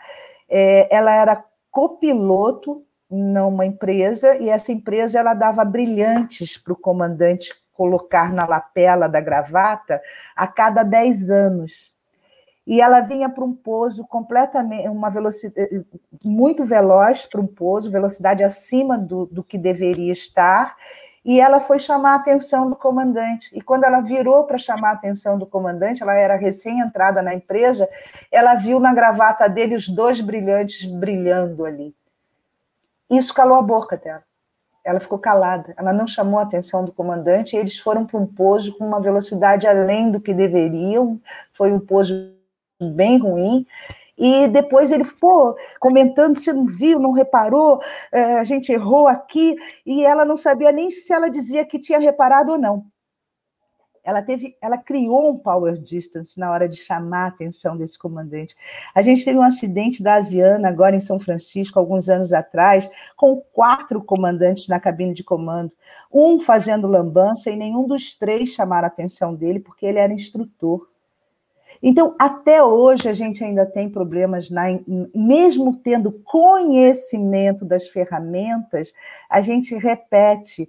[0.51, 7.55] É, ela era copiloto numa empresa e essa empresa ela dava brilhantes para o comandante
[7.77, 10.01] colocar na lapela da gravata
[10.35, 11.95] a cada 10 anos.
[12.67, 15.87] E ela vinha para um pouso completamente, uma velocidade
[16.25, 20.75] muito veloz para um pouso, velocidade acima do, do que deveria estar,
[21.25, 23.57] e ela foi chamar a atenção do comandante.
[23.57, 27.89] E quando ela virou para chamar a atenção do comandante, ela era recém-entrada na empresa,
[28.33, 31.95] ela viu na gravata dele os dois brilhantes brilhando ali.
[33.09, 34.26] Isso calou a boca dela
[34.87, 38.27] ela ficou calada, ela não chamou a atenção do comandante, e eles foram para um
[38.27, 41.21] pouso com uma velocidade além do que deveriam,
[41.53, 42.33] foi um pouso
[42.81, 43.67] bem ruim,
[44.17, 47.81] e depois ele, pô, comentando, você não viu, não reparou,
[48.13, 51.99] é, a gente errou aqui, e ela não sabia nem se ela dizia que tinha
[51.99, 52.85] reparado ou não
[54.07, 58.55] ela teve, ela criou um power distance na hora de chamar a atenção desse comandante.
[58.95, 63.43] A gente teve um acidente da Asiana agora em São Francisco, alguns anos atrás, com
[63.53, 65.73] quatro comandantes na cabine de comando,
[66.13, 70.89] um fazendo lambança e nenhum dos três chamaram a atenção dele porque ele era instrutor.
[71.83, 74.67] Então, até hoje a gente ainda tem problemas, na,
[75.13, 78.93] mesmo tendo conhecimento das ferramentas,
[79.29, 80.69] a gente repete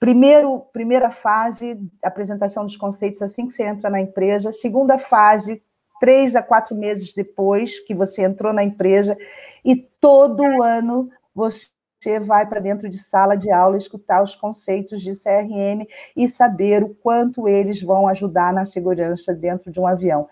[0.00, 4.50] Primeiro, primeira fase, apresentação dos conceitos assim que você entra na empresa.
[4.50, 5.62] Segunda fase,
[6.00, 9.14] três a quatro meses depois que você entrou na empresa.
[9.62, 15.12] E todo ano você vai para dentro de sala de aula escutar os conceitos de
[15.12, 15.86] CRM
[16.16, 20.26] e saber o quanto eles vão ajudar na segurança dentro de um avião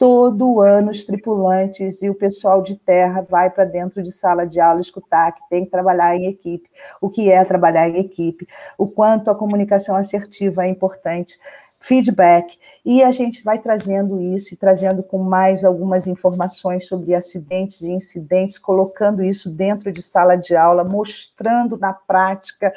[0.00, 4.58] todo ano os tripulantes e o pessoal de terra vai para dentro de sala de
[4.58, 6.70] aula escutar que tem que trabalhar em equipe,
[7.02, 8.48] o que é trabalhar em equipe,
[8.78, 11.38] o quanto a comunicação assertiva é importante,
[11.78, 17.82] feedback, e a gente vai trazendo isso e trazendo com mais algumas informações sobre acidentes
[17.82, 22.72] e incidentes, colocando isso dentro de sala de aula, mostrando na prática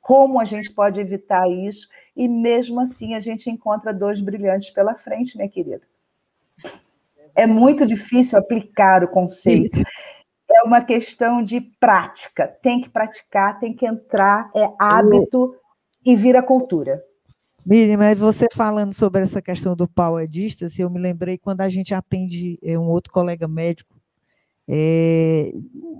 [0.00, 1.86] como a gente pode evitar isso,
[2.16, 5.93] e mesmo assim a gente encontra dois brilhantes pela frente, minha querida
[7.34, 9.76] é muito difícil aplicar o conceito.
[9.76, 9.84] Isso.
[10.50, 12.46] É uma questão de prática.
[12.62, 15.54] Tem que praticar, tem que entrar, é hábito
[16.04, 17.02] e vira cultura.
[17.66, 21.68] Miriam, mas você falando sobre essa questão do power distance, eu me lembrei quando a
[21.70, 23.96] gente atende é, um outro colega médico,
[24.68, 25.50] é,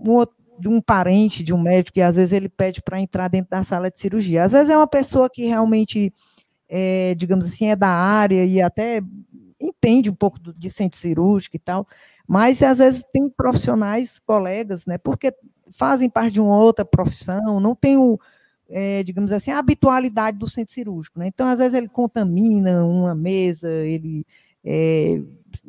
[0.07, 0.37] um, outro,
[0.67, 3.91] um parente de um médico, e às vezes ele pede para entrar dentro da sala
[3.91, 4.45] de cirurgia.
[4.45, 6.13] Às vezes é uma pessoa que realmente,
[6.69, 9.01] é, digamos assim, é da área e até
[9.61, 11.87] entende um pouco de centro cirúrgico e tal,
[12.27, 15.35] mas às vezes tem profissionais, colegas, né, porque
[15.73, 18.19] fazem parte de uma outra profissão, não tem o,
[18.69, 21.27] é, digamos assim, a habitualidade do centro cirúrgico, né?
[21.29, 24.27] Então, às vezes, ele contamina uma mesa, ele
[24.65, 25.21] é,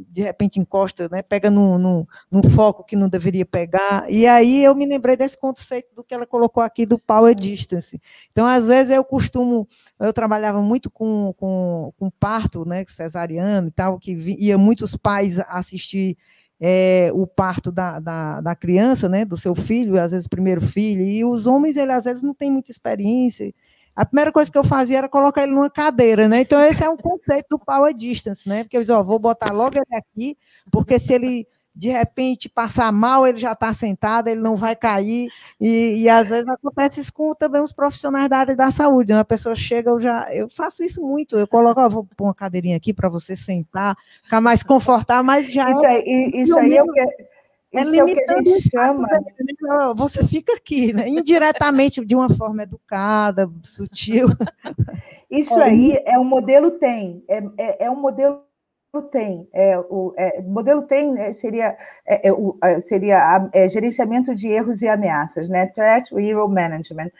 [0.09, 4.63] de repente encosta, né, pega num, num, num, foco que não deveria pegar, e aí
[4.63, 8.01] eu me lembrei desse conceito do que ela colocou aqui do power distance.
[8.31, 9.67] Então, às vezes eu costumo,
[9.99, 15.39] eu trabalhava muito com, com, com parto, né, cesariano e tal, que ia muitos pais
[15.39, 16.17] assistir
[16.59, 20.61] é, o parto da, da, da, criança, né, do seu filho, às vezes o primeiro
[20.61, 23.53] filho, e os homens, ele às vezes não têm muita experiência,
[23.95, 26.41] a primeira coisa que eu fazia era colocar ele numa cadeira, né?
[26.41, 28.63] Então, esse é um conceito do power distance, né?
[28.63, 30.37] Porque eu disse, ó, vou botar logo ele aqui,
[30.69, 35.29] porque se ele de repente passar mal, ele já está sentado, ele não vai cair,
[35.59, 39.25] e, e, às vezes acontece isso com também os profissionais da área da saúde, uma
[39.25, 42.77] pessoa chega, eu já, eu faço isso muito, eu coloco, ó, vou pôr uma cadeirinha
[42.77, 45.69] aqui para você sentar, ficar mais confortável, mas já...
[45.69, 45.99] Isso, é,
[46.41, 47.01] isso aí é o que
[47.75, 49.07] é Isso é, chama.
[49.95, 51.07] Você fica aqui, né?
[51.07, 54.27] indiretamente, de uma forma educada, sutil.
[55.29, 55.63] Isso é.
[55.63, 58.45] aí é um modelo TEM, é, é, é um modelo
[59.01, 64.47] tem, é, o é, modelo tem é, seria, é, é o, seria é, gerenciamento de
[64.47, 65.67] erros e ameaças, né?
[65.67, 67.11] Threat Error Management.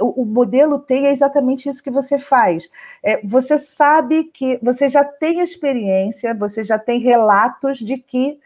[0.00, 2.68] O, o, modelo tem é exatamente isso que você faz.
[3.22, 8.38] você sabe que você já tem experiência, você já tem relatos de que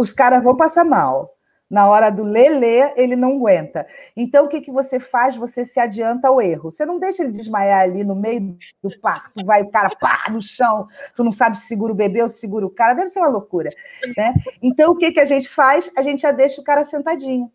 [0.00, 1.36] os caras vão passar mal.
[1.68, 3.86] Na hora do lelê, ele não aguenta.
[4.16, 5.36] Então, o que, que você faz?
[5.36, 6.72] Você se adianta ao erro.
[6.72, 10.42] Você não deixa ele desmaiar ali no meio do parto, vai o cara pá, no
[10.42, 13.20] chão, tu não sabe se segura o bebê ou se segura o cara, deve ser
[13.20, 13.70] uma loucura.
[14.16, 14.34] Né?
[14.60, 15.88] Então, o que, que a gente faz?
[15.94, 17.52] A gente já deixa o cara sentadinho.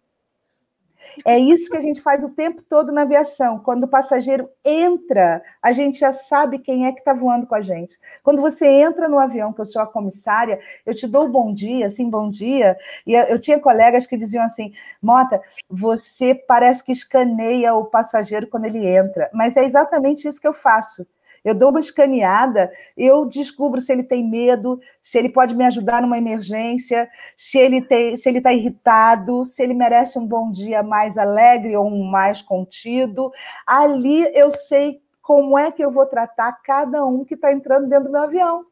[1.25, 3.59] É isso que a gente faz o tempo todo na aviação.
[3.59, 7.61] Quando o passageiro entra, a gente já sabe quem é que está voando com a
[7.61, 7.97] gente.
[8.23, 11.87] Quando você entra no avião, que eu sou a comissária, eu te dou bom dia,
[11.87, 12.77] assim, bom dia.
[13.05, 18.65] E eu tinha colegas que diziam assim: Mota, você parece que escaneia o passageiro quando
[18.65, 19.29] ele entra.
[19.33, 21.05] Mas é exatamente isso que eu faço
[21.45, 26.01] eu dou uma escaneada, eu descubro se ele tem medo, se ele pode me ajudar
[26.01, 27.07] numa emergência,
[27.37, 31.77] se ele tem, se ele está irritado, se ele merece um bom dia mais alegre
[31.77, 33.31] ou um mais contido.
[33.67, 38.05] Ali eu sei como é que eu vou tratar cada um que está entrando dentro
[38.05, 38.65] do meu avião.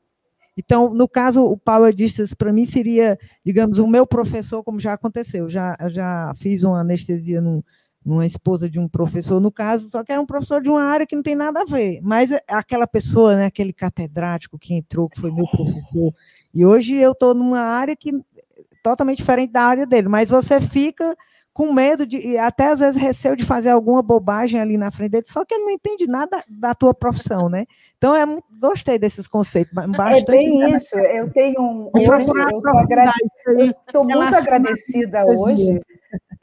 [0.57, 4.93] Então, no caso, o Power Distance, para mim, seria, digamos, o meu professor, como já
[4.93, 5.49] aconteceu.
[5.49, 7.65] Já, já fiz uma anestesia no,
[8.05, 11.05] uma esposa de um professor, no caso, só que era um professor de uma área
[11.05, 11.99] que não tem nada a ver.
[12.01, 16.13] Mas aquela pessoa, né, aquele catedrático que entrou, que foi meu professor,
[16.53, 18.11] e hoje eu estou numa área que
[18.83, 21.15] totalmente diferente da área dele, mas você fica
[21.53, 25.25] com medo de, até às vezes receio de fazer alguma bobagem ali na frente dele,
[25.27, 27.65] só que ele não entende nada da tua profissão, né?
[27.97, 29.71] Então, é muito, gostei desses conceitos.
[29.77, 31.91] é bem isso, eu tenho um.
[31.95, 32.27] Hoje,
[33.47, 35.79] eu estou muito agradecida hoje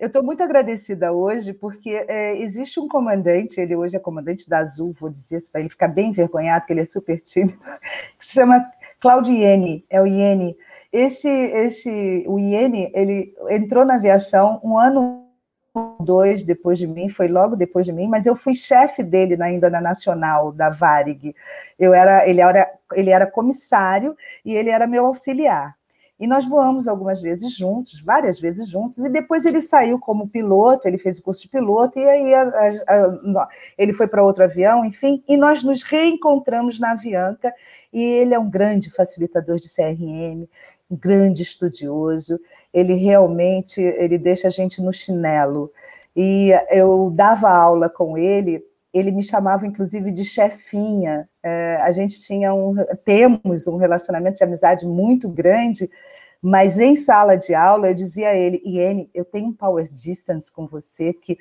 [0.01, 4.61] eu estou muito agradecida hoje, porque é, existe um comandante, ele hoje é comandante da
[4.61, 7.59] Azul, vou dizer para ele ficar bem envergonhado, que ele é super tímido,
[8.19, 8.65] que se chama
[8.99, 10.57] Claudio Iene, é o Iene.
[10.91, 15.27] Esse, esse, o Iene, ele entrou na aviação um ano
[16.01, 19.69] dois depois de mim, foi logo depois de mim, mas eu fui chefe dele ainda
[19.69, 21.35] na Nacional, da Varig.
[21.79, 25.77] Eu era, ele, era, ele era comissário e ele era meu auxiliar.
[26.21, 30.87] E nós voamos algumas vezes juntos, várias vezes juntos, e depois ele saiu como piloto,
[30.87, 32.69] ele fez o curso de piloto, e aí a, a,
[33.43, 33.49] a,
[33.79, 37.55] ele foi para outro avião, enfim, e nós nos reencontramos na Avianca,
[37.91, 40.47] e ele é um grande facilitador de CRM,
[40.91, 42.39] um grande estudioso,
[42.75, 45.73] ele realmente ele deixa a gente no chinelo.
[46.15, 48.63] E eu dava aula com ele
[48.93, 51.29] ele me chamava inclusive de chefinha.
[51.43, 55.91] É, a gente tinha um, temos um relacionamento de amizade muito grande,
[56.43, 60.51] mas em sala de aula eu dizia a ele, Iene, eu tenho um power distance
[60.51, 61.39] com você que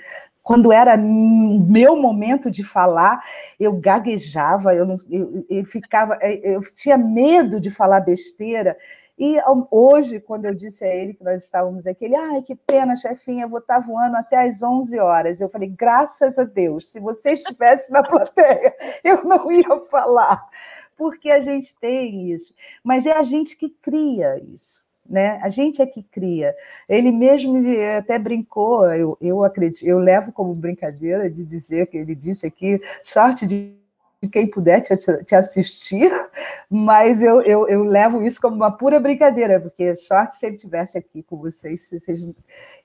[0.49, 3.21] quando era meu momento de falar,
[3.59, 8.75] eu gaguejava, eu, não, eu, eu ficava, eu tinha medo de falar besteira.
[9.19, 9.37] E
[9.69, 13.43] hoje, quando eu disse a ele que nós estávamos aqui, ele, ai, que pena, chefinha,
[13.43, 15.41] eu vou estar voando até às 11 horas.
[15.41, 18.73] Eu falei, graças a Deus, se você estivesse na plateia,
[19.03, 20.47] eu não ia falar,
[20.95, 22.53] porque a gente tem isso.
[22.81, 24.81] Mas é a gente que cria isso.
[25.05, 25.37] Né?
[25.43, 26.55] A gente é que cria.
[26.87, 27.57] Ele mesmo
[27.97, 32.79] até brincou, eu, eu acredito, eu levo como brincadeira de dizer que ele disse aqui,
[33.03, 33.79] sorte de
[34.27, 36.11] quem puder te, te assistir,
[36.69, 40.97] mas eu, eu, eu, levo isso como uma pura brincadeira, porque sorte se ele estivesse
[40.97, 42.27] aqui com vocês, vocês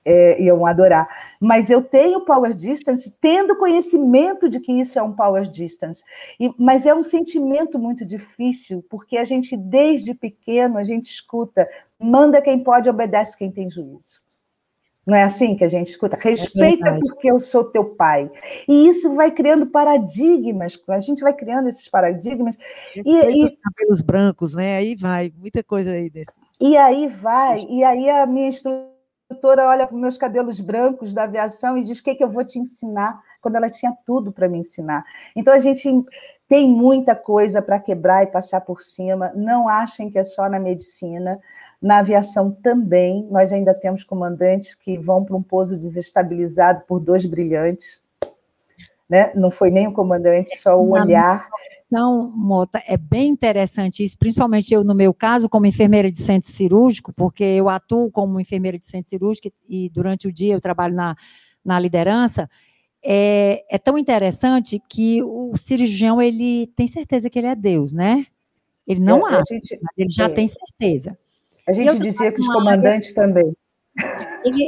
[0.05, 1.07] é, iam adorar.
[1.39, 6.01] Mas eu tenho power distance, tendo conhecimento de que isso é um power distance,
[6.39, 11.67] e, mas é um sentimento muito difícil, porque a gente, desde pequeno, a gente escuta,
[11.99, 14.24] manda quem pode, obedece quem tem juízo.
[15.05, 16.17] Não é assim que a gente escuta?
[16.19, 18.31] Respeita é porque eu sou teu pai.
[18.67, 22.57] E isso vai criando paradigmas, a gente vai criando esses paradigmas.
[22.93, 24.77] Respeita e, e cabelos brancos, né?
[24.77, 26.31] Aí vai, muita coisa aí desse.
[26.59, 31.77] E aí vai, e aí a minha instrutora olha para meus cabelos brancos da aviação
[31.77, 33.21] e diz: o que, que eu vou te ensinar?
[33.41, 35.03] Quando ela tinha tudo para me ensinar.
[35.35, 35.87] Então a gente
[36.47, 39.31] tem muita coisa para quebrar e passar por cima.
[39.35, 41.39] Não achem que é só na medicina.
[41.81, 47.25] Na aviação também, nós ainda temos comandantes que vão para um pouso desestabilizado por dois
[47.25, 48.03] brilhantes.
[49.07, 49.31] Né?
[49.35, 51.47] Não foi nem o comandante, só o olhar.
[51.85, 56.49] Então, Mota, é bem interessante isso, principalmente eu, no meu caso, como enfermeira de centro
[56.49, 60.95] cirúrgico, porque eu atuo como enfermeira de centro cirúrgico e durante o dia eu trabalho
[60.95, 61.15] na,
[61.63, 62.49] na liderança.
[63.03, 68.25] É, é tão interessante que o cirurgião ele tem certeza que ele é Deus, né?
[68.87, 70.29] Ele não é, acha, gente, ele já é.
[70.29, 71.15] tem certeza.
[71.67, 73.55] A gente dizia que os comandantes área, também.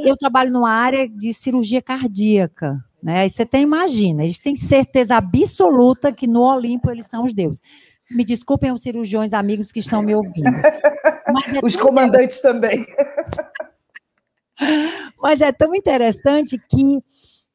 [0.06, 3.22] Eu trabalho numa área de cirurgia cardíaca, né?
[3.22, 7.62] Aí você tem, imagina, eles têm certeza absoluta que no Olimpo eles são os deuses.
[8.10, 10.48] Me desculpem os cirurgiões amigos que estão me ouvindo.
[10.48, 12.86] É os comandantes também.
[15.22, 17.04] Mas é tão interessante que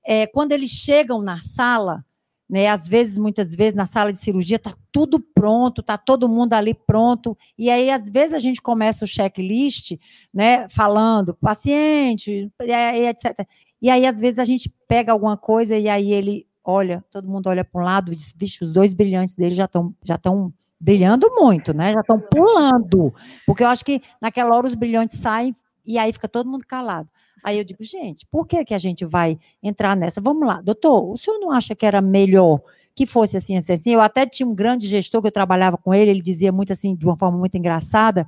[0.05, 2.05] é, quando eles chegam na sala,
[2.53, 6.53] né, às vezes, muitas vezes, na sala de cirurgia está tudo pronto, está todo mundo
[6.53, 9.93] ali pronto, e aí, às vezes, a gente começa o checklist,
[10.35, 13.49] né, falando paciente, etc.
[13.81, 17.47] E aí, às vezes, a gente pega alguma coisa e aí ele olha, todo mundo
[17.47, 20.53] olha para um lado e diz, vixe, os dois brilhantes dele já estão já estão
[20.79, 21.93] brilhando muito, né?
[21.93, 23.15] Já estão pulando.
[23.47, 25.57] Porque eu acho que naquela hora os brilhantes saem
[25.87, 27.09] e aí fica todo mundo calado.
[27.43, 30.21] Aí eu digo, gente, por que, que a gente vai entrar nessa?
[30.21, 32.61] Vamos lá, doutor, o senhor não acha que era melhor
[32.95, 33.91] que fosse assim, assim, assim?
[33.91, 36.95] Eu até tinha um grande gestor que eu trabalhava com ele, ele dizia muito assim,
[36.95, 38.27] de uma forma muito engraçada,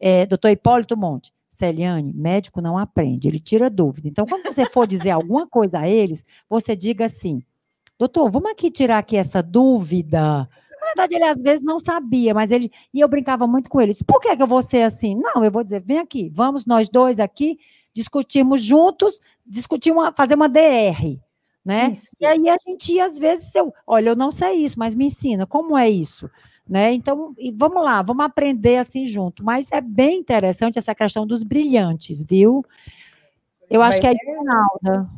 [0.00, 4.08] é, doutor Hipólito Monte, Celiane, médico não aprende, ele tira dúvida.
[4.08, 7.42] Então, quando você for dizer alguma coisa a eles, você diga assim,
[7.98, 10.48] doutor, vamos aqui tirar aqui essa dúvida.
[10.80, 12.70] Na verdade, ele às vezes não sabia, mas ele.
[12.92, 13.92] E eu brincava muito com ele.
[14.06, 15.14] Por que, que eu vou ser assim?
[15.14, 17.56] Não, eu vou dizer, vem aqui, vamos nós dois aqui
[17.94, 21.18] discutirmos juntos, discutir uma, fazer uma DR.
[21.64, 21.92] Né?
[21.92, 22.14] Isso.
[22.20, 25.06] E aí a gente ia, às vezes, eu, olha, eu não sei isso, mas me
[25.06, 26.28] ensina, como é isso?
[26.68, 26.92] Né?
[26.92, 29.44] Então, vamos lá, vamos aprender assim junto.
[29.44, 32.64] Mas é bem interessante essa questão dos brilhantes, viu?
[33.70, 35.10] Eu acho mas que é, é Esmeralda.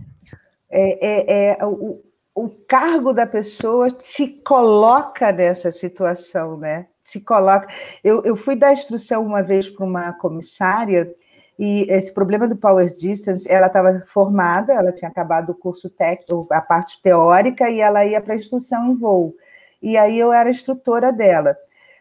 [0.69, 2.03] É, é, é, o,
[2.35, 6.89] o cargo da pessoa te coloca nessa situação, né?
[7.03, 7.69] Se coloca.
[8.03, 11.15] Eu, eu fui dar instrução uma vez para uma comissária
[11.58, 16.46] e esse problema do Power Distance, ela estava formada, ela tinha acabado o curso técnico,
[16.50, 19.34] a parte teórica, e ela ia para a instrução em voo.
[19.80, 21.56] E aí eu era instrutora dela.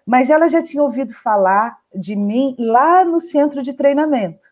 [0.06, 4.46] Mas ela já tinha ouvido falar de mim lá no centro de treinamento.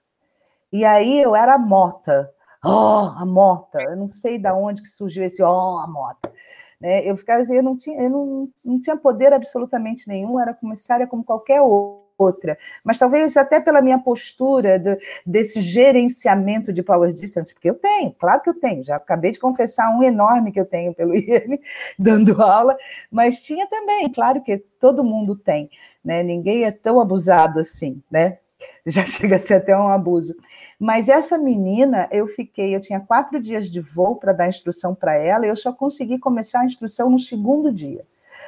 [0.72, 2.32] E aí eu era a mota.
[2.64, 3.82] Oh, a mota.
[3.82, 6.32] Eu não sei de onde que surgiu esse oh, a mota.
[6.80, 7.06] Né?
[7.06, 11.06] Eu ficava assim, eu não tinha, eu não, não tinha poder absolutamente nenhum, era comissária
[11.06, 17.14] como qualquer outro outra, mas talvez até pela minha postura do, desse gerenciamento de power
[17.14, 20.60] distance, porque eu tenho, claro que eu tenho, já acabei de confessar um enorme que
[20.60, 21.60] eu tenho pelo IEM,
[21.98, 22.78] dando aula,
[23.12, 25.70] mas tinha também, claro que todo mundo tem,
[26.04, 26.24] né?
[26.24, 28.38] Ninguém é tão abusado assim, né?
[28.86, 30.36] Já chega a ser até um abuso.
[30.80, 35.16] Mas essa menina, eu fiquei, eu tinha quatro dias de voo para dar instrução para
[35.16, 38.06] ela, e eu só consegui começar a instrução no segundo dia.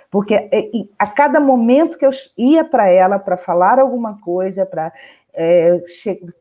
[0.09, 4.91] Porque é, a cada momento que eu ia para ela para falar alguma coisa, para
[5.33, 5.81] é,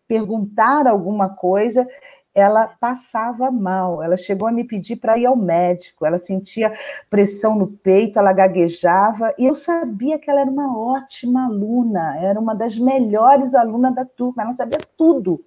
[0.07, 1.87] perguntar alguma coisa,
[2.35, 4.03] ela passava mal.
[4.03, 6.05] Ela chegou a me pedir para ir ao médico.
[6.05, 6.73] Ela sentia
[7.09, 9.33] pressão no peito, ela gaguejava.
[9.39, 14.05] E eu sabia que ela era uma ótima aluna, era uma das melhores alunas da
[14.05, 14.43] turma.
[14.43, 15.45] Ela sabia tudo,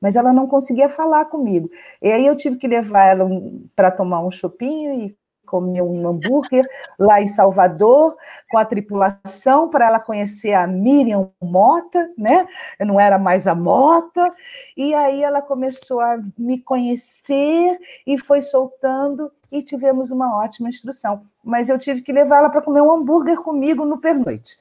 [0.00, 1.70] mas ela não conseguia falar comigo.
[2.02, 3.28] E aí eu tive que levar ela
[3.74, 5.16] para tomar um chopinho e
[5.46, 6.68] comer um hambúrguer
[6.98, 8.16] lá em Salvador
[8.50, 12.46] com a tripulação para ela conhecer a Miriam Mota, né?
[12.78, 14.34] Eu não era mais a Mota.
[14.76, 21.22] E aí ela começou a me conhecer e foi soltando e tivemos uma ótima instrução.
[21.42, 24.58] Mas eu tive que levá-la para comer um hambúrguer comigo no pernoite,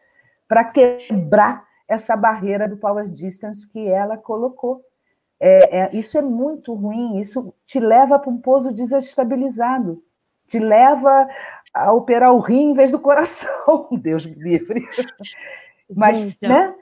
[0.48, 4.84] para quebrar essa barreira do power distance que ela colocou.
[5.40, 10.02] É, é, isso é muito ruim, isso te leva para um pouso desestabilizado
[10.48, 11.28] te leva
[11.74, 14.88] a operar o rim em vez do coração, Deus me livre.
[15.94, 16.74] Mas, né?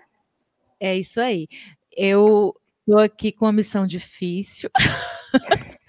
[0.79, 1.47] É isso aí.
[1.95, 4.69] Eu estou aqui com uma missão difícil.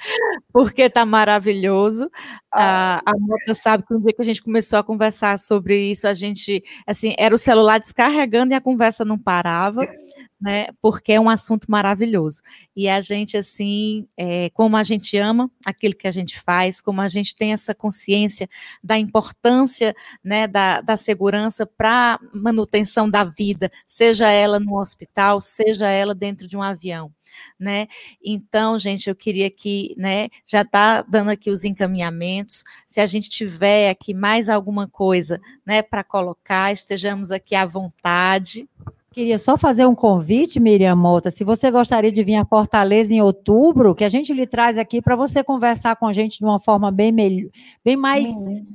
[0.52, 2.10] porque tá maravilhoso.
[2.52, 3.00] Ah.
[3.04, 6.06] A, a Mota sabe que um dia que a gente começou a conversar sobre isso,
[6.06, 9.86] a gente, assim, era o celular descarregando e a conversa não parava
[10.40, 10.66] né?
[10.80, 12.42] Porque é um assunto maravilhoso.
[12.76, 17.00] E a gente, assim, é, como a gente ama aquilo que a gente faz, como
[17.00, 18.48] a gente tem essa consciência
[18.82, 25.88] da importância, né, da, da segurança para manutenção da vida, seja ela no hospital, seja
[25.88, 27.12] ela dentro de um avião.
[27.58, 27.88] Né?
[28.22, 32.62] Então, gente, eu queria que, né, já está dando aqui os encaminhamentos.
[32.86, 38.68] Se a gente tiver aqui mais alguma coisa, né, para colocar, estejamos aqui à vontade.
[39.14, 41.30] Queria só fazer um convite, Miriam Mota.
[41.30, 45.00] Se você gostaria de vir a Fortaleza em outubro, que a gente lhe traz aqui
[45.00, 47.48] para você conversar com a gente de uma forma bem melhor,
[47.84, 48.26] bem mais.
[48.28, 48.66] Hum.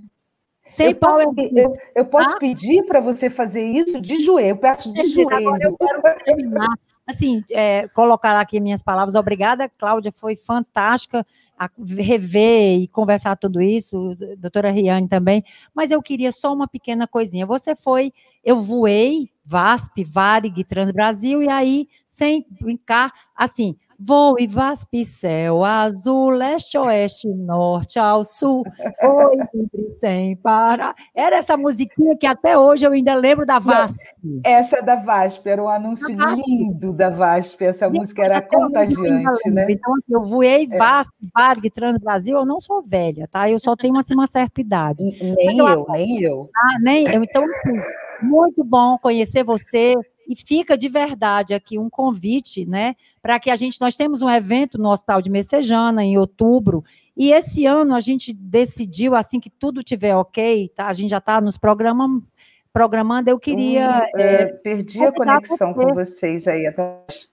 [0.65, 2.37] Sem eu posso, eu, eu posso ah?
[2.37, 4.51] pedir para você fazer isso de joelho.
[4.51, 5.57] Eu peço de joelho.
[5.61, 6.73] eu quero terminar.
[7.05, 9.15] Assim, é, colocar aqui minhas palavras.
[9.15, 15.43] Obrigada, Cláudia, foi fantástica a rever e conversar tudo isso, doutora Riane também,
[15.75, 17.45] mas eu queria só uma pequena coisinha.
[17.45, 25.65] Você foi, eu voei VASP, Varig, Transbrasil, e aí, sem brincar, assim, Voe, vaspe, céu,
[25.65, 28.63] azul, leste, oeste, norte, ao sul,
[29.03, 30.95] oi, sempre sem parar.
[31.13, 34.07] Era essa musiquinha que até hoje eu ainda lembro da VASP.
[34.45, 39.67] essa é da VASP, era um anúncio lindo da VASP, essa música era contagiante, né?
[39.69, 40.77] Então, assim, eu voei é.
[40.77, 43.49] VASP, Varg, Trans Brasil, eu não sou velha, tá?
[43.49, 45.03] Eu só tenho assim, uma certa idade.
[45.03, 46.49] Nem eu, eu, nem eu.
[46.55, 47.21] Ah, nem eu.
[47.21, 47.81] Então, assim,
[48.21, 49.93] muito bom conhecer você,
[50.29, 54.29] e fica de verdade aqui um convite, né, para que a gente, nós temos um
[54.29, 56.85] evento no Hospital de Messejana em outubro,
[57.17, 60.87] e esse ano a gente decidiu, assim que tudo tiver ok, tá?
[60.87, 62.23] A gente já está nos programando,
[62.71, 64.07] programando, eu queria...
[64.15, 65.85] É, é, perdi a conexão você.
[65.85, 67.29] com vocês aí atrás.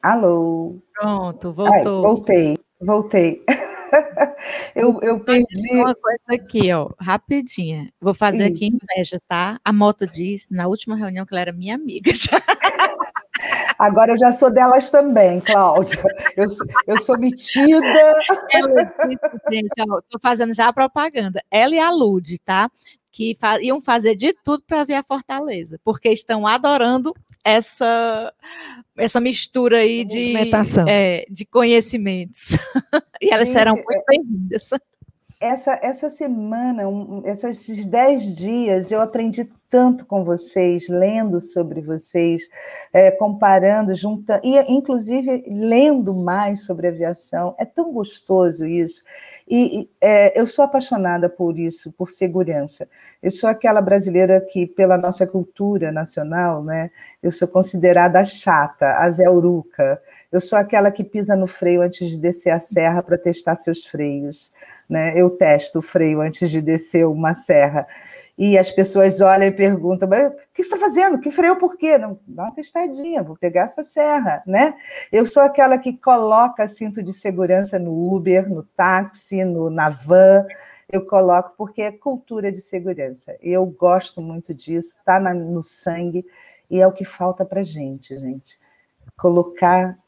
[0.00, 0.78] Alô?
[0.94, 1.74] Pronto, voltou.
[1.74, 3.44] Ai, voltei, voltei.
[4.74, 5.70] eu, eu perdi.
[5.72, 7.92] Uma coisa aqui, ó, rapidinha.
[8.00, 8.56] Vou fazer Isso.
[8.56, 9.60] aqui inveja, tá?
[9.64, 12.10] A Mota disse na última reunião que ela era minha amiga.
[13.78, 16.02] Agora eu já sou delas também, Cláudia.
[16.36, 16.46] Eu,
[16.86, 17.86] eu sou metida.
[18.52, 18.94] Ela,
[19.50, 21.42] gente, estou fazendo já a propaganda.
[21.50, 22.70] Ela e a Lude, tá?
[23.10, 27.12] Que fa iam fazer de tudo para ver a Fortaleza, porque estão adorando
[27.44, 28.32] essa
[28.96, 30.34] essa mistura aí de,
[30.88, 32.50] é, de conhecimentos.
[33.20, 34.70] e elas Gente, serão muito é bem-vindas.
[35.40, 42.42] Essa, essa semana, um, esses dez dias, eu aprendi tanto com vocês, lendo sobre vocês,
[42.92, 47.54] é, comparando, juntando, e inclusive lendo mais sobre aviação.
[47.58, 49.02] É tão gostoso isso.
[49.48, 52.86] E, e é, eu sou apaixonada por isso, por segurança.
[53.22, 56.90] Eu sou aquela brasileira que, pela nossa cultura nacional, né,
[57.22, 60.02] eu sou considerada chata, a zeuruca.
[60.30, 63.86] Eu sou aquela que pisa no freio antes de descer a serra para testar seus
[63.86, 64.52] freios.
[64.86, 65.18] Né?
[65.18, 67.86] Eu testo o freio antes de descer uma serra
[68.36, 71.20] e as pessoas olham e perguntam: Mas, o que você está fazendo?
[71.20, 71.98] Que freio por quê?
[71.98, 74.74] Não, dá uma testadinha, vou pegar essa serra, né?
[75.12, 80.46] Eu sou aquela que coloca cinto de segurança no Uber, no táxi, no, na van.
[80.90, 83.36] Eu coloco porque é cultura de segurança.
[83.40, 86.24] Eu gosto muito disso, está no sangue
[86.70, 88.58] e é o que falta para gente, gente.
[89.16, 89.98] Colocar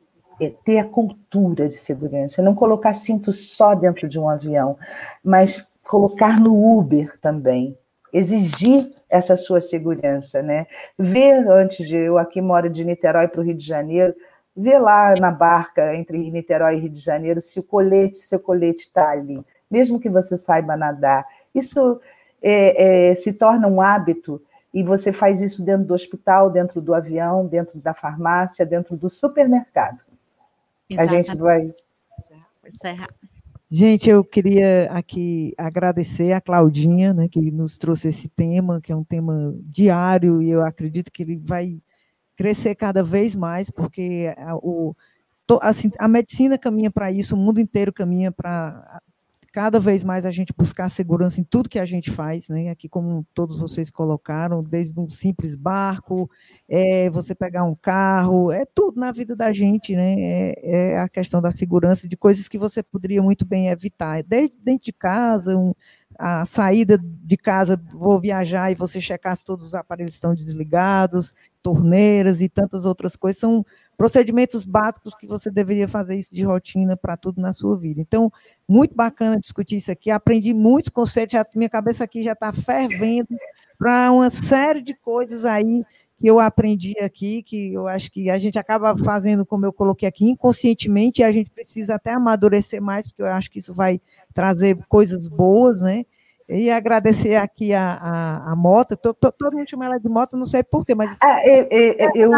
[0.41, 4.77] é, ter a cultura de segurança, não colocar cinto só dentro de um avião,
[5.23, 7.79] mas colocar no Uber também,
[8.15, 10.69] exigir essa sua segurança, né?
[10.97, 14.15] Ver antes de eu aqui moro de Niterói para o Rio de Janeiro,
[14.57, 18.83] ver lá na barca entre Niterói e Rio de Janeiro se o colete, seu colete
[18.83, 21.27] está ali, mesmo que você saiba nadar.
[21.53, 22.01] Isso
[22.41, 24.41] é, é, se torna um hábito
[24.73, 29.11] e você faz isso dentro do hospital, dentro do avião, dentro da farmácia, dentro do
[29.11, 30.05] supermercado.
[30.89, 31.31] Exatamente.
[31.31, 31.75] A gente vai
[32.69, 33.09] encerrar.
[33.77, 38.97] Gente, eu queria aqui agradecer a Claudinha, né, que nos trouxe esse tema, que é
[38.97, 41.83] um tema diário, e eu acredito que ele vai
[42.37, 44.95] crescer cada vez mais, porque a, o,
[45.61, 49.01] assim, a medicina caminha para isso, o mundo inteiro caminha para
[49.55, 52.71] cada vez mais a gente buscar segurança em tudo que a gente faz, né?
[52.71, 56.29] Aqui, como todos vocês colocaram, desde um simples barco,
[56.69, 60.17] é, você pegar um carro, é tudo na vida da gente, né?
[60.19, 60.55] É,
[60.95, 64.87] é, a questão da segurança de coisas que você poderia muito bem evitar, desde dentro
[64.87, 65.73] de casa, um,
[66.19, 71.33] a saída de casa, vou viajar e você checar se todos os aparelhos estão desligados,
[71.63, 73.65] torneiras e tantas outras coisas, são
[73.97, 78.01] procedimentos básicos que você deveria fazer isso de rotina para tudo na sua vida.
[78.01, 78.33] Então,
[78.69, 83.29] muito bacana discutir isso aqui, aprendi muitos conceitos, já, minha cabeça aqui já está fervendo
[83.79, 85.85] para uma série de coisas aí
[86.19, 90.09] que eu aprendi aqui, que eu acho que a gente acaba fazendo, como eu coloquei
[90.09, 94.01] aqui, inconscientemente, e a gente precisa até amadurecer mais, porque eu acho que isso vai
[94.33, 96.07] trazer coisas boas, né?
[96.49, 100.47] E agradecer aqui a, a, a Mota, tô, todo mundo chama ela de Mota, não
[100.47, 101.17] sei porquê, mas.
[101.23, 102.31] Ah, eu, eu, eu,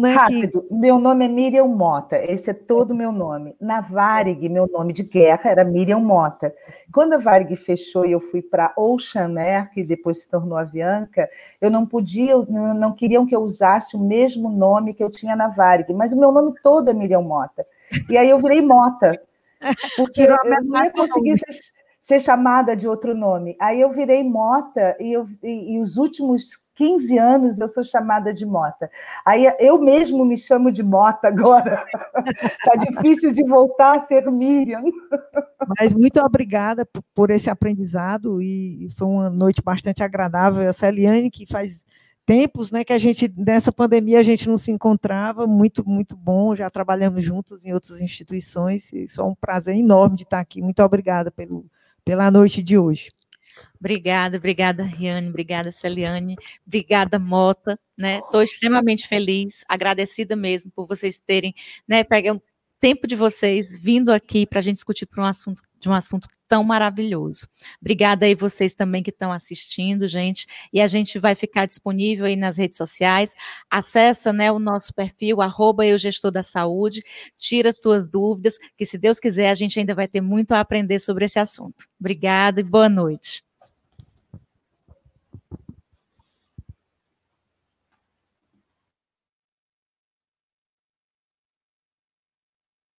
[0.00, 0.74] né, rápido, que...
[0.74, 3.54] meu nome é Miriam Mota, esse é todo o meu nome.
[3.60, 6.54] Na Varig, meu nome de guerra era Miriam Mota.
[6.92, 11.28] Quando a Varig fechou e eu fui para Ocean Air, que depois se tornou Avianca,
[11.60, 15.48] eu não podia, não queriam que eu usasse o mesmo nome que eu tinha na
[15.48, 17.66] Varig, mas o meu nome todo é Miriam Mota.
[18.08, 19.20] E aí eu virei Mota,
[19.96, 21.76] porque eu não ia conseguir ser
[22.06, 23.56] ser chamada de outro nome.
[23.60, 28.32] Aí eu virei Mota e, eu, e, e, os últimos 15 anos eu sou chamada
[28.32, 28.88] de Mota.
[29.24, 31.84] Aí eu mesmo me chamo de Mota agora.
[32.14, 34.84] Está difícil de voltar a ser Miriam.
[35.78, 40.68] Mas muito obrigada por esse aprendizado e foi uma noite bastante agradável.
[40.68, 41.84] A Celiane, que faz
[42.26, 46.56] tempos né, que a gente, nessa pandemia, a gente não se encontrava, muito, muito bom,
[46.56, 50.60] já trabalhamos juntos em outras instituições, e só um prazer enorme de estar aqui.
[50.60, 51.64] Muito obrigada pelo,
[52.04, 53.12] pela noite de hoje.
[53.78, 56.36] Obrigada, obrigada, Riane, obrigada, Celiane,
[56.66, 58.18] obrigada, Mota, né?
[58.18, 61.54] Estou extremamente feliz, agradecida mesmo por vocês terem,
[61.86, 62.42] né, pegando
[62.80, 66.28] tempo de vocês vindo aqui para a gente discutir por um assunto, de um assunto
[66.46, 67.48] tão maravilhoso.
[67.80, 70.46] Obrigada aí vocês também que estão assistindo, gente.
[70.72, 73.34] E a gente vai ficar disponível aí nas redes sociais.
[73.70, 77.02] Acessa né, o nosso perfil, arroba eu gestor da saúde,
[77.36, 80.98] tira tuas dúvidas, que se Deus quiser, a gente ainda vai ter muito a aprender
[80.98, 81.86] sobre esse assunto.
[81.98, 83.45] Obrigada e boa noite.